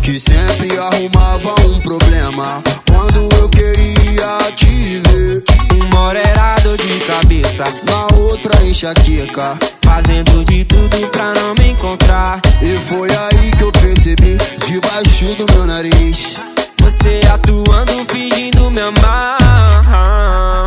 Que 0.00 0.18
sempre 0.18 0.78
arrumava 0.78 1.54
um 1.66 1.80
problema 1.80 2.62
Quando 2.87 3.28
eu 3.37 3.48
queria 3.48 4.52
te 4.54 5.00
ver 5.00 5.42
Uma 5.87 6.00
hora 6.00 6.18
era 6.20 6.56
dor 6.60 6.76
de 6.76 6.98
cabeça. 7.00 7.64
Na 7.87 8.06
outra 8.16 8.62
enxaqueca 8.64 9.58
Fazendo 9.82 10.44
de 10.44 10.64
tudo 10.64 11.06
pra 11.08 11.32
não 11.34 11.54
me 11.58 11.70
encontrar. 11.70 12.40
E 12.62 12.78
foi 12.88 13.10
aí 13.10 13.50
que 13.56 13.62
eu 13.62 13.72
percebi 13.72 14.37
Debaixo 14.66 15.34
do 15.37 15.46
meu 15.52 15.66
nariz 15.66 16.37
Você 16.80 17.20
atuando, 17.32 18.04
fingindo 18.06 18.70
me 18.70 18.80
amar. 18.80 20.63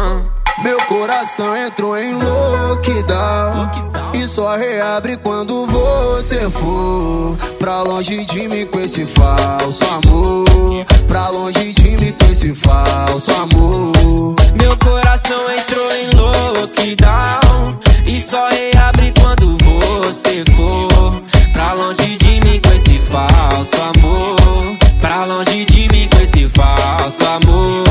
Meu 0.64 0.78
coração 0.88 1.56
entrou 1.56 1.98
em 1.98 2.14
lockdown 2.14 3.70
E 4.16 4.28
só 4.28 4.56
reabre 4.56 5.18
quando 5.18 5.66
você 5.68 6.50
for 6.50 7.38
Pra 7.60 7.84
longe 7.84 8.26
de 8.26 8.48
mim 8.48 8.66
com 8.66 8.80
esse 8.80 9.06
falso 9.06 9.84
amor 9.86 10.46
Pra 11.08 11.30
longe 11.30 11.74
de 11.74 11.98
mim 11.98 12.12
com 12.12 12.32
esse 12.32 12.54
falso 12.56 13.32
amor 13.32 14.36
Meu 14.60 14.76
coração 14.78 15.52
entrou 15.52 15.92
em 15.96 16.10
lockdown. 16.16 17.80
E 18.06 18.22
só 18.22 18.48
reabre 18.50 19.14
quando 19.20 19.58
você 19.58 20.44
for. 20.56 21.22
Pra 21.54 21.74
longe 21.74 22.18
de 22.18 22.40
mim 22.42 22.60
com 22.62 22.74
esse 22.74 23.00
falso 23.02 23.76
amor. 23.82 24.78
Pra 25.02 25.26
longe 25.26 25.66
de 25.66 25.88
mim 25.90 26.08
com 26.10 26.22
esse 26.22 26.50
falso 26.50 27.26
amor. 27.26 27.87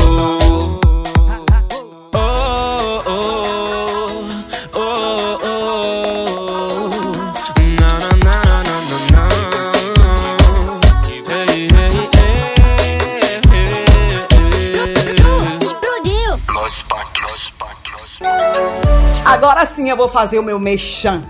Sim 19.65 19.89
eu 19.89 19.97
vou 19.97 20.07
fazer 20.07 20.39
o 20.39 20.43
meu 20.43 20.59
mexão. 20.59 21.21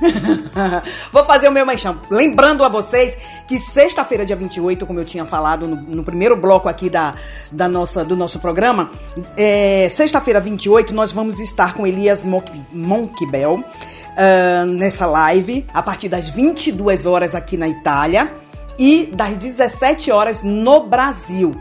vou 1.11 1.25
fazer 1.25 1.47
o 1.47 1.51
meu 1.51 1.65
mexão. 1.65 1.99
Lembrando 2.09 2.63
a 2.63 2.69
vocês 2.69 3.17
que 3.47 3.59
sexta-feira, 3.59 4.25
dia 4.25 4.35
28, 4.35 4.85
como 4.85 4.99
eu 4.99 5.05
tinha 5.05 5.25
falado 5.25 5.67
no, 5.67 5.75
no 5.75 6.03
primeiro 6.03 6.35
bloco 6.35 6.69
aqui 6.69 6.89
da, 6.89 7.15
da 7.51 7.67
nossa, 7.67 8.03
do 8.03 8.15
nosso 8.15 8.39
programa, 8.39 8.91
é, 9.35 9.87
sexta-feira, 9.89 10.39
28, 10.39 10.93
nós 10.93 11.11
vamos 11.11 11.39
estar 11.39 11.73
com 11.73 11.85
Elias 11.85 12.23
Monkbel 12.71 13.55
uh, 13.55 14.65
nessa 14.65 15.05
live, 15.05 15.65
a 15.73 15.81
partir 15.81 16.09
das 16.09 16.29
22 16.29 17.05
horas 17.05 17.35
aqui 17.35 17.57
na 17.57 17.67
Itália 17.67 18.33
e 18.77 19.09
das 19.13 19.37
17 19.37 20.11
horas 20.11 20.43
no 20.43 20.81
Brasil 20.87 21.51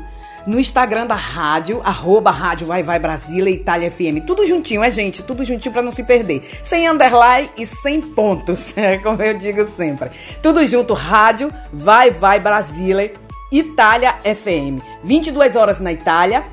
no 0.47 0.61
Instagram 0.61 1.07
da 1.07 1.17
rádio, 1.17 1.81
arroba 1.85 2.31
rádio 2.31 2.67
Vai 2.67 2.83
Vai 2.83 2.99
Brasília, 2.99 3.51
Itália 3.51 3.91
FM. 3.91 4.25
Tudo 4.25 4.47
juntinho, 4.47 4.83
é 4.83 4.91
gente? 4.91 5.23
Tudo 5.23 5.45
juntinho 5.45 5.73
para 5.73 5.83
não 5.83 5.91
se 5.91 6.05
perder. 6.05 6.61
Sem 6.63 6.89
underline 6.89 7.51
e 7.57 7.67
sem 7.67 8.01
pontos, 8.01 8.73
é 8.79 8.99
como 8.99 9.21
eu 9.23 9.37
digo 9.37 9.65
sempre. 9.65 10.11
Tudo 10.41 10.65
junto, 10.67 10.95
rádio 10.95 11.53
Vai 11.73 12.11
Vai 12.11 12.39
Brasília, 12.39 13.13
Itália 13.51 14.15
FM. 14.23 14.81
22 15.03 15.57
horas 15.57 15.81
na 15.81 15.93
Itália, 15.93 16.45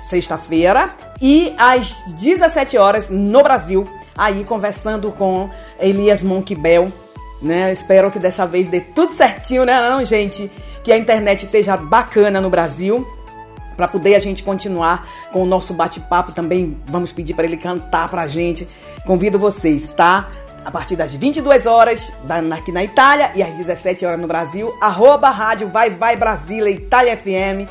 sexta-feira, 0.00 0.86
e 1.20 1.54
às 1.58 2.02
17 2.18 2.78
horas 2.78 3.10
no 3.10 3.42
Brasil, 3.42 3.84
aí 4.16 4.44
conversando 4.44 5.12
com 5.12 5.50
Elias 5.78 6.22
Monkbel, 6.22 6.88
né? 7.40 7.70
Espero 7.72 8.10
que 8.10 8.18
dessa 8.18 8.46
vez 8.46 8.68
dê 8.68 8.80
tudo 8.80 9.12
certinho, 9.12 9.64
né? 9.64 9.78
Não, 9.90 10.04
gente? 10.04 10.50
Que 10.82 10.92
a 10.92 10.96
internet 10.96 11.44
esteja 11.44 11.76
bacana 11.76 12.40
no 12.40 12.50
Brasil 12.50 13.06
para 13.76 13.88
poder 13.88 14.14
a 14.14 14.18
gente 14.18 14.42
continuar 14.42 15.06
com 15.32 15.42
o 15.42 15.46
nosso 15.46 15.74
bate-papo 15.74 16.32
também. 16.32 16.76
Vamos 16.86 17.12
pedir 17.12 17.34
para 17.34 17.44
ele 17.44 17.56
cantar 17.56 18.08
para 18.08 18.22
a 18.22 18.26
gente. 18.26 18.66
Convido 19.06 19.38
vocês, 19.38 19.92
tá? 19.92 20.28
A 20.64 20.70
partir 20.70 20.94
das 20.94 21.12
22 21.14 21.66
horas 21.66 22.12
aqui 22.54 22.70
na 22.70 22.84
Itália 22.84 23.32
e 23.34 23.42
às 23.42 23.52
17 23.54 24.06
horas 24.06 24.20
no 24.20 24.28
Brasil. 24.28 24.72
Arroba 24.80 25.30
rádio 25.30 25.68
Vai 25.68 25.90
Vai 25.90 26.16
Brasília, 26.16 26.70
Itália 26.70 27.16
FM. 27.16 27.68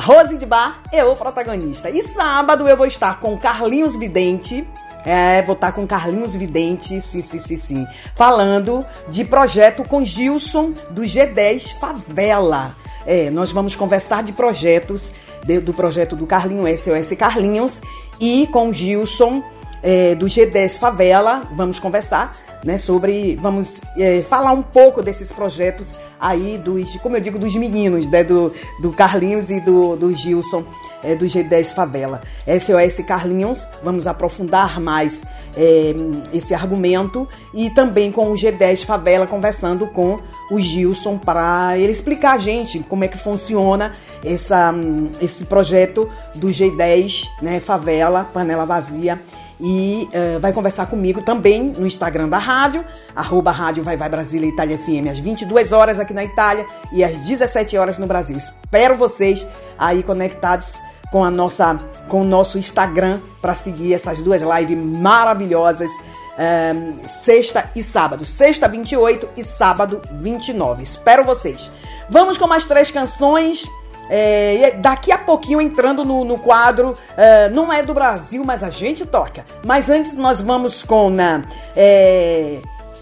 Rose 0.00 0.38
de 0.38 0.46
Bar 0.46 0.80
é 0.92 1.04
o 1.04 1.14
protagonista. 1.14 1.90
E 1.90 2.02
sábado 2.02 2.66
eu 2.68 2.76
vou 2.76 2.86
estar 2.86 3.20
com 3.20 3.36
Carlinhos 3.36 3.96
Vidente. 3.96 4.66
É, 5.04 5.42
vou 5.42 5.54
estar 5.54 5.72
com 5.72 5.86
Carlinhos 5.86 6.36
Vidente, 6.36 7.00
sim, 7.00 7.22
sim, 7.22 7.38
sim, 7.38 7.56
sim. 7.56 7.86
Falando 8.14 8.84
de 9.08 9.24
projeto 9.24 9.82
com 9.86 10.04
Gilson 10.04 10.72
do 10.90 11.02
G10 11.02 11.78
Favela. 11.78 12.76
É, 13.12 13.28
nós 13.28 13.50
vamos 13.50 13.74
conversar 13.74 14.22
de 14.22 14.32
projetos, 14.32 15.10
de, 15.44 15.58
do 15.58 15.74
projeto 15.74 16.14
do 16.14 16.28
Carlinhos 16.28 16.80
SOS 16.80 17.18
Carlinhos 17.18 17.82
e 18.20 18.46
com 18.52 18.72
Gilson 18.72 19.42
é, 19.82 20.14
do 20.14 20.26
G10 20.26 20.78
Favela. 20.78 21.42
Vamos 21.52 21.78
conversar 21.78 22.32
né, 22.64 22.78
sobre. 22.78 23.36
Vamos 23.36 23.80
é, 23.96 24.22
falar 24.22 24.52
um 24.52 24.62
pouco 24.62 25.02
desses 25.02 25.32
projetos 25.32 25.98
aí, 26.20 26.58
dos, 26.58 26.96
como 26.96 27.16
eu 27.16 27.20
digo, 27.20 27.38
dos 27.38 27.54
meninos, 27.56 28.06
né, 28.06 28.22
do, 28.22 28.52
do 28.80 28.92
Carlinhos 28.92 29.50
e 29.50 29.60
do, 29.60 29.96
do 29.96 30.14
Gilson 30.14 30.64
é, 31.02 31.14
do 31.14 31.24
G10 31.24 31.74
Favela. 31.74 32.20
SOS 32.46 33.04
Carlinhos, 33.06 33.66
vamos 33.82 34.06
aprofundar 34.06 34.80
mais 34.80 35.22
é, 35.56 35.94
esse 36.32 36.54
argumento 36.54 37.26
e 37.54 37.70
também 37.70 38.12
com 38.12 38.30
o 38.30 38.34
G10 38.34 38.84
Favela 38.84 39.26
conversando 39.26 39.86
com 39.86 40.20
o 40.50 40.60
Gilson 40.60 41.18
para 41.18 41.78
ele 41.78 41.92
explicar 41.92 42.32
a 42.32 42.38
gente 42.38 42.80
como 42.80 43.04
é 43.04 43.08
que 43.08 43.18
funciona 43.18 43.92
essa, 44.24 44.74
esse 45.20 45.44
projeto 45.44 46.08
do 46.34 46.48
G10 46.48 47.24
né, 47.40 47.60
Favela, 47.60 48.24
Panela 48.24 48.66
Vazia 48.66 49.18
e 49.60 50.08
uh, 50.12 50.40
vai 50.40 50.52
conversar 50.52 50.86
comigo 50.86 51.22
também 51.22 51.72
no 51.76 51.86
Instagram 51.86 52.28
da 52.28 52.38
rádio, 52.38 52.84
arroba 53.14 53.50
rádio 53.50 53.84
Vai 53.84 53.96
Vai 53.96 54.08
Brasília 54.08 54.48
Itália 54.48 54.78
FM, 54.78 55.10
às 55.10 55.18
22 55.18 55.72
horas 55.72 56.00
aqui 56.00 56.14
na 56.14 56.24
Itália 56.24 56.66
e 56.92 57.04
às 57.04 57.18
17 57.18 57.76
horas 57.76 57.98
no 57.98 58.06
Brasil. 58.06 58.36
Espero 58.36 58.96
vocês 58.96 59.46
aí 59.78 60.02
conectados 60.02 60.78
com 61.12 61.24
a 61.24 61.30
nossa 61.30 61.78
com 62.08 62.22
o 62.22 62.24
nosso 62.24 62.56
Instagram 62.56 63.20
para 63.42 63.52
seguir 63.52 63.92
essas 63.92 64.22
duas 64.22 64.42
lives 64.42 64.78
maravilhosas. 64.98 65.90
Um, 65.90 66.42
eh, 66.42 67.08
sexta 67.08 67.70
e 67.76 67.82
sábado. 67.82 68.24
Sexta 68.24 68.66
28 68.66 69.28
e 69.36 69.44
sábado 69.44 70.00
29. 70.12 70.82
Espero 70.82 71.22
vocês. 71.22 71.70
Vamos 72.08 72.38
com 72.38 72.46
mais 72.46 72.64
três 72.64 72.90
canções. 72.90 73.66
É, 74.12 74.72
daqui 74.78 75.12
a 75.12 75.18
pouquinho 75.18 75.60
entrando 75.60 76.04
no, 76.04 76.24
no 76.24 76.36
quadro, 76.36 76.94
é, 77.16 77.48
não 77.48 77.72
é 77.72 77.80
do 77.80 77.94
Brasil, 77.94 78.42
mas 78.44 78.64
a 78.64 78.68
gente 78.68 79.06
toca. 79.06 79.46
Mas 79.64 79.88
antes 79.88 80.14
nós 80.16 80.40
vamos 80.40 80.82
com 80.82 81.08
né, 81.08 81.42
é, 81.76 82.60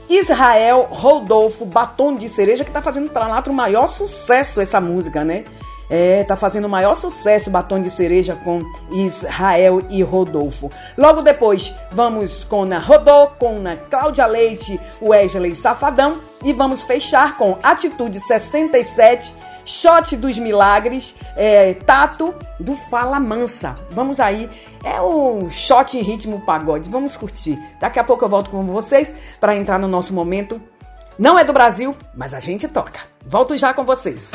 Israel 0.09 0.87
Rodolfo 0.91 1.65
Batom 1.65 2.15
de 2.15 2.29
Cereja, 2.29 2.63
que 2.63 2.71
tá 2.71 2.83
fazendo 2.83 3.11
para 3.11 3.27
lá 3.27 3.43
o 3.47 3.53
maior 3.55 3.89
sucesso 3.89 4.61
essa 4.61 4.81
música, 4.81 5.25
né? 5.25 5.45
É, 5.91 6.23
tá 6.25 6.37
fazendo 6.37 6.67
o 6.67 6.69
maior 6.69 6.95
sucesso 6.95 7.49
Batom 7.49 7.81
de 7.81 7.89
Cereja 7.89 8.37
com 8.45 8.61
Israel 8.91 9.81
e 9.89 10.03
Rodolfo. 10.03 10.71
Logo 10.99 11.23
depois, 11.23 11.75
vamos 11.91 12.45
com 12.45 12.65
a 12.71 12.79
Rodô, 12.79 13.29
com 13.39 13.67
a 13.67 13.75
Cláudia 13.75 14.27
Leite, 14.27 14.79
Wesley 15.01 15.55
Safadão 15.55 16.21
e 16.45 16.53
vamos 16.53 16.83
fechar 16.83 17.39
com 17.39 17.57
Atitude 17.63 18.21
67 18.21 19.33
Shot 19.69 20.17
dos 20.17 20.39
Milagres, 20.39 21.15
é, 21.37 21.75
Tato 21.75 22.35
do 22.59 22.75
Fala 22.91 23.21
Mansa. 23.21 23.75
Vamos 23.91 24.19
aí, 24.19 24.49
é 24.83 24.99
o 25.01 25.51
shot 25.51 25.97
em 25.97 26.03
ritmo 26.03 26.41
pagode. 26.41 26.89
Vamos 26.89 27.17
curtir. 27.17 27.59
Daqui 27.79 27.99
a 27.99 28.05
pouco 28.05 28.25
eu 28.25 28.29
volto 28.29 28.51
com 28.51 28.65
vocês 28.65 29.13
para 29.39 29.55
entrar 29.55 29.79
no 29.79 29.87
nosso 29.87 30.15
momento. 30.15 30.61
Não 31.19 31.39
é 31.39 31.45
do 31.45 31.53
Brasil, 31.53 31.95
mas 32.17 32.33
a 32.33 32.41
gente 32.41 32.67
toca. 32.67 33.01
Volto 33.27 33.59
já 33.59 33.75
com 33.75 33.85
vocês. 33.85 34.31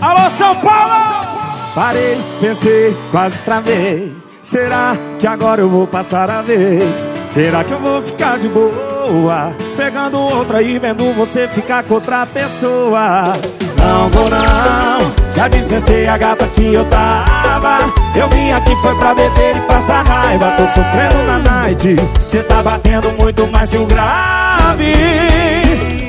Alô, 0.00 0.28
São 0.30 0.54
Paulo! 0.56 1.38
Parei, 1.74 2.16
pensei, 2.40 2.96
quase 3.12 3.38
travei. 3.40 4.16
Será 4.42 4.96
que 5.20 5.26
agora 5.26 5.60
eu 5.60 5.68
vou 5.68 5.86
passar 5.86 6.30
a 6.30 6.42
vez? 6.42 7.08
Será 7.28 7.62
que 7.62 7.72
eu 7.72 7.80
vou 7.80 8.02
ficar 8.02 8.38
de 8.38 8.48
boa? 8.48 9.54
Pegando 9.78 10.18
outra 10.20 10.60
e 10.60 10.76
vendo 10.76 11.12
você 11.12 11.46
ficar 11.46 11.84
com 11.84 11.94
outra 11.94 12.26
pessoa. 12.26 13.32
Não 13.78 14.08
vou 14.08 14.28
não 14.28 15.12
Já 15.36 15.46
dispensei 15.46 16.04
a 16.08 16.18
gata 16.18 16.48
que 16.48 16.74
eu 16.74 16.84
tava. 16.86 17.78
Eu 18.16 18.28
vim 18.28 18.50
aqui 18.50 18.74
foi 18.82 18.96
pra 18.96 19.14
beber 19.14 19.56
e 19.56 19.60
passar 19.60 20.02
raiva. 20.02 20.50
Tô 20.56 20.66
sofrendo 20.66 21.22
na 21.28 21.38
night 21.38 21.94
Cê 22.20 22.42
tá 22.42 22.60
batendo 22.60 23.08
muito 23.22 23.46
mais 23.52 23.70
que 23.70 23.76
o 23.76 23.86
grave. 23.86 24.94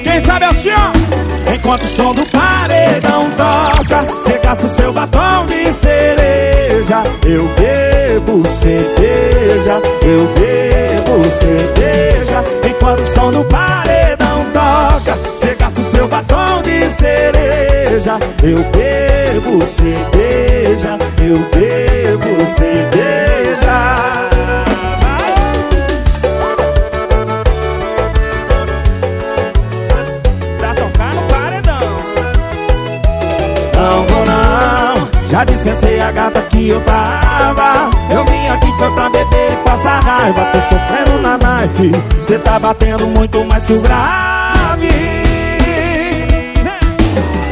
Quem 0.04 0.20
sabe 0.20 0.46
assim 0.46 0.72
ó 0.72 1.54
Enquanto 1.54 1.84
o 1.84 1.88
som 1.88 2.12
do 2.12 2.26
paredão 2.26 3.30
toca 3.38 4.04
Cê 4.24 4.40
gasta 4.44 4.66
o 4.66 4.70
seu 4.70 4.92
batom 4.92 5.46
de 5.46 5.72
cereja. 5.72 7.04
Eu 7.24 7.48
bebo 7.50 8.44
cerveja 8.50 9.80
Eu 10.02 10.28
bebo 10.34 11.24
cerveja 11.30 12.59
Enquanto 12.90 13.02
o 13.02 13.14
som 13.14 13.32
do 13.32 13.44
paredão 13.46 14.46
toca 14.52 15.16
Cê 15.38 15.54
gasta 15.54 15.80
o 15.80 15.84
seu 15.84 16.08
batom 16.08 16.64
de 16.64 16.90
cereja 16.90 18.18
eu 18.42 18.58
bebo 18.72 19.62
cerveja, 19.66 20.98
eu 21.22 21.38
bebo 21.52 22.46
cerveja. 22.46 24.00
Pra 30.58 30.74
tocar 30.74 31.14
no 31.14 31.22
paredão. 31.24 31.80
Não 33.76 34.08
vou 34.08 34.26
não, 34.26 35.10
já 35.30 35.44
dispensei 35.44 36.00
a 36.00 36.12
gata 36.12 36.42
que 36.44 36.70
eu 36.70 36.82
tava. 36.82 37.90
Eu 38.10 38.24
vim 38.26 38.48
aqui 38.48 38.72
foi 38.78 38.92
pra 38.94 39.10
beber 39.10 39.49
passar 39.70 40.04
raiva, 40.04 40.46
tô 40.46 40.60
sofrendo 40.62 41.22
na 41.22 41.38
night. 41.38 41.92
Cê 42.24 42.40
tá 42.40 42.58
batendo 42.58 43.06
muito 43.08 43.46
mais 43.46 43.66
que 43.68 43.74
o 43.74 43.82
grave. 43.82 44.90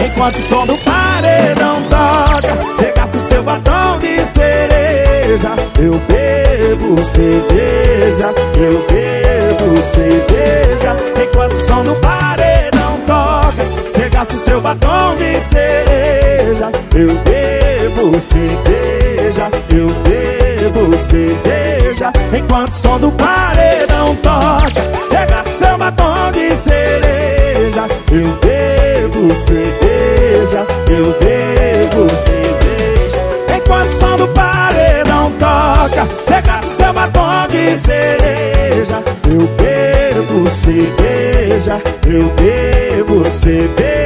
Enquanto 0.03 0.35
o 0.35 0.39
som 0.39 0.65
do 0.65 0.77
paredão 0.79 1.81
toca 1.83 2.75
Cê 2.75 2.91
gasta 2.95 3.17
o 3.17 3.21
seu 3.21 3.43
batom 3.43 3.99
de 3.99 4.25
cereja 4.25 5.49
Eu 5.79 5.93
bebo 6.07 7.01
cerveja 7.03 8.33
Eu 8.55 8.85
bebo 8.87 9.77
cerveja 9.93 10.95
Enquanto 11.21 11.51
o 11.51 11.67
som 11.67 11.83
do 11.83 11.95
paredão 11.95 12.99
toca 13.05 13.63
Cê 13.91 14.09
gasta 14.09 14.33
o 14.33 14.39
seu 14.39 14.61
batom 14.61 15.15
de 15.17 15.39
cereja 15.39 16.71
Eu 16.95 17.13
bebo 17.23 18.19
cerveja 18.19 19.51
Eu 19.71 19.87
bebo 19.87 20.46
bebo 20.69 20.97
cerveja 20.97 22.11
Enquanto 22.37 22.71
o 22.71 22.73
som 22.73 22.99
do 22.99 23.11
paredão 23.11 24.15
toca. 24.17 24.81
Cega 25.09 25.43
seu 25.49 25.77
batom 25.77 26.31
de 26.31 26.55
cereja 26.55 27.87
Eu 28.11 28.27
bebo 28.41 29.33
cerveja 29.33 30.65
Eu 30.89 31.05
bebo 31.19 32.09
cerveja 32.09 33.55
Enquanto 33.55 33.89
o 33.89 33.99
som 33.99 34.17
do 34.17 34.27
paredão 34.29 35.31
toca 35.39 36.07
Cega 36.25 36.61
seu 36.63 36.93
batom 36.93 37.47
de 37.49 37.75
cereja 37.75 39.03
Eu 39.29 39.47
bebo 39.57 40.49
cerveja 40.49 41.81
Eu 42.05 42.23
bebo 42.35 43.25
cerveja 43.29 43.97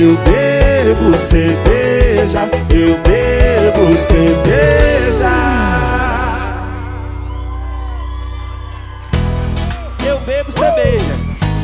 Eu 0.00 0.16
bebo 0.18 1.12
cerveja, 1.16 2.48
eu 2.70 2.96
bebo 3.02 3.96
cerveja. 3.96 5.28
Eu 10.06 10.20
bebo 10.20 10.52
cerveja. 10.52 11.04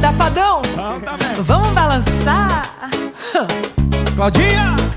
Safadão, 0.00 0.62
tá 0.62 1.16
vamos 1.44 1.68
balançar. 1.68 2.62
Claudinha! 4.16 4.93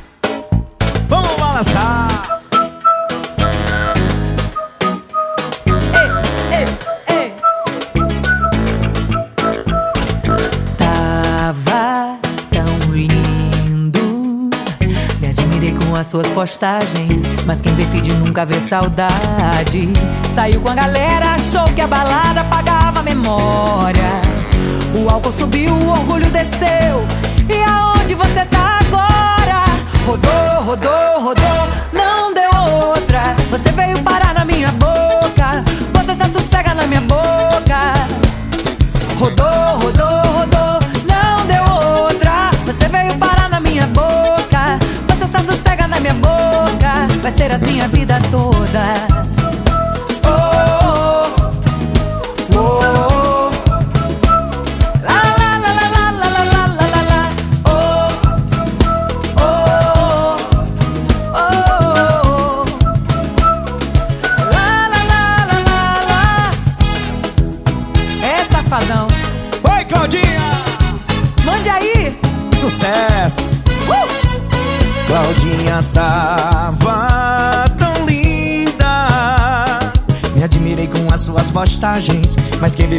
Postagens. 16.48 17.22
Mas 17.46 17.60
quem 17.60 17.76
vê 17.76 17.84
feed 17.84 18.14
nunca 18.14 18.46
vê 18.46 18.60
saudade. 18.60 19.90
Saiu 20.34 20.62
com 20.62 20.70
a 20.70 20.76
galera, 20.76 21.36
achou 21.36 21.66
que 21.76 21.82
a 21.82 21.88
balada 21.88 22.42
apagava 22.42 23.02
a 23.02 23.04
memória. 23.04 24.10
O 24.96 25.10
álcool 25.10 25.34
subiu, 25.34 25.74
o 25.74 25.90
orgulho 25.90 26.30
desceu. 26.32 27.06
E 27.50 27.64
aonde 27.64 28.16
você 28.16 28.46
tá 28.46 28.80
agora? 28.80 29.66
Rodou, 30.06 30.64
rodou, 30.64 31.22
rodou, 31.22 31.68
não 31.92 32.34
deu 32.34 32.50
outra. 32.88 33.36
Você 33.52 33.70
veio 33.72 34.02
parar 34.02 34.34
na 34.34 34.46
minha 34.46 34.72
boca. 34.72 34.97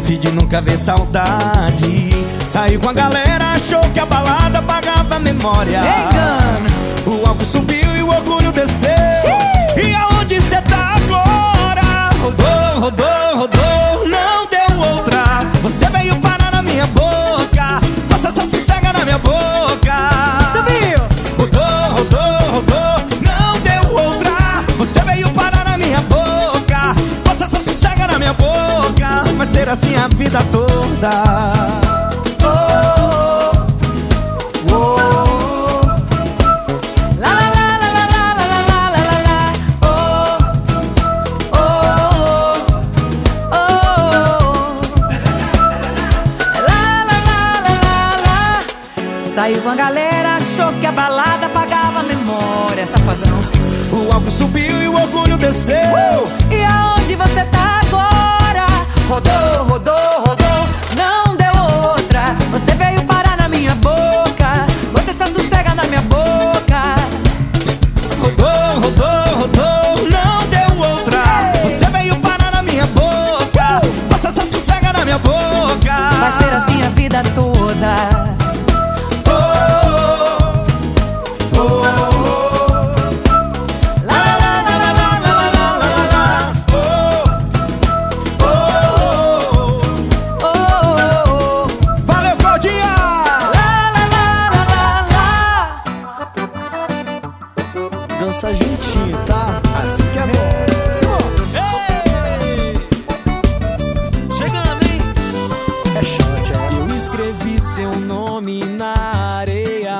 Feed 0.09 0.31
nunca 0.31 0.59
vê 0.59 0.75
saudade. 0.75 2.09
Saiu 2.43 2.79
com 2.79 2.89
a 2.89 2.93
galera, 2.93 3.51
achou 3.51 3.79
que 3.93 3.99
a 3.99 4.07
balada 4.07 4.57
apagava 4.57 5.17
a 5.17 5.19
memória. 5.19 5.81
O 7.05 7.27
álcool 7.27 7.45
subiu 7.45 7.88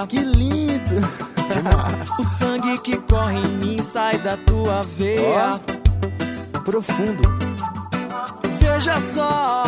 Que 0.08 0.20
lindo. 0.20 0.96
O 2.18 2.24
sangue 2.24 2.78
que 2.80 2.98
corre 2.98 3.40
em 3.40 3.48
mim 3.58 3.82
sai 3.82 4.18
da 4.20 4.38
tua 4.38 4.82
veia. 4.98 5.60
Profundo. 6.64 7.22
Veja 8.60 9.00
só, 9.00 9.64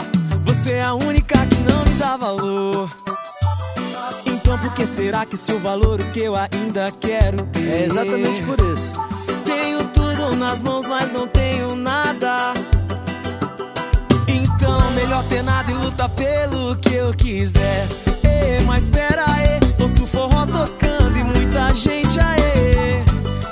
você 0.45 0.73
é 0.73 0.83
a 0.83 0.93
única 0.93 1.35
que 1.47 1.57
não 1.69 1.83
me 1.83 1.99
dá 1.99 2.17
valor. 2.17 2.89
Então 4.25 4.57
por 4.57 4.73
que 4.73 4.85
será 4.85 5.25
que 5.25 5.35
seu 5.35 5.59
valor 5.59 5.99
o 5.99 6.11
que 6.11 6.21
eu 6.21 6.35
ainda 6.35 6.91
quero 6.99 7.43
ter? 7.47 7.69
É 7.69 7.85
exatamente 7.85 8.43
por 8.43 8.57
isso. 8.73 8.93
Tenho 9.43 9.83
tudo 9.85 10.35
nas 10.35 10.61
mãos, 10.61 10.87
mas 10.87 11.11
não 11.11 11.27
tenho 11.27 11.75
nada. 11.75 12.53
Então 14.27 14.91
melhor 14.91 15.23
ter 15.25 15.43
nada 15.43 15.71
e 15.71 15.73
lutar 15.73 16.09
pelo 16.09 16.75
que 16.77 16.93
eu 16.93 17.13
quiser. 17.13 17.87
Mas 18.65 18.87
pera 18.87 19.25
aí, 19.27 19.59
ouço 19.79 20.07
forró 20.07 20.45
tocando 20.45 21.17
e 21.17 21.23
muita 21.23 21.73
gente 21.73 22.19
aê. 22.19 23.03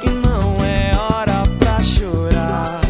E 0.04 0.10
não 0.10 0.56
é 0.64 0.92
hora 0.96 1.44
pra 1.60 1.82
chorar. 1.84 2.82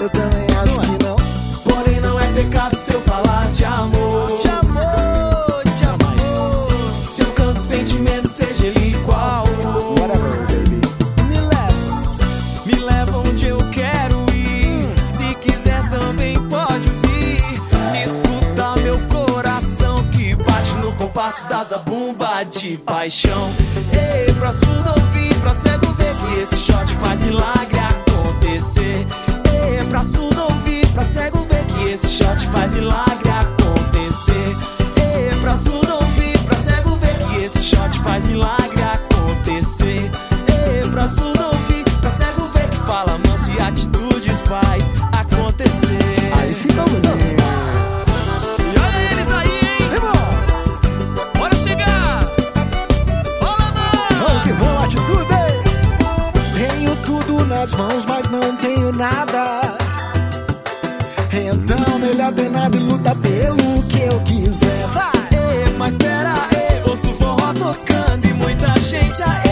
Eu 0.00 0.10
também 0.10 0.46
acho 0.62 0.80
que 0.80 1.04
não. 1.04 1.16
Porém 1.64 2.00
não 2.00 2.18
é 2.18 2.26
pecado 2.32 2.76
se 2.76 2.92
eu 2.92 3.00
falar 3.02 3.50
de 3.52 3.64
amor, 3.64 4.39
da 21.60 21.64
zabumba 21.64 22.42
de 22.44 22.78
paixão. 22.78 23.50
Ei, 23.92 24.32
pra 24.34 24.50
surdo 24.50 24.94
ouvir, 24.96 25.34
pra 25.40 25.52
cego 25.54 25.92
ver 25.92 26.14
que 26.14 26.40
esse 26.40 26.56
shot 26.56 26.90
faz 26.94 27.20
milagre 27.20 27.78
acontecer. 27.78 29.06
Ei, 29.52 29.84
pra 29.90 30.02
surdo 30.02 30.42
ouvir, 30.44 30.86
pra 30.88 31.04
cego 31.04 31.46
ver 31.50 31.64
que 31.66 31.90
esse 31.90 32.08
shot 32.08 32.46
faz 32.48 32.72
milagre 32.72 33.30
acontecer. 33.30 34.56
Ei, 34.96 35.38
pra 35.40 35.56
surdo 35.56 35.94
ouvir, 35.96 36.38
pra 36.44 36.56
cego 36.56 36.96
ver 36.96 37.14
que 37.18 37.44
esse 37.44 37.62
shot 37.62 37.98
faz 38.00 38.24
milagre 38.24 38.59
nada. 59.00 59.78
Então 61.32 61.98
melhor 61.98 62.32
ter 62.34 62.50
nada 62.50 62.76
e 62.76 62.80
luta 62.80 63.14
pelo 63.16 63.82
que 63.84 64.02
eu 64.02 64.20
quiser. 64.20 64.86
Vai. 64.88 65.28
Ei, 65.32 65.72
mas 65.78 65.96
pera, 65.96 66.34
ei, 66.52 66.82
ouço 66.84 67.14
forró 67.14 67.54
tocando 67.54 68.26
e 68.26 68.34
muita 68.34 68.78
gente 68.80 69.22
aí. 69.22 69.49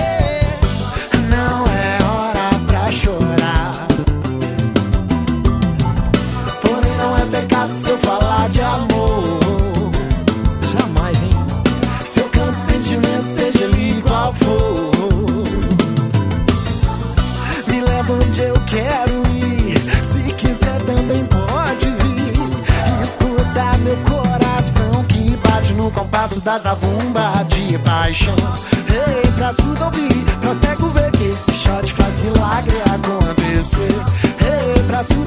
Compasso 26.29 26.41
das 26.41 26.63
zabumba 26.63 27.33
de 27.49 27.79
paixão. 27.79 28.35
Ei, 28.91 29.33
ouvir, 29.83 30.25
pra 30.41 30.55
cego 30.55 30.89
ver 30.91 31.11
que 31.13 31.25
esse 31.25 31.55
shot 31.55 31.93
faz 31.93 32.19
milagre 32.21 32.77
acontecer. 32.83 33.93
Ei, 34.41 34.83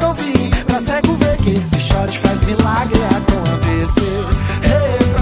ouvir, 0.05 0.65
pra 0.65 0.79
cego 0.79 1.15
ver 1.15 1.37
que 1.37 1.51
esse 1.51 1.79
shot 1.79 2.17
faz 2.19 2.43
milagre 2.43 2.99
acontecer. 3.17 4.25
Ei, 4.63 5.13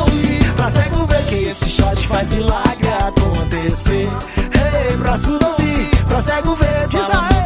ouvir, 0.00 0.52
pra 0.54 0.70
cego 0.70 1.06
ver 1.06 1.24
que 1.26 1.50
esse 1.50 1.70
shot 1.70 2.06
faz 2.06 2.32
milagre 2.32 2.88
acontecer. 3.06 4.08
Ei, 4.54 4.96
pra 4.96 5.16
pra 6.08 6.22
cego 6.22 6.54
ver, 6.56 6.88
diz 6.88 7.00
Falamos 7.00 7.37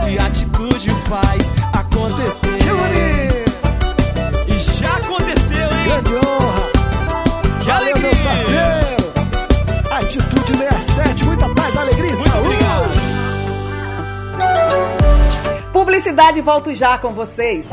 Publicidade, 16.12 16.40
volto 16.42 16.74
já 16.74 16.98
com 16.98 17.08
vocês. 17.10 17.70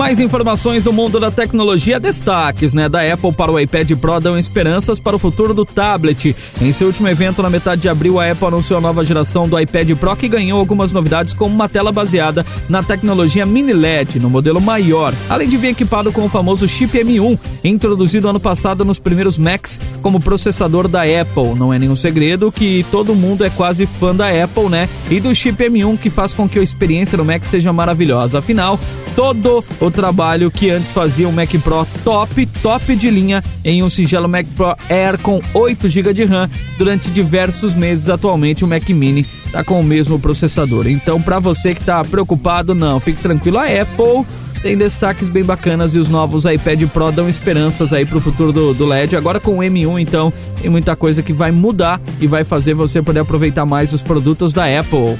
Mais 0.00 0.18
informações 0.18 0.82
do 0.82 0.94
mundo 0.94 1.20
da 1.20 1.30
tecnologia, 1.30 2.00
destaques, 2.00 2.72
né? 2.72 2.88
Da 2.88 3.02
Apple 3.02 3.34
para 3.34 3.52
o 3.52 3.60
iPad 3.60 3.90
Pro 3.98 4.18
dão 4.18 4.38
esperanças 4.38 4.98
para 4.98 5.14
o 5.14 5.18
futuro 5.18 5.52
do 5.52 5.66
tablet. 5.66 6.34
Em 6.58 6.72
seu 6.72 6.86
último 6.86 7.06
evento, 7.06 7.42
na 7.42 7.50
metade 7.50 7.82
de 7.82 7.88
abril, 7.90 8.18
a 8.18 8.30
Apple 8.30 8.46
anunciou 8.46 8.78
a 8.78 8.80
nova 8.80 9.04
geração 9.04 9.46
do 9.46 9.60
iPad 9.60 9.90
Pro 9.98 10.16
que 10.16 10.26
ganhou 10.26 10.58
algumas 10.58 10.90
novidades, 10.90 11.34
como 11.34 11.54
uma 11.54 11.68
tela 11.68 11.92
baseada 11.92 12.46
na 12.66 12.82
tecnologia 12.82 13.44
mini 13.44 13.74
LED, 13.74 14.18
no 14.18 14.30
modelo 14.30 14.58
maior, 14.58 15.12
além 15.28 15.46
de 15.46 15.58
vir 15.58 15.68
equipado 15.68 16.10
com 16.10 16.24
o 16.24 16.30
famoso 16.30 16.66
chip 16.66 16.96
M1, 16.98 17.38
introduzido 17.62 18.26
ano 18.26 18.40
passado 18.40 18.86
nos 18.86 18.98
primeiros 18.98 19.36
Macs 19.36 19.78
como 20.00 20.18
processador 20.18 20.88
da 20.88 21.02
Apple. 21.02 21.54
Não 21.58 21.74
é 21.74 21.78
nenhum 21.78 21.94
segredo 21.94 22.50
que 22.50 22.86
todo 22.90 23.14
mundo 23.14 23.44
é 23.44 23.50
quase 23.50 23.84
fã 23.84 24.16
da 24.16 24.28
Apple, 24.28 24.70
né? 24.70 24.88
E 25.10 25.20
do 25.20 25.34
chip 25.34 25.62
M1 25.62 25.98
que 25.98 26.08
faz 26.08 26.32
com 26.32 26.48
que 26.48 26.58
a 26.58 26.62
experiência 26.62 27.18
no 27.18 27.24
Mac 27.24 27.44
seja 27.44 27.70
maravilhosa. 27.70 28.38
Afinal, 28.38 28.80
todo 29.14 29.62
o 29.80 29.89
trabalho 29.90 30.50
que 30.50 30.70
antes 30.70 30.90
fazia 30.90 31.28
o 31.28 31.32
Mac 31.32 31.50
Pro 31.62 31.86
top, 32.04 32.46
top 32.62 32.96
de 32.96 33.10
linha 33.10 33.42
em 33.64 33.82
um 33.82 33.90
singelo 33.90 34.28
Mac 34.28 34.46
Pro 34.56 34.76
Air 34.88 35.18
com 35.18 35.40
8 35.54 35.88
GB 35.88 36.14
de 36.14 36.24
RAM 36.24 36.48
durante 36.78 37.08
diversos 37.10 37.74
meses. 37.74 38.08
Atualmente 38.08 38.64
o 38.64 38.68
Mac 38.68 38.88
Mini 38.88 39.26
está 39.46 39.64
com 39.64 39.80
o 39.80 39.84
mesmo 39.84 40.18
processador. 40.18 40.86
Então, 40.86 41.20
para 41.20 41.38
você 41.38 41.74
que 41.74 41.80
está 41.80 42.04
preocupado, 42.04 42.74
não, 42.74 43.00
fique 43.00 43.20
tranquilo, 43.20 43.58
a 43.58 43.64
Apple 43.64 44.24
tem 44.62 44.76
destaques 44.76 45.28
bem 45.28 45.42
bacanas 45.42 45.94
e 45.94 45.98
os 45.98 46.08
novos 46.08 46.44
iPad 46.44 46.82
Pro 46.88 47.10
dão 47.10 47.28
esperanças 47.28 47.92
aí 47.92 48.04
pro 48.04 48.20
futuro 48.20 48.52
do, 48.52 48.74
do 48.74 48.86
LED. 48.86 49.16
Agora 49.16 49.40
com 49.40 49.56
o 49.56 49.60
M1, 49.60 50.00
então, 50.00 50.30
tem 50.60 50.70
muita 50.70 50.94
coisa 50.94 51.22
que 51.22 51.32
vai 51.32 51.50
mudar 51.50 52.00
e 52.20 52.26
vai 52.26 52.44
fazer 52.44 52.74
você 52.74 53.00
poder 53.00 53.20
aproveitar 53.20 53.64
mais 53.64 53.92
os 53.92 54.02
produtos 54.02 54.52
da 54.52 54.66
Apple. 54.66 55.18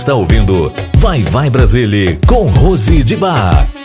Está 0.00 0.14
ouvindo 0.14 0.72
Vai 0.96 1.22
Vai 1.22 1.50
Brasília 1.50 2.18
com 2.26 2.46
Rose 2.46 3.04
de 3.04 3.16
Bar. 3.16 3.79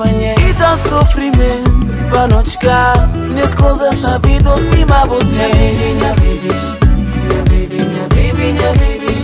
e 0.00 0.52
dal 0.54 0.78
sofrimento 0.78 1.70
Panochka, 2.10 3.08
ne 3.34 3.46
scusa 3.46 3.92
sabidos 3.92 4.62
mi 4.62 4.84
ma 4.84 5.06
botte 5.06 5.48
Nya 6.00 6.14
baby, 6.14 6.52
nya 7.28 7.42
baby, 7.44 7.78
nya 7.92 8.06
baby, 8.08 8.52
nya 8.52 8.72
baby 8.72 9.14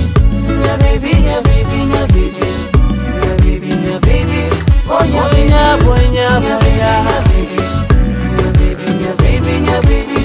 Nya 0.62 0.76
baby, 0.76 1.12
nya 1.24 1.40
baby, 1.42 1.84
nya 1.86 2.06
baby 2.06 2.48
Nya 3.20 3.32
baby, 3.36 3.70
nya 3.84 3.98
baby 4.00 4.42
Oh 4.88 5.04
nya 5.04 5.24
baby, 5.32 5.48
nya 5.48 5.76
baby, 5.78 6.08
nya 6.12 6.40
baby, 6.40 6.74
nya 6.76 7.18
baby 7.28 7.62
Nya 8.36 8.48
baby, 8.52 8.88
nya 9.00 9.12
baby, 9.16 9.54
nya 9.60 9.78
baby 9.80 10.22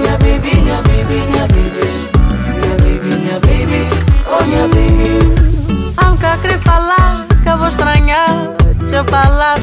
Nya 0.00 0.14
baby, 0.18 0.52
nya 0.64 0.78
baby, 0.82 1.18
nya 1.32 1.44
baby 1.48 1.88
Nya 2.60 2.72
baby, 2.76 3.12
nya 3.24 3.36
baby 3.40 3.82
Oh 4.28 4.44
nya 4.44 4.64
baby 4.68 5.10
Anca 5.96 6.36
cre 6.42 6.58
falar, 6.58 7.26
que 7.42 7.56
vou 7.56 7.68
estranhar 7.68 8.56
Te 8.88 9.02
falar 9.10 9.55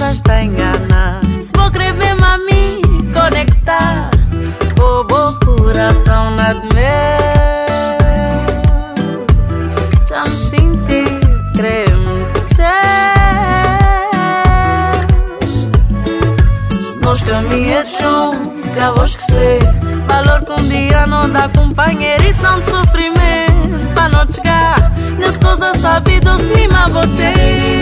engana. 0.44 1.22
Vou 1.56 1.66
a 1.66 2.38
mim, 2.38 2.82
conectar. 3.14 4.12
O 4.80 5.04
bom 5.06 5.34
coração 5.46 6.32
na 6.32 6.54
de 6.54 6.76
meu. 6.76 6.84
Já 10.10 10.24
me 10.24 10.38
senti, 10.38 11.04
Se 16.80 17.00
nós 17.02 17.24
caminhamos 17.24 17.98
juntos, 17.98 18.70
acabou 18.70 19.06
esquecer. 19.06 19.60
Valor 20.08 20.44
que 20.44 20.52
um 20.52 20.68
dia 20.68 21.06
não 21.08 21.30
dá 21.30 21.48
companheiro 21.50 22.24
e 22.24 22.34
tanto 22.36 22.70
sofrimento 22.70 23.94
para 23.96 24.10
não 24.10 24.32
chegar. 24.32 24.92
Nas 25.18 25.38
coisas 25.38 25.78
sabidas 25.78 26.42
que 26.42 26.68
me 26.68 26.90
botei. 26.92 27.73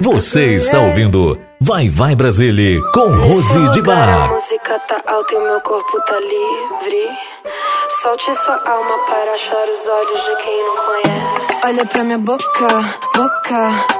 Você 0.00 0.54
está 0.54 0.80
ouvindo 0.80 1.38
Vai 1.60 1.88
Vai 1.88 2.14
Brasília 2.14 2.80
com 2.92 3.08
Rose 3.08 3.70
de 3.70 3.80
A 3.80 3.82
Bar. 3.82 4.30
música 4.30 4.78
tá 4.80 5.00
alta 5.06 5.34
e 5.34 5.36
o 5.36 5.42
meu 5.42 5.60
corpo 5.60 6.00
tá 6.02 6.18
livre. 6.20 7.08
Solte 8.02 8.34
sua 8.34 8.54
alma 8.68 8.94
para 9.06 9.32
achar 9.32 9.68
os 9.68 9.86
olhos 9.86 10.24
de 10.24 10.36
quem 10.36 10.64
não 10.64 10.76
conhece. 10.76 11.60
Olha 11.64 11.86
pra 11.86 12.04
minha 12.04 12.18
boca, 12.18 12.68
boca. 13.14 13.37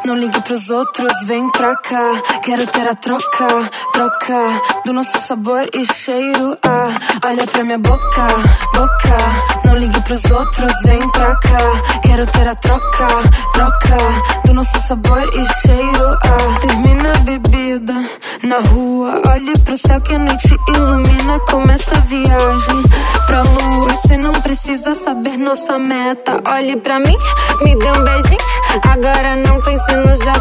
Não 0.05 0.15
ligue 0.15 0.39
pros 0.43 0.69
outros, 0.69 1.11
vem 1.25 1.51
pra 1.53 1.75
cá. 1.77 2.23
Quero 2.45 2.67
ter 2.67 2.87
a 2.87 2.95
troca, 2.95 3.47
troca. 3.95 4.63
Do 4.85 4.93
nosso 4.93 5.19
sabor 5.21 5.67
e 5.73 5.87
cheiro. 5.91 6.59
Ah, 6.63 6.91
olha 7.27 7.47
pra 7.47 7.65
minha 7.65 7.79
boca, 7.79 8.27
boca. 8.75 9.65
Não 9.65 9.75
ligue 9.75 9.99
pros 10.03 10.23
outros, 10.27 10.73
vem 10.85 11.11
pra 11.13 11.35
cá. 11.37 12.01
Quero 12.03 12.27
ter 12.27 12.47
a 12.47 12.55
troca, 12.57 13.09
troca. 13.55 13.97
Do 14.45 14.53
nosso 14.53 14.79
sabor 14.87 15.27
e 15.33 15.61
cheiro. 15.63 16.19
Ah, 16.25 16.61
termina 16.61 17.13
a 17.13 17.19
bebida 17.21 17.95
na 18.43 18.59
rua. 18.59 19.23
Olhe 19.31 19.53
pro 19.65 19.77
céu 19.79 20.01
que 20.01 20.15
a 20.15 20.19
noite 20.19 20.57
ilumina. 20.69 21.39
Começa 21.41 21.97
a 21.97 22.01
viagem 22.01 22.83
pra 23.27 23.43
lua. 23.43 23.91
Você 23.91 24.17
não 24.17 24.33
precisa 24.41 24.95
saber 24.95 25.37
nossa 25.37 25.79
meta. 25.79 26.41
Olhe 26.47 26.77
pra 26.77 26.99
mim, 26.99 27.17
me 27.63 27.77
dê 27.77 27.91
um 27.91 28.05
beijinho. 28.05 28.39
Agora 28.83 29.37
não 29.37 29.61
pense 29.63 29.95
nos 29.95 30.19
dias. 30.19 30.39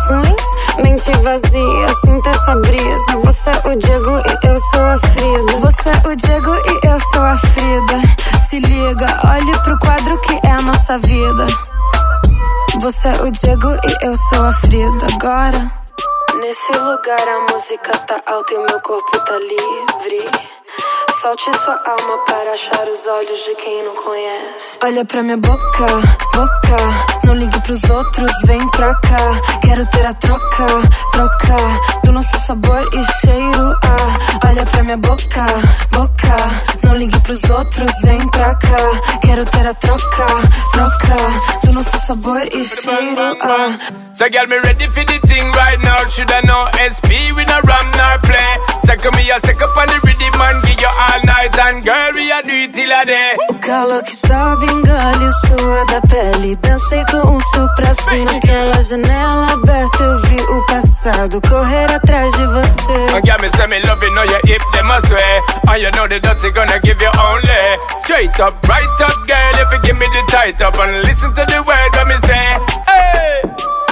Mente 0.84 1.12
vazia, 1.24 1.88
sinta 2.06 2.30
essa 2.30 2.56
brisa. 2.56 3.18
Você 3.24 3.50
é 3.50 3.70
o 3.70 3.76
Diego 3.76 4.12
e 4.12 4.48
eu 4.48 4.60
sou 4.60 4.86
a 4.86 4.98
Frida. 4.98 5.58
Você 5.60 5.90
é 5.90 6.08
o 6.08 6.16
Diego 6.16 6.56
e 6.56 6.88
eu 6.88 7.00
sou 7.14 7.24
a 7.24 7.38
Frida. 7.38 8.38
Se 8.48 8.60
liga, 8.60 9.20
olhe 9.26 9.60
pro 9.64 9.80
quadro 9.80 10.18
que 10.20 10.40
é 10.46 10.52
a 10.52 10.62
nossa 10.62 10.98
vida. 11.00 11.48
Você 12.80 13.08
é 13.08 13.24
o 13.24 13.32
Diego 13.32 13.70
e 13.70 14.06
eu 14.06 14.16
sou 14.16 14.46
a 14.46 14.52
Frida. 14.54 15.08
Agora. 15.14 15.87
Nesse 16.40 16.72
lugar 16.72 17.28
a 17.28 17.52
música 17.52 17.92
tá 18.06 18.22
alta 18.28 18.54
e 18.54 18.58
o 18.58 18.66
meu 18.66 18.80
corpo 18.82 19.20
tá 19.26 19.40
livre. 19.40 20.57
Solte 21.22 21.52
sua 21.58 21.74
alma 21.74 22.18
para 22.28 22.52
achar 22.54 22.88
os 22.88 23.08
olhos 23.08 23.40
de 23.40 23.56
quem 23.56 23.84
não 23.84 23.96
conhece. 23.96 24.78
Olha 24.84 25.04
pra 25.04 25.24
minha 25.24 25.38
boca, 25.38 25.88
boca. 26.32 26.78
Não 27.24 27.34
ligue 27.34 27.60
pros 27.62 27.84
outros, 27.90 28.32
vem 28.46 28.70
pra 28.70 28.94
cá. 28.94 29.60
Quero 29.62 29.86
ter 29.88 30.06
a 30.06 30.14
troca, 30.14 30.66
troca. 31.12 31.58
Do 32.04 32.12
nosso 32.12 32.38
sabor 32.46 32.88
e 32.94 33.04
cheiro. 33.22 33.76
Ah, 33.84 34.48
olha 34.48 34.64
pra 34.66 34.84
minha 34.84 34.98
boca, 34.98 35.46
boca. 35.92 36.38
Não 36.84 36.96
ligue 36.96 37.20
pros 37.22 37.44
outros, 37.50 37.92
vem 38.04 38.30
pra 38.30 38.54
cá. 38.54 39.20
Quero 39.26 39.46
ter 39.46 39.68
a 39.68 39.74
troca, 39.74 40.28
troca. 40.72 41.66
Do 41.66 41.74
nosso 41.74 42.00
sabor 42.06 42.48
e 42.54 42.64
cheiro. 42.64 43.38
Ah. 43.42 44.08
So 44.14 44.26
girl, 44.32 44.48
me 44.48 44.58
ready 44.58 44.88
for 44.88 45.06
the 45.06 45.20
thing 45.28 45.46
right 45.52 45.80
now. 45.84 46.10
Should 46.10 46.32
I 46.32 46.42
know 46.42 46.66
SP 46.74 47.30
with 47.36 47.50
a 47.52 47.62
ram 47.62 47.92
nor 47.92 48.18
play? 48.26 48.58
Second 48.84 49.16
me, 49.16 49.30
I'll 49.30 49.40
take 49.42 49.62
up 49.62 49.78
on 49.78 49.86
the 49.86 50.00
rhythm 50.02 50.42
and 50.42 50.64
give 50.66 50.82
you 50.82 50.90
all 51.08 51.22
night. 51.26 51.58
And 51.58 51.84
girl, 51.84 52.12
we 52.14 52.32
a 52.32 52.42
do 52.44 52.54
it 52.54 52.74
till 52.74 52.92
a 52.92 53.06
day. 53.06 53.36
O 53.50 53.54
calor 53.56 54.04
que 54.04 54.16
sobe, 54.16 54.66
engole 54.66 55.26
o 55.26 55.32
suor 55.46 55.86
da 55.88 56.02
pele. 56.02 56.56
Dancei 56.58 57.04
com 57.06 57.36
o 57.36 57.42
sul 57.42 57.68
pra 57.76 57.94
cima. 57.94 58.32
Naquela 58.32 58.82
janela 58.82 59.54
aberta 59.54 60.04
eu 60.04 60.20
vi 60.24 60.42
o 60.42 60.66
passado 60.68 61.42
correr 61.50 61.92
atrás 61.92 62.32
de 62.34 62.46
você. 62.48 62.94
And 63.16 63.26
girl, 63.26 63.42
me 63.42 63.50
say 63.56 63.68
me 63.68 63.82
love 63.88 64.04
you, 64.04 64.12
know 64.14 64.24
your 64.24 64.42
hip, 64.46 64.64
them 64.74 64.92
a 64.92 65.02
sway. 65.02 65.42
And 65.68 65.82
you 65.82 65.92
know 65.92 66.08
the 66.08 66.20
dirty 66.20 66.52
gonna 66.52 66.80
give 66.80 67.02
you 67.02 67.12
only. 67.20 67.78
Straight 68.04 68.40
up, 68.40 68.68
right 68.68 69.02
up, 69.02 69.28
girl, 69.28 69.54
if 69.62 69.72
you 69.72 69.80
give 69.82 69.98
me 69.98 70.08
the 70.08 70.32
tight 70.32 70.62
up. 70.62 70.78
And 70.80 71.06
listen 71.06 71.32
to 71.34 71.46
the 71.46 71.64
word 71.64 71.96
when 71.96 72.08
me 72.08 72.18
say, 72.26 72.58
hey. 72.88 73.42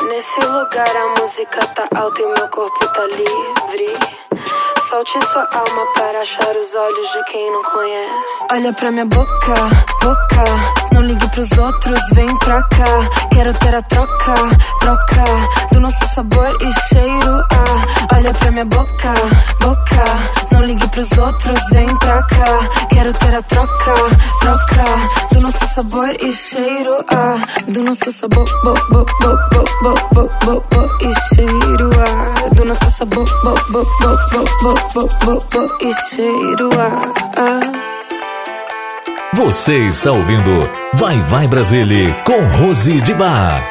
Nesse 0.09 0.39
lugar 0.41 0.95
a 0.95 1.19
música 1.19 1.59
tá 1.75 1.87
alta 1.95 2.21
e 2.21 2.25
meu 2.25 2.47
corpo 2.49 2.87
tá 2.87 3.05
livre. 3.07 4.74
Solte 4.89 5.19
sua 5.31 5.47
alma 5.51 5.85
para 5.95 6.21
achar 6.21 6.55
os 6.55 6.75
olhos 6.75 7.11
de 7.11 7.23
quem 7.31 7.51
não 7.51 7.63
conhece. 7.63 8.45
Olha 8.51 8.71
pra 8.71 8.91
minha 8.91 9.05
boca, 9.05 9.55
boca. 9.99 10.94
Ligue 11.05 11.27
pros 11.27 11.51
outros, 11.59 11.99
vem 12.13 12.35
pra 12.39 12.63
cá. 12.63 13.09
Quero 13.31 13.53
ter 13.53 13.75
a 13.75 13.81
troca, 13.83 14.33
troca. 14.79 15.23
Do 15.71 15.79
nosso 15.79 16.03
sabor 16.15 16.57
e 16.59 16.73
cheiro. 16.89 17.45
Ah, 17.51 18.15
olha 18.15 18.33
pra 18.33 18.49
minha 18.49 18.65
boca, 18.65 19.13
boca. 19.59 20.05
Não 20.51 20.63
ligue 20.63 20.87
pros 20.87 21.11
outros, 21.11 21.59
vem 21.71 21.95
pra 21.97 22.23
cá. 22.23 22.87
Quero 22.89 23.13
ter 23.13 23.35
a 23.35 23.41
troca, 23.43 23.93
troca. 24.39 24.85
Do 25.31 25.41
nosso 25.41 25.67
sabor 25.75 26.09
e 26.19 26.31
cheiro. 26.31 27.05
Ah, 27.09 27.37
do 27.67 27.83
nosso 27.83 28.11
sabor, 28.11 28.49
bo, 28.63 28.73
bo, 28.89 29.05
bo, 29.21 29.37
bo, 29.51 29.63
bo, 29.83 29.93
bo, 30.11 30.31
bo, 30.43 30.63
bo, 30.71 30.97
e 31.01 31.35
cheiro. 31.35 31.91
Ah, 31.99 32.49
do 32.55 32.65
nosso 32.65 32.89
sabor, 32.89 33.29
bo, 33.43 33.53
bo, 33.69 33.85
bo, 34.01 34.17
bo, 34.31 34.45
bo, 34.63 34.75
bo, 34.93 35.07
bo, 35.23 35.45
bo, 35.51 35.77
e 35.81 35.93
cheiro. 36.09 36.69
Ah, 36.73 37.13
ah. 37.37 37.84
Você 39.33 39.87
está 39.87 40.11
ouvindo 40.11 40.69
Vai 40.93 41.19
Vai 41.21 41.47
Brasília 41.47 42.13
com 42.23 42.39
Rose 42.57 43.01
de 43.01 43.13
Bar. 43.13 43.67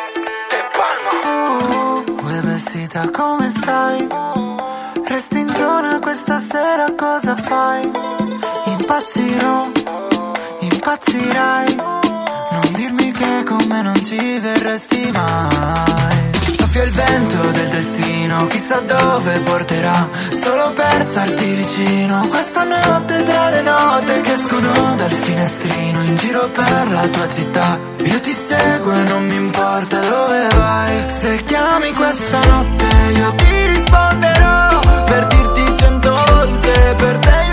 Bebesita 2.22 3.02
come 3.10 3.50
stai? 3.50 4.06
Resti 5.06 5.38
in 5.38 5.54
zona 5.54 6.00
questa 6.00 6.38
sera 6.38 6.86
cosa 6.96 7.36
fai? 7.36 7.90
Impazzirò, 8.66 9.70
impazzirai 10.60 11.76
Non 11.76 12.72
dirmi 12.74 13.12
che 13.12 13.44
con 13.44 13.66
me 13.68 13.82
non 13.82 14.02
ci 14.04 14.38
verresti 14.40 15.10
mai 15.12 16.23
Soffia 16.74 16.82
il 16.82 16.92
vento 16.92 17.50
del 17.52 17.68
destino, 17.68 18.46
chissà 18.48 18.80
dove 18.80 19.38
porterà 19.40 20.08
Solo 20.30 20.72
per 20.72 21.04
starti 21.04 21.44
vicino. 21.54 22.26
Questa 22.26 22.64
notte 22.64 23.22
tra 23.22 23.48
le 23.50 23.62
note 23.62 24.20
che 24.20 24.32
escono 24.32 24.94
dal 24.96 25.12
finestrino 25.12 26.02
In 26.02 26.16
giro 26.16 26.48
per 26.48 26.90
la 26.90 27.06
tua 27.06 27.28
città. 27.28 27.78
Io 28.02 28.20
ti 28.20 28.32
seguo 28.32 28.92
e 28.92 29.02
non 29.04 29.24
mi 29.24 29.36
importa 29.36 30.00
dove 30.00 30.48
vai. 30.56 31.04
Se 31.06 31.44
chiami 31.44 31.92
questa 31.92 32.40
notte 32.46 32.86
io 33.18 33.34
ti 33.34 33.66
risponderò 33.66 34.80
Per 35.04 35.26
dirti 35.28 35.76
cento 35.76 36.10
volte 36.26 36.94
per 36.96 37.18
te 37.18 37.43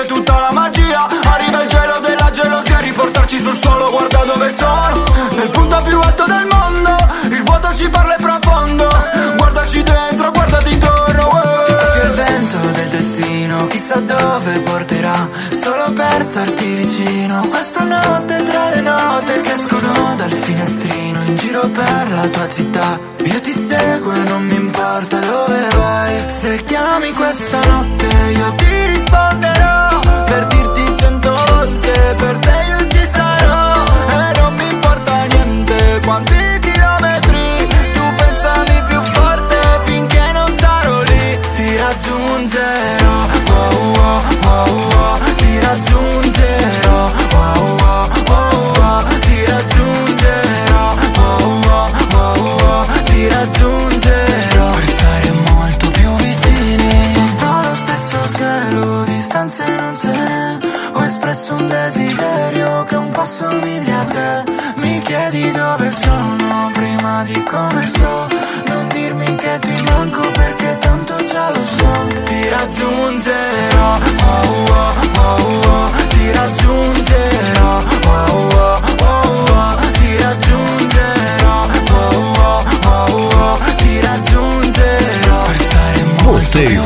finisce 0.00 0.06
tutta 0.06 0.40
la 0.40 0.52
magia. 0.52 1.06
Arriva 1.24 1.62
il 1.62 1.68
gelo 1.68 2.00
della 2.00 2.30
gelosia 2.30 2.78
Riportarci 2.78 3.38
sul 3.38 3.56
suolo 3.56 3.90
guarda 3.90 4.24
dove 4.24 4.52
sono. 4.52 5.02
Nel 5.36 5.50
punto 5.50 5.80
più 5.82 5.98
alto 6.00 6.24
del 6.26 6.46
mondo 6.50 6.96
Il 7.30 7.42
vuoto 7.42 7.74
ci 7.74 7.88
parla 7.90 8.16
e 8.16 8.20
profondo. 8.20 8.88
Guardaci 9.36 9.82
dentro, 9.82 10.30
guardati 10.30 10.72
intorno 10.72 11.30
Soffia 11.66 12.02
il 12.04 12.10
vento 12.10 12.56
del 12.72 12.88
destino 12.88 13.66
Chissà 13.66 14.00
dove 14.00 14.58
porterà. 14.60 15.28
Solo 15.62 15.92
per 15.92 16.22
starti 16.22 16.64
vicino 16.74 17.46
Questa 17.48 17.84
notte 17.84 18.42
tra 18.44 18.70
le 18.70 18.80
note 18.80 19.40
Che 19.40 19.52
escono 19.52 20.14
dal 20.16 20.32
finestrino 20.32 21.22
In 21.24 21.36
giro 21.36 21.68
per 21.68 22.10
la 22.12 22.26
tua 22.28 22.48
città. 22.48 22.98
Io 23.24 23.40
ti 23.40 23.52
seguo 23.52 24.12
e 24.12 24.22
non 24.24 24.44
mi 24.44 24.54
importa 24.54 25.18
dove 25.18 25.68
vai. 25.76 26.24
Se 26.28 26.62
chiami 26.64 27.12
questa 27.12 27.60
notte 27.66 28.09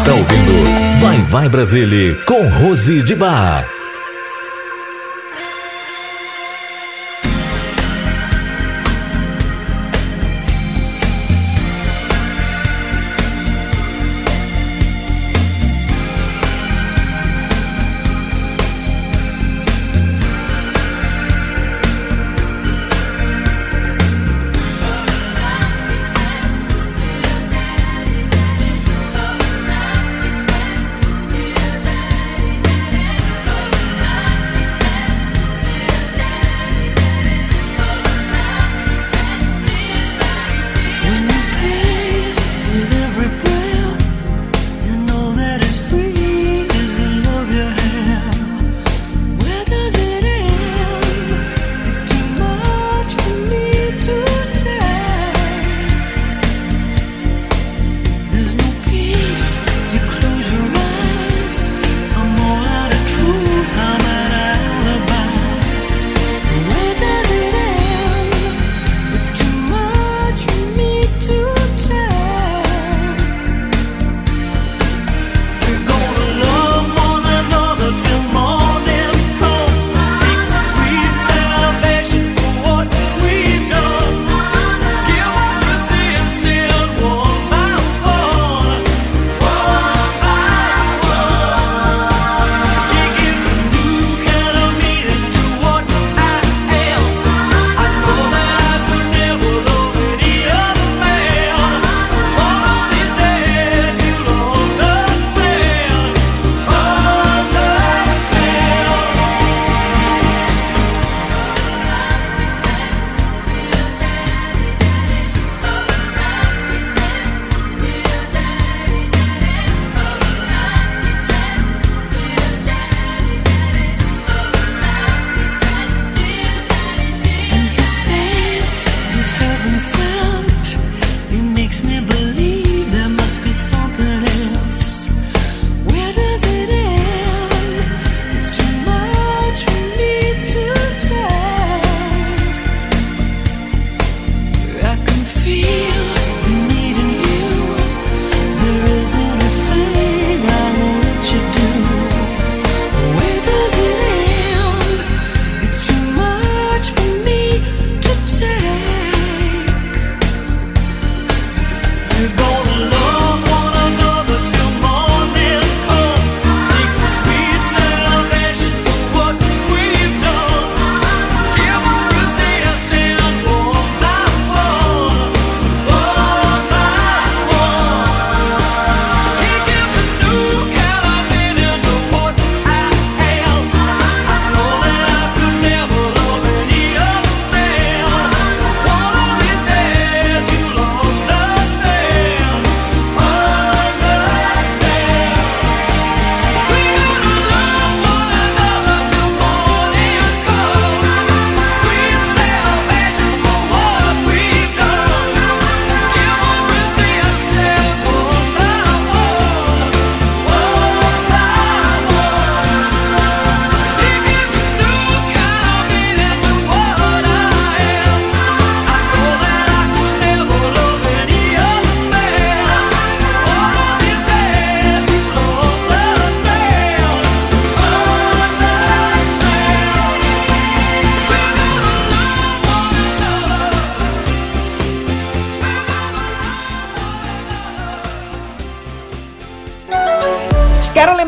está 0.05 0.13
ouvindo 0.13 1.01
Vai 1.01 1.23
Vai 1.23 1.49
Brasília 1.49 2.15
com 2.27 2.47
Rose 2.49 3.03
de 3.03 3.15
Bar. 3.15 3.84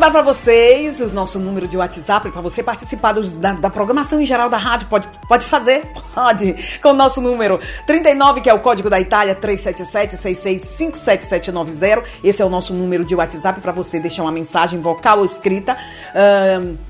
Lembrar 0.07 0.23
para 0.23 0.33
vocês 0.35 1.01
o 1.01 1.09
nosso 1.09 1.37
número 1.41 1.67
de 1.67 1.77
WhatsApp 1.77 2.31
para 2.31 2.41
você 2.41 2.63
participar 2.63 3.11
dos- 3.13 3.33
da, 3.33 3.55
da 3.55 3.69
programação 3.69 4.21
em 4.21 4.27
geral 4.27 4.49
da 4.49 4.57
rádio. 4.57 4.87
Pode, 4.87 5.09
pode 5.29 5.45
fazer? 5.47 5.83
Pode. 6.15 6.55
Com 6.81 6.91
o 6.91 6.93
nosso 6.93 7.21
número 7.21 7.59
39, 7.89 8.41
que 8.41 8.49
é 8.49 8.55
o 8.55 8.61
código 8.61 8.89
da 8.89 9.01
Itália, 9.01 9.35
377-6657-790. 9.35 12.05
Esse 12.23 12.41
é 12.41 12.45
o 12.45 12.49
nosso 12.49 12.73
número 12.73 13.05
de 13.05 13.17
WhatsApp 13.17 13.61
para 13.61 13.73
você 13.73 13.99
deixar 13.99 14.23
uma 14.23 14.31
mensagem 14.31 14.79
vocal 14.81 15.19
ou 15.19 15.25
escrita, 15.25 15.77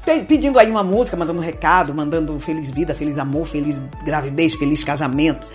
pe- 0.04 0.20
pedindo 0.24 0.58
aí 0.58 0.70
uma 0.70 0.84
música, 0.84 1.16
mandando 1.16 1.38
um 1.38 1.42
recado, 1.42 1.94
mandando 1.94 2.38
feliz 2.38 2.68
vida, 2.70 2.94
feliz 2.94 3.16
amor, 3.16 3.46
feliz 3.46 3.80
gravidez, 4.04 4.54
feliz 4.54 4.84
casamento 4.84 5.48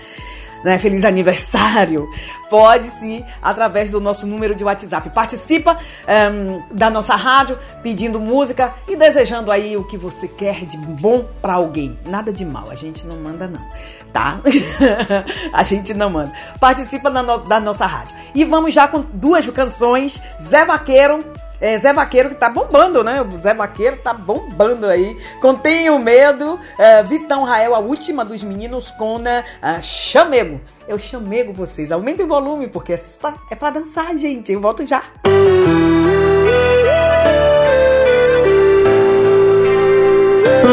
né? 0.63 0.77
Feliz 0.77 1.03
aniversário. 1.03 2.07
Pode 2.49 2.89
sim, 2.89 3.23
através 3.41 3.89
do 3.91 4.01
nosso 4.01 4.27
número 4.27 4.53
de 4.53 4.63
WhatsApp. 4.63 5.09
Participa 5.11 5.77
ehm, 6.07 6.61
da 6.71 6.89
nossa 6.89 7.15
rádio, 7.15 7.57
pedindo 7.81 8.19
música 8.19 8.73
e 8.87 8.95
desejando 8.95 9.51
aí 9.51 9.77
o 9.77 9.85
que 9.85 9.97
você 9.97 10.27
quer 10.27 10.65
de 10.65 10.77
bom 10.77 11.25
pra 11.41 11.53
alguém. 11.53 11.97
Nada 12.05 12.31
de 12.33 12.43
mal, 12.43 12.65
a 12.69 12.75
gente 12.75 13.07
não 13.07 13.15
manda 13.17 13.47
não, 13.47 13.65
tá? 14.11 14.41
a 15.53 15.63
gente 15.63 15.93
não 15.93 16.09
manda. 16.09 16.31
Participa 16.59 17.09
no- 17.09 17.39
da 17.39 17.59
nossa 17.59 17.85
rádio. 17.85 18.15
E 18.35 18.43
vamos 18.43 18.73
já 18.73 18.87
com 18.87 19.01
duas 19.13 19.47
canções. 19.47 20.21
Zé 20.41 20.65
Vaqueiro 20.65 21.23
é, 21.61 21.77
Zé 21.77 21.93
Vaqueiro 21.93 22.29
que 22.29 22.35
tá 22.35 22.49
bombando, 22.49 23.03
né? 23.03 23.21
O 23.21 23.39
Zé 23.39 23.53
Vaqueiro 23.53 23.97
tá 23.97 24.13
bombando 24.13 24.87
aí. 24.87 25.15
Contenho 25.39 25.99
medo. 25.99 26.59
é, 26.77 27.03
Vitão 27.03 27.43
Rael, 27.43 27.75
a 27.75 27.79
última 27.79 28.25
dos 28.25 28.43
meninos 28.43 28.89
com 28.91 29.19
né, 29.19 29.45
ah, 29.61 29.81
chamego. 29.81 30.59
Eu 30.87 30.97
chamego 30.97 31.53
vocês. 31.53 31.91
Aumentem 31.91 32.25
o 32.25 32.27
volume, 32.27 32.67
porque 32.67 32.93
essa 32.93 33.33
é 33.49 33.55
pra 33.55 33.69
dançar, 33.69 34.17
gente. 34.17 34.51
Eu 34.51 34.59
volto 34.59 34.85
já. 34.85 35.03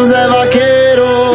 Zé 0.05 0.26
Vaqueiro, 0.26 1.28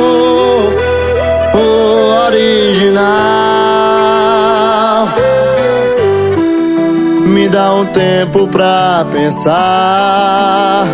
dá 7.54 7.72
um 7.72 7.86
tempo 7.86 8.48
pra 8.48 9.06
pensar. 9.12 10.88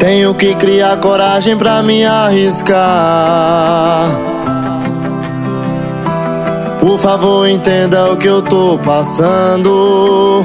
Tenho 0.00 0.34
que 0.34 0.56
criar 0.56 0.96
coragem 0.96 1.56
pra 1.56 1.80
me 1.80 2.04
arriscar. 2.04 2.80
Por 6.80 6.98
favor, 6.98 7.48
entenda 7.48 8.10
o 8.10 8.16
que 8.16 8.26
eu 8.26 8.42
tô 8.42 8.80
passando. 8.84 10.44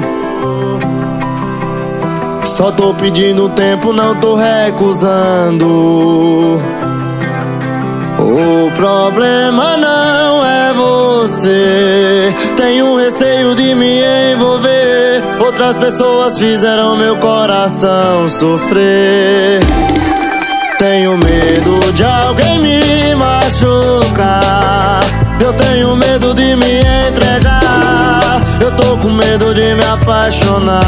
Só 2.44 2.70
tô 2.70 2.94
pedindo 2.94 3.48
tempo, 3.48 3.92
não 3.92 4.14
tô 4.14 4.36
recusando. 4.36 5.66
O 8.18 8.70
problema 8.72 9.76
não 9.76 10.44
é 10.44 10.72
você. 10.74 12.34
Tenho 12.56 12.96
receio 12.96 13.54
de 13.54 13.74
me 13.74 14.02
envolver. 14.32 15.22
Outras 15.40 15.76
pessoas 15.76 16.38
fizeram 16.38 16.96
meu 16.96 17.16
coração 17.16 18.28
sofrer. 18.28 19.60
Tenho 20.78 21.16
medo 21.16 21.92
de 21.92 22.04
alguém 22.04 22.60
me 22.60 23.14
machucar. 23.14 25.00
Eu 25.40 25.52
tenho 25.52 25.96
medo 25.96 26.34
de 26.34 26.54
me 26.56 26.80
entregar. 27.08 28.40
Eu 28.60 28.70
tô 28.76 28.96
com 28.98 29.10
medo 29.10 29.54
de 29.54 29.74
me 29.74 29.84
apaixonar. 29.84 30.78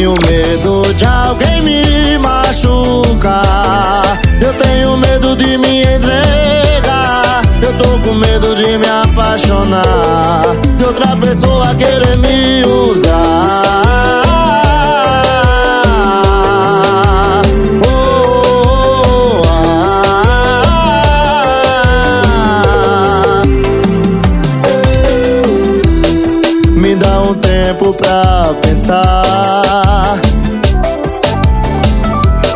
Tenho 0.00 0.14
medo 0.26 0.94
de 0.94 1.04
alguém 1.04 1.60
me 1.60 2.16
machucar. 2.16 4.18
Eu 4.40 4.54
tenho 4.54 4.96
medo 4.96 5.36
de 5.36 5.58
me 5.58 5.82
entregar. 5.82 7.42
Eu 7.60 7.76
tô 7.76 7.98
com 7.98 8.14
medo 8.14 8.54
de 8.54 8.78
me 8.78 8.88
apaixonar. 8.88 10.56
De 10.78 10.84
outra 10.84 11.14
pessoa 11.16 11.74
querer 11.74 12.16
me 12.16 12.64
usar. 12.64 14.19
Tempo 27.80 27.94
pra 27.94 28.54
pensar. 28.62 30.20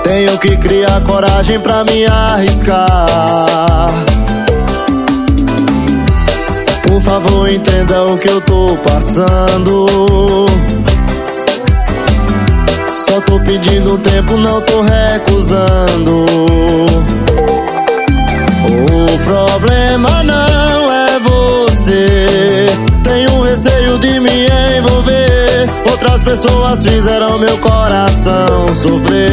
Tenho 0.03 0.39
que 0.39 0.57
criar 0.59 1.01
coragem 1.01 1.59
pra 1.61 1.83
me 1.85 2.05
arriscar. 2.07 2.87
Por 6.87 7.01
favor, 7.01 7.51
entenda 7.51 8.05
o 8.05 8.19
que 8.19 8.29
eu 8.29 8.41
tô 8.43 8.77
passando. 8.85 9.87
Só 12.95 13.21
tô 13.23 13.41
pedindo 13.41 13.97
tempo, 13.99 14.37
não 14.37 14.61
tô 14.61 14.83
recusando. 14.83 16.27
O 18.93 19.19
problema 19.25 20.23
não 20.23 20.93
é 20.93 21.19
você. 21.21 22.34
Tenho 23.15 23.43
receio 23.43 23.99
de 24.01 24.19
me 24.19 24.49
envolver. 24.77 25.71
Outras 25.89 26.21
pessoas 26.23 26.85
fizeram 26.85 27.39
meu 27.39 27.57
coração 27.59 28.75
sofrer. 28.75 29.29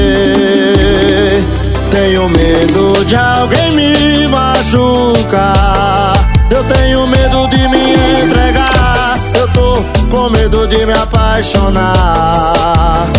Tenho 1.89 2.29
medo 2.29 3.03
de 3.03 3.15
alguém 3.15 3.71
me 3.71 4.27
machucar. 4.27 6.13
Eu 6.51 6.63
tenho 6.65 7.07
medo 7.07 7.47
de 7.47 7.67
me 7.69 7.95
entregar. 8.23 9.19
Eu 9.33 9.47
tô 9.47 9.83
com 10.11 10.29
medo 10.29 10.67
de 10.67 10.85
me 10.85 10.93
apaixonar. 10.93 13.09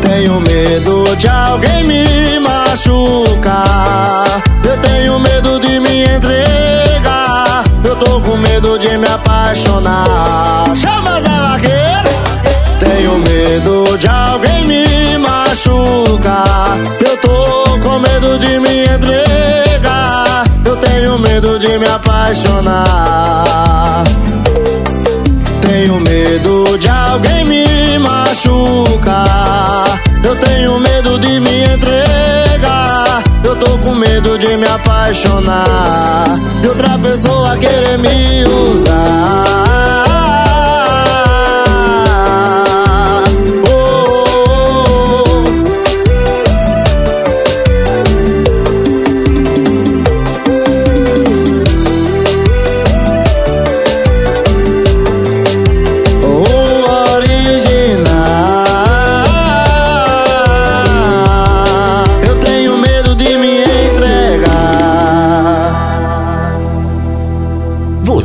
Tenho 0.00 0.40
medo 0.40 1.14
de 1.16 1.28
alguém 1.28 1.84
me 1.84 2.38
machucar. 2.38 4.42
Eu 4.64 4.78
tenho 4.78 5.18
medo 5.18 5.60
de 5.60 5.80
me 5.80 6.04
entregar. 6.04 6.81
Eu 7.84 7.96
tô 7.96 8.20
com 8.20 8.36
medo 8.36 8.78
de 8.78 8.96
me 8.98 9.08
apaixonar. 9.08 10.04
Chama 10.76 11.20
Zé 11.20 11.28
Vaqueiro! 11.28 12.10
Tenho 12.78 13.18
medo 13.18 13.98
de 13.98 14.06
alguém 14.08 14.64
me 14.64 15.18
machucar. 15.18 16.78
Eu 17.04 17.16
tô 17.18 17.64
com 17.82 17.98
medo 17.98 18.38
de 18.38 18.58
me 18.60 18.84
entregar. 18.84 20.44
Eu 20.64 20.76
tenho 20.76 21.18
medo 21.18 21.58
de 21.58 21.76
me 21.78 21.86
apaixonar. 21.88 22.84
Tenho 25.60 26.00
medo 26.00 26.78
de 26.78 26.88
alguém 26.88 27.44
me 27.44 27.98
machucar. 27.98 30.00
Eu 30.24 30.36
tenho 30.36 30.78
medo 30.78 31.18
de 31.18 31.40
me 31.40 31.64
entregar. 31.64 32.21
Com 33.82 33.94
medo 33.94 34.38
de 34.38 34.56
me 34.56 34.66
apaixonar. 34.66 35.64
De 36.60 36.68
outra 36.68 36.98
pessoa 36.98 37.56
querer 37.58 37.98
me 37.98 38.44
usar. 38.44 40.11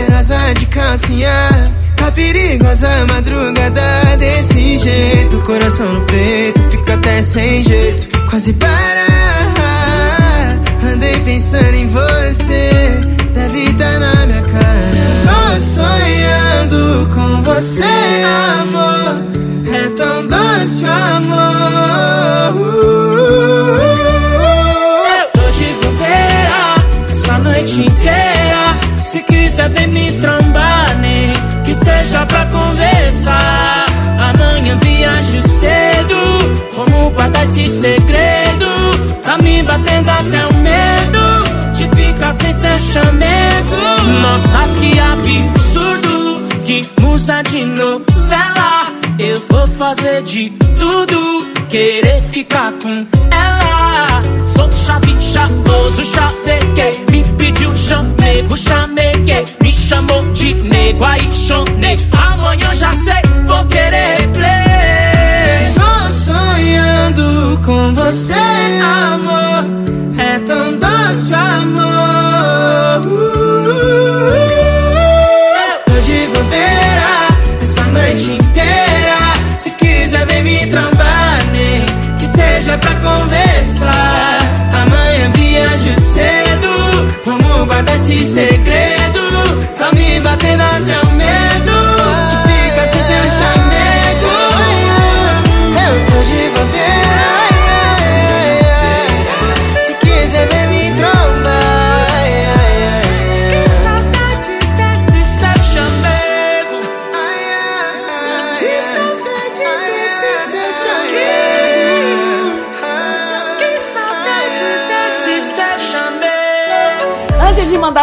Cheirosa 0.00 0.54
de 0.54 0.66
calcinha. 0.66 1.72
Tá 1.96 2.10
perigosa 2.10 2.88
madrugada 3.06 4.16
desse 4.18 4.78
jeito. 4.78 5.40
Coração 5.40 5.92
no 5.92 6.00
peito, 6.06 6.60
fica 6.70 6.94
até 6.94 7.22
sem 7.22 7.62
jeito. 7.62 8.08
Quase 8.28 8.52
para. 8.54 9.06
Andei 10.92 11.18
pensando 11.20 11.74
em 11.74 11.88
você. 11.88 12.70
Deve 13.34 13.72
tá 13.74 13.98
na 13.98 14.26
minha 14.26 14.42
cara. 14.42 14.90
Tô 15.28 15.60
sonhando 15.60 17.08
com 17.14 17.42
você, 17.42 17.84
amor. 18.60 19.22
É 19.72 19.88
tão 19.90 20.26
doce 20.26 20.84
amor 20.84 22.19
Quiser 29.60 29.68
vem 29.72 29.88
me 29.88 30.10
trombar, 30.12 30.96
nem 31.02 31.34
que 31.64 31.74
seja 31.74 32.24
pra 32.24 32.46
conversar. 32.46 33.84
Amanhã 34.30 34.74
viajo 34.78 35.42
cedo, 35.46 36.74
como 36.74 37.10
guardar 37.10 37.42
esse 37.42 37.68
segredo? 37.68 39.20
Tá 39.22 39.36
me 39.36 39.62
batendo 39.62 40.08
até 40.08 40.46
o 40.46 40.54
medo 40.62 41.74
de 41.74 41.88
ficar 41.88 42.32
sem 42.32 42.54
seu 42.54 42.78
chamego. 42.78 43.76
Nossa, 44.22 44.60
que 44.80 44.98
absurdo, 44.98 46.40
que 46.64 46.88
musa 46.98 47.42
de 47.42 47.62
novela. 47.66 48.86
Eu 49.18 49.42
vou 49.50 49.66
fazer 49.66 50.22
de 50.22 50.48
tudo, 50.78 51.46
querer 51.68 52.22
ficar 52.22 52.72
com 52.80 53.06
ela. 53.30 54.09
Sou 54.90 54.98
chave, 54.98 55.22
chavoso, 55.22 56.04
chavequei. 56.04 57.04
Me 57.10 57.22
pediu 57.38 57.76
chamego, 57.76 58.56
chameguei. 58.56 59.44
Me 59.62 59.72
chamou 59.72 60.24
de 60.32 60.54
nego, 60.54 61.04
aí 61.04 61.30
chonei. 61.32 61.96
Amanhã 62.10 62.74
já 62.74 62.92
sei, 62.92 63.22
vou 63.46 63.64
querer 63.66 64.20
replay. 64.20 65.74
Tô 65.74 66.10
sonhando 66.10 67.60
com 67.64 67.94
você, 67.94 68.34
amor 68.34 69.64
É 70.18 70.38
tão 70.40 70.72
doce 70.78 71.34
amor 71.34 73.02
Tô 75.86 76.00
de 76.00 76.26
bobeira 76.26 77.28
essa 77.62 77.84
noite 77.84 78.32
inteira 78.32 79.18
Se 79.58 79.70
quiser 79.70 80.26
vem 80.26 80.42
me 80.42 80.66
trombar, 80.66 81.38
nem 81.52 81.86
que 82.18 82.26
seja 82.26 82.76
pra 82.78 82.94
conversar 82.96 83.49
Vamos 87.80 87.92
guardar 87.92 87.94
esse 87.94 88.24
segredo 88.26 88.89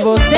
Você. 0.03 0.35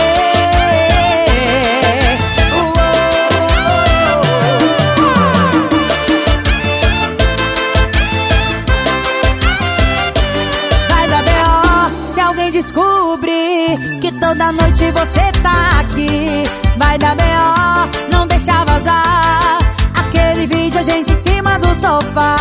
Vai 10.87 11.07
dar 11.07 11.23
B.O. 11.23 12.13
se 12.13 12.19
alguém 12.19 12.51
descobrir 12.51 13.99
que 14.01 14.11
toda 14.11 14.51
noite 14.51 14.91
você 14.91 15.31
tá 15.41 15.79
aqui. 15.79 16.43
Vai 16.77 16.99
dar 16.99 17.15
B.O. 17.15 18.11
não 18.15 18.27
deixa 18.27 18.63
vazar 18.65 19.57
aquele 19.95 20.45
vídeo 20.45 20.79
a 20.79 20.83
gente 20.83 21.11
em 21.11 21.15
cima 21.15 21.57
do 21.57 21.73
sofá. 21.73 22.35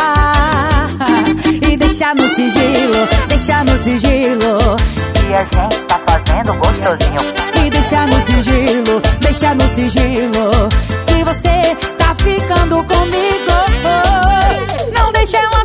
E 1.70 1.74
deixa 1.74 2.14
no 2.14 2.28
sigilo, 2.28 3.08
deixa 3.28 3.64
no 3.64 3.78
sigilo. 3.78 4.76
Que 5.14 5.32
a 5.32 5.44
gente 5.44 5.86
tá 5.86 5.98
fazendo 6.24 6.54
gostosinho. 6.54 7.20
E 7.64 7.70
deixa 7.70 8.06
no 8.06 8.20
sigilo, 8.20 9.02
deixa 9.20 9.54
no 9.54 9.68
sigilo. 9.68 10.68
Que 11.06 11.24
você 11.24 11.76
tá 11.98 12.14
ficando 12.16 12.84
comigo. 12.84 13.54
Não 14.92 15.12
deixa 15.12 15.38
ela 15.38 15.63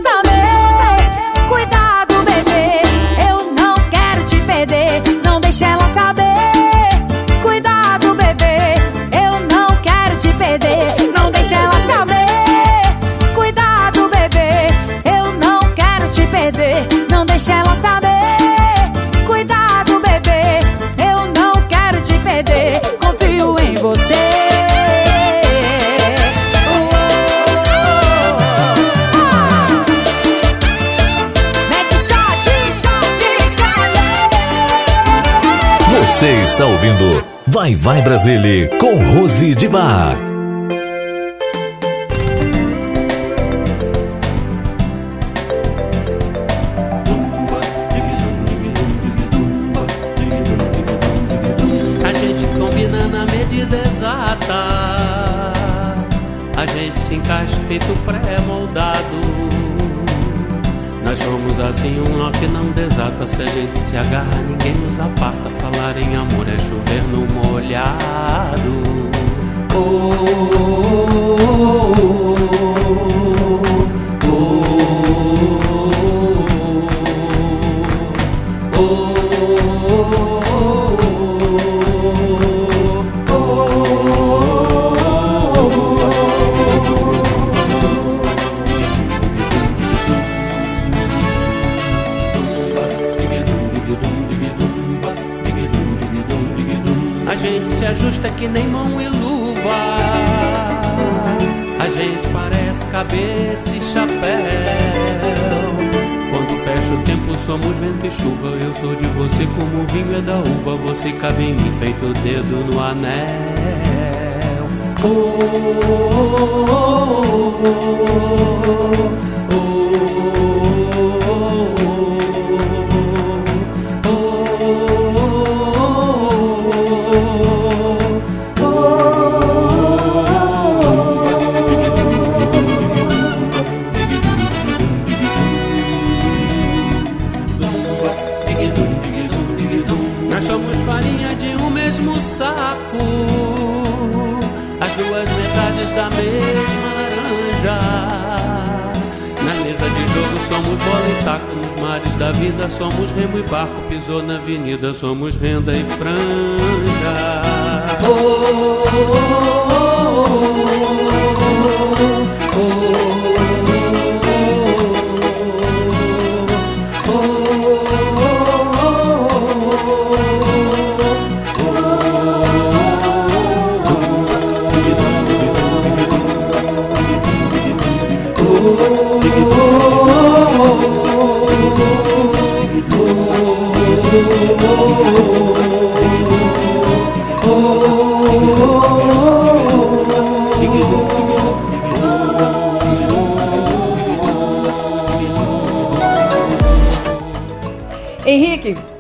está 36.60 36.68
ouvindo 36.68 37.26
Vai 37.48 37.73
Vai 37.73 38.02
Brasília 38.02 38.68
com 38.80 39.02
Rose 39.14 39.56
de 39.56 39.65
Bar. 39.69 40.28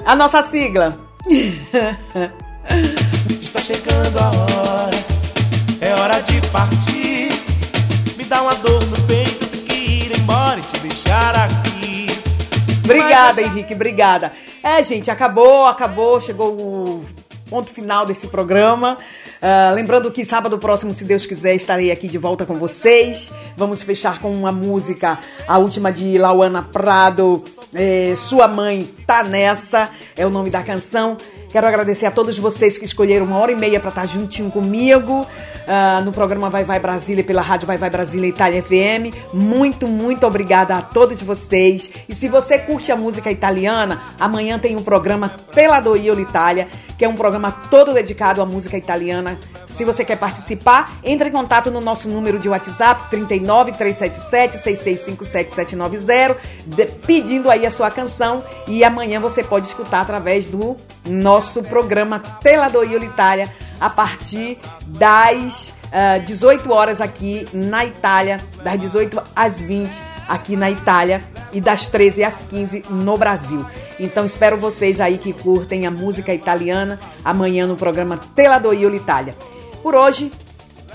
A 0.09 0.15
nossa 0.15 0.41
sigla. 0.41 0.99
Está 3.39 3.61
chegando 3.61 4.17
a 4.17 4.31
hora, 4.31 5.05
é 5.79 5.93
hora 5.93 6.19
de 6.21 6.41
partir. 6.47 7.29
Me 8.17 8.25
dá 8.25 8.41
uma 8.41 8.55
dor 8.55 8.83
no 8.85 8.99
peito, 9.03 9.45
ter 9.45 9.59
que 9.59 9.75
ir 9.75 10.17
embora 10.17 10.59
e 10.59 10.63
te 10.63 10.79
deixar 10.79 11.35
aqui. 11.35 12.07
Obrigada, 12.83 13.39
Henrique, 13.39 13.75
obrigada. 13.75 14.33
É, 14.63 14.83
gente, 14.83 15.11
acabou, 15.11 15.67
acabou, 15.67 16.19
chegou 16.19 16.59
o 16.59 17.05
ponto 17.47 17.69
final 17.71 18.03
desse 18.03 18.25
programa. 18.25 18.97
Ah, 19.39 19.71
lembrando 19.75 20.11
que 20.11 20.25
sábado 20.25 20.57
próximo, 20.57 20.91
se 20.91 21.05
Deus 21.05 21.27
quiser, 21.27 21.53
estarei 21.53 21.91
aqui 21.91 22.07
de 22.07 22.17
volta 22.17 22.47
com 22.47 22.57
vocês. 22.57 23.31
Vamos 23.55 23.83
fechar 23.83 24.19
com 24.19 24.31
uma 24.31 24.51
música, 24.51 25.19
a 25.47 25.59
última 25.59 25.91
de 25.91 26.17
Lauana 26.17 26.63
Prado, 26.63 27.43
é, 27.73 28.15
Sua 28.17 28.47
Mãe 28.47 28.87
Tá 29.05 29.23
Nessa, 29.23 29.89
é 30.15 30.25
o 30.25 30.29
nome 30.29 30.49
da 30.49 30.63
canção. 30.63 31.17
Quero 31.51 31.65
agradecer 31.65 32.05
a 32.05 32.11
todos 32.11 32.37
vocês 32.37 32.77
que 32.77 32.85
escolheram 32.85 33.25
uma 33.25 33.37
hora 33.37 33.51
e 33.51 33.55
meia 33.55 33.79
para 33.79 33.89
estar 33.89 34.05
juntinho 34.05 34.51
comigo 34.51 35.25
ah, 35.67 35.99
no 36.05 36.11
programa 36.11 36.47
Vai 36.47 36.63
Vai 36.63 36.79
Brasília 36.79 37.23
pela 37.23 37.41
Rádio 37.41 37.65
Vai 37.65 37.75
Vai 37.77 37.89
Brasília 37.89 38.27
Itália 38.27 38.61
FM. 38.61 39.15
Muito, 39.33 39.87
muito 39.87 40.27
obrigada 40.27 40.75
a 40.75 40.81
todos 40.83 41.21
vocês. 41.23 41.89
E 42.07 42.13
se 42.13 42.27
você 42.27 42.59
curte 42.59 42.91
a 42.91 42.95
música 42.95 43.31
italiana, 43.31 43.99
amanhã 44.19 44.59
tem 44.59 44.75
um 44.75 44.83
programa 44.83 45.27
Tela 45.51 45.79
do 45.79 45.97
Io 45.97 46.19
Itália, 46.19 46.67
que 46.99 47.03
é 47.03 47.09
um 47.09 47.15
programa 47.15 47.51
todo 47.71 47.93
dedicado 47.95 48.41
à 48.43 48.45
música 48.45 48.77
italiana. 48.77 49.39
Se 49.67 49.83
você 49.83 50.03
quer 50.05 50.17
participar, 50.17 50.99
entre 51.03 51.29
em 51.29 51.31
contato 51.31 51.71
no 51.71 51.81
nosso 51.81 52.07
número 52.09 52.37
de 52.37 52.47
WhatsApp 52.49 53.09
39 53.09 53.71
377 53.71 54.57
6657 54.57 55.53
790, 55.53 56.37
de- 56.65 56.85
pedindo 57.07 57.49
aí 57.49 57.65
a 57.65 57.71
sua 57.71 57.89
canção 57.89 58.43
e 58.67 58.83
amanhã 58.83 59.19
você 59.19 59.43
pode 59.43 59.67
escutar 59.67 60.01
através 60.01 60.45
do 60.45 60.75
nosso 61.07 61.38
programa 61.63 62.19
Tela 62.41 62.69
do 62.69 62.83
Io 62.83 63.03
Itália 63.03 63.53
a 63.79 63.89
partir 63.89 64.57
das 64.87 65.73
ah, 65.91 66.17
18 66.19 66.71
horas 66.71 67.01
aqui 67.01 67.47
na 67.53 67.85
Itália, 67.85 68.39
das 68.63 68.79
18 68.79 69.21
às 69.35 69.59
20 69.59 69.89
aqui 70.27 70.55
na 70.55 70.69
Itália 70.69 71.23
e 71.51 71.59
das 71.59 71.87
13 71.87 72.23
às 72.23 72.39
15 72.41 72.85
no 72.89 73.17
Brasil. 73.17 73.65
Então 73.99 74.25
espero 74.25 74.57
vocês 74.57 75.01
aí 75.01 75.17
que 75.17 75.33
curtem 75.33 75.87
a 75.87 75.91
música 75.91 76.33
italiana 76.33 76.99
amanhã 77.25 77.65
no 77.65 77.75
programa 77.75 78.19
Tela 78.35 78.59
do 78.59 78.71
Io 78.71 78.93
Itália. 78.95 79.35
Por 79.81 79.95
hoje, 79.95 80.31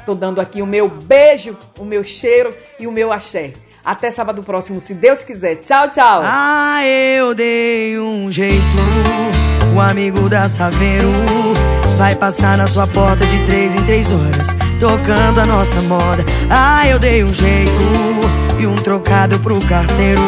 tô 0.06 0.14
dando 0.14 0.40
aqui 0.40 0.62
o 0.62 0.66
meu 0.66 0.88
beijo, 0.88 1.56
o 1.78 1.84
meu 1.84 2.04
cheiro 2.04 2.54
e 2.78 2.86
o 2.86 2.92
meu 2.92 3.12
axé. 3.12 3.54
Até 3.84 4.10
sábado 4.10 4.42
próximo, 4.42 4.80
se 4.80 4.94
Deus 4.94 5.22
quiser. 5.22 5.56
Tchau, 5.56 5.90
tchau. 5.90 6.22
Ah, 6.24 6.80
eu 6.86 7.34
dei 7.34 7.98
um 7.98 8.30
jeito. 8.30 8.64
O 9.76 9.80
amigo 9.80 10.26
da 10.28 10.48
Saveiro 10.48 11.12
vai 11.98 12.14
passar 12.14 12.56
na 12.56 12.66
sua 12.66 12.86
porta 12.86 13.26
de 13.26 13.44
três 13.46 13.74
em 13.74 13.84
três 13.84 14.10
horas, 14.10 14.48
tocando 14.80 15.40
a 15.40 15.44
nossa 15.44 15.82
moda. 15.82 16.24
Ah, 16.48 16.88
eu 16.88 16.98
dei 16.98 17.22
um 17.22 17.34
jeito 17.34 17.72
e 18.58 18.66
um 18.66 18.74
trocado 18.74 19.38
pro 19.40 19.58
carteiro. 19.66 20.22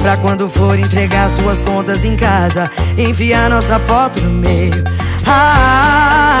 Pra 0.00 0.16
quando 0.16 0.48
for 0.48 0.78
entregar 0.78 1.28
suas 1.28 1.60
contas 1.60 2.04
em 2.04 2.16
casa, 2.16 2.70
enfiar 2.96 3.50
nossa 3.50 3.78
foto 3.80 4.20
no 4.22 4.30
meio. 4.30 4.82
Ah, 5.26 6.38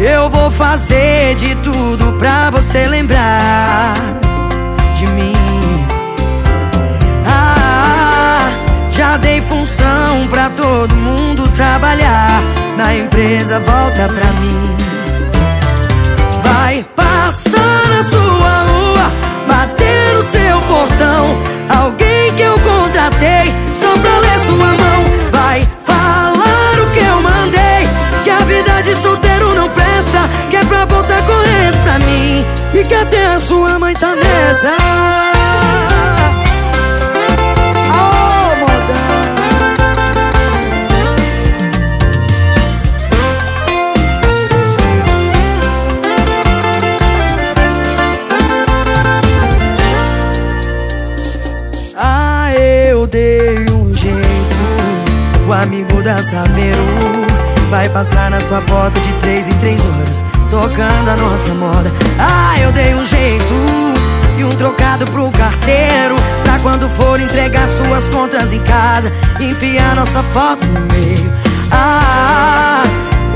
eu 0.00 0.30
vou 0.30 0.50
fazer 0.50 1.34
de 1.34 1.54
tudo 1.56 2.14
pra 2.18 2.50
você 2.50 2.86
lembrar 2.86 3.94
de 4.96 5.06
mim. 5.12 5.33
dei 9.18 9.40
função 9.42 10.26
pra 10.30 10.50
todo 10.50 10.94
mundo 10.96 11.48
trabalhar. 11.50 12.42
Na 12.76 12.94
empresa 12.94 13.60
volta 13.60 14.08
pra 14.08 14.32
mim. 14.40 14.76
Vai 16.44 16.84
passar 16.96 17.88
na 17.88 18.02
sua 18.02 18.62
lua, 18.62 19.12
bater 19.46 20.14
no 20.14 20.22
seu 20.22 20.60
portão. 20.62 21.36
Alguém 21.78 22.32
que 22.34 22.42
eu 22.42 22.58
contratei 22.58 23.54
só 23.80 23.92
pra 24.00 24.18
ler 24.18 24.40
sua 24.46 24.66
mão. 24.66 25.04
Vai 25.30 25.68
falar 25.86 26.80
o 26.82 26.90
que 26.92 27.00
eu 27.00 27.20
mandei 27.20 27.88
Que 28.22 28.30
a 28.30 28.38
vida 28.40 28.82
de 28.82 28.94
solteiro 28.96 29.54
não 29.54 29.68
presta 29.68 30.28
Que 30.50 30.56
é 30.56 30.64
pra 30.64 30.84
voltar 30.84 31.22
correndo 31.22 31.82
pra 31.82 31.98
mim. 32.00 32.44
E 32.74 32.84
que 32.84 32.94
até 32.94 33.26
a 33.26 33.38
sua 33.38 33.78
mãe 33.78 33.94
tá 33.94 34.14
nessa. 34.14 34.83
mudança 56.04 56.44
Peru 56.54 57.24
Vai 57.70 57.88
passar 57.88 58.30
na 58.30 58.38
sua 58.38 58.60
porta 58.60 59.00
de 59.00 59.12
três 59.22 59.48
em 59.48 59.58
três 59.58 59.80
horas 59.82 60.22
Tocando 60.50 61.08
a 61.08 61.16
nossa 61.16 61.54
moda. 61.54 61.90
Ah, 62.18 62.54
eu 62.60 62.70
dei 62.72 62.94
um 62.94 63.06
jeito 63.06 63.54
E 64.36 64.44
um 64.44 64.50
trocado 64.50 65.06
pro 65.06 65.30
carteiro 65.30 66.14
Pra 66.44 66.58
quando 66.58 66.90
for 66.90 67.18
entregar 67.18 67.66
suas 67.70 68.06
contas 68.10 68.52
em 68.52 68.60
casa 68.64 69.10
Enfiar 69.40 69.96
nossa 69.96 70.22
foto 70.24 70.66
no 70.66 70.80
meio. 70.92 71.32
Ah, 71.72 72.82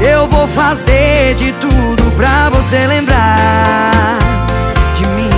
eu 0.06 0.28
vou 0.28 0.46
fazer 0.48 1.34
de 1.36 1.52
tudo 1.52 2.16
pra 2.16 2.50
você 2.50 2.86
lembrar 2.86 4.18
de 4.94 5.06
mim. 5.08 5.30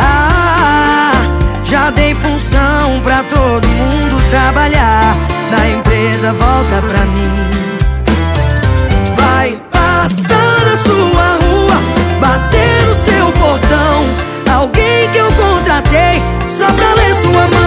Ah, 0.00 1.12
já 1.64 1.90
dei 1.90 2.14
função 2.14 3.00
pra 3.04 3.22
todo 3.22 3.68
mundo 3.68 4.30
trabalhar 4.30 5.33
da 5.56 5.68
empresa 5.68 6.32
volta 6.32 6.82
pra 6.88 7.04
mim. 7.06 7.30
Vai 9.16 9.58
passar 9.70 10.60
na 10.64 10.76
sua 10.76 11.38
rua, 11.42 11.76
bater 12.20 12.82
no 12.86 12.94
seu 12.94 13.26
portão. 13.32 14.04
Alguém 14.52 15.08
que 15.12 15.18
eu 15.18 15.30
contratei 15.32 16.22
só 16.50 16.66
pra 16.66 16.94
ler 16.94 17.14
sua 17.22 17.46
mão. 17.58 17.63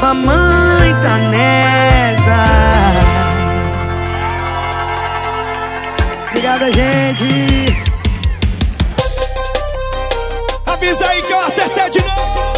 Sua 0.00 0.14
mãe 0.14 0.94
tá 1.02 1.16
nessa 1.28 2.44
Obrigada, 6.30 6.72
gente. 6.72 7.76
Avisa 10.64 11.06
aí 11.06 11.20
que 11.20 11.30
eu 11.30 11.40
acertei 11.40 11.90
de 11.90 11.98
novo. 11.98 12.52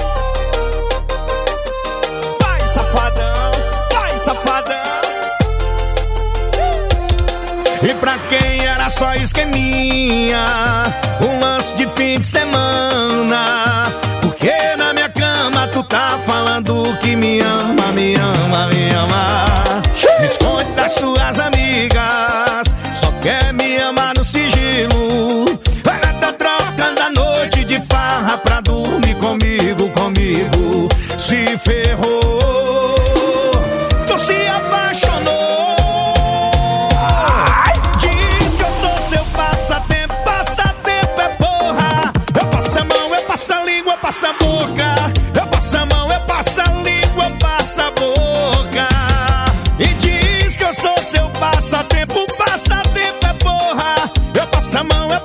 Vai, 2.41 2.69
safadão. 2.69 3.51
Vai, 3.93 4.19
safadão. 4.19 4.77
E 7.83 7.95
pra 7.95 8.19
quem 8.29 8.67
era 8.67 8.89
só 8.89 9.15
esqueminha, 9.15 10.45
um 11.21 11.41
lance 11.41 11.75
de 11.75 11.89
fim 11.89 12.21
de 12.21 12.27
semana 12.27 14.02
que 17.03 17.17
me 17.17 17.41
ama, 17.43 17.93
me 17.93 18.15
ama, 18.15 18.69
me 18.69 18.91
ama. 18.95 19.83
Me 20.21 20.27
esconde 20.27 20.73
das 20.77 20.95
suas 20.95 21.39
amigas. 21.39 21.62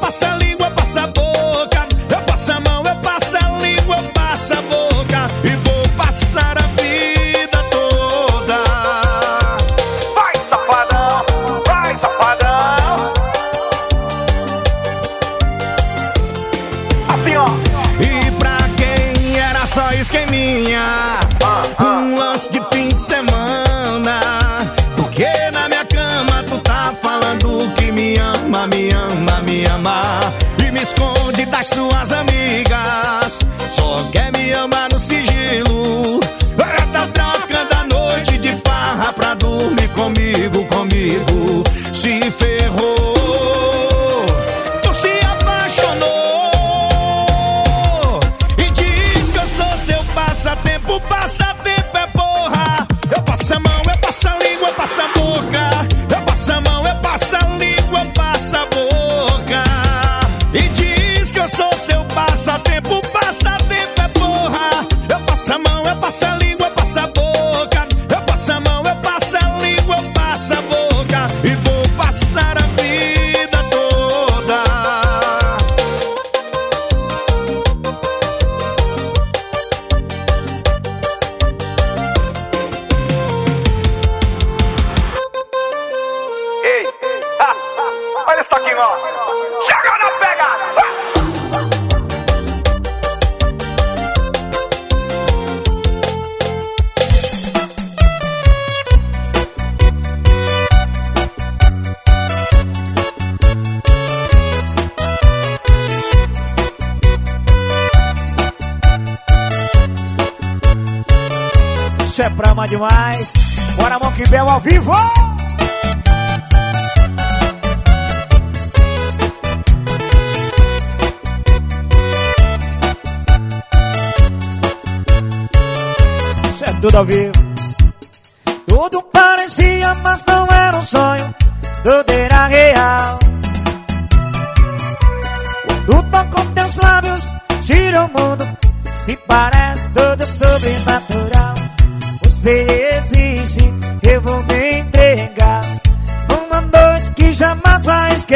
Marcelinho 0.08 0.57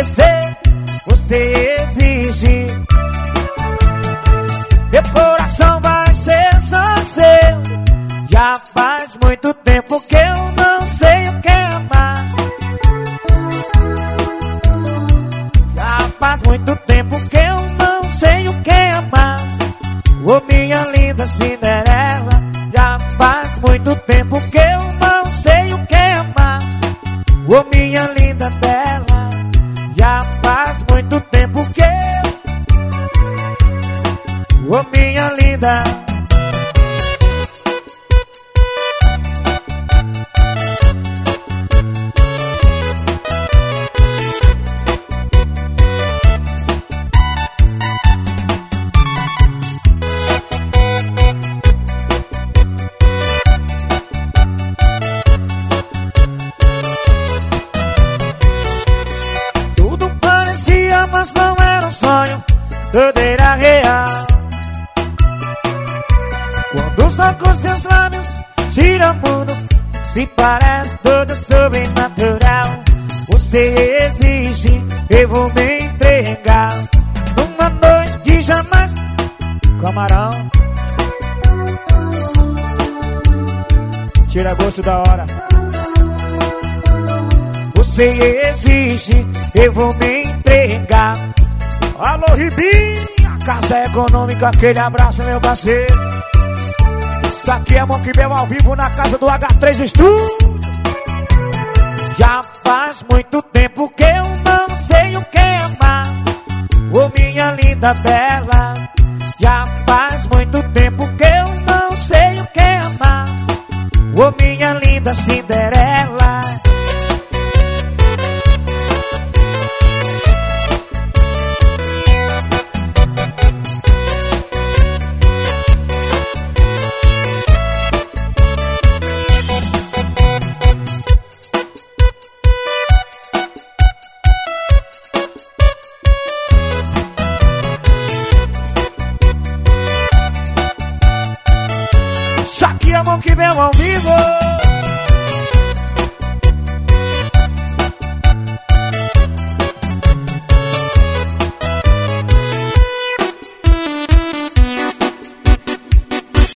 Você, 0.02 0.58
você 1.06 1.78
exige. 1.84 2.91
Com 94.22 94.46
aquele 94.46 94.78
abraço, 94.78 95.24
meu 95.24 95.42
parceiro. 95.42 96.00
Isso 97.28 97.52
aqui 97.52 97.76
é 97.76 97.84
Monkbel 97.84 98.32
ao 98.32 98.46
vivo 98.46 98.76
na 98.76 98.88
casa 98.92 99.18
do 99.18 99.26
H3 99.26 99.88
Studio. 99.88 100.62
Já 102.20 102.44
faz 102.64 103.04
muito 103.10 103.42
tempo 103.42 103.90
que 103.90 104.04
eu 104.04 104.24
não 104.46 104.78
sei 104.78 105.18
o 105.18 105.26
que 105.26 105.40
é 105.40 105.58
amar. 105.58 106.14
Ô 106.94 107.00
oh, 107.00 107.12
minha 107.20 107.52
linda 107.54 107.96
bela, 107.96 108.74
já 109.40 109.66
faz 109.88 110.28
muito 110.28 110.62
tempo 110.72 111.08
que 111.18 111.24
eu 111.24 111.66
não 111.66 111.98
sei 111.98 112.42
o 112.42 112.48
que 112.54 112.60
é 112.60 112.78
amar. 112.78 113.28
Ô 114.16 114.22
oh, 114.22 114.44
minha 114.44 114.74
linda 114.74 115.16
Cinderela, 115.16 116.42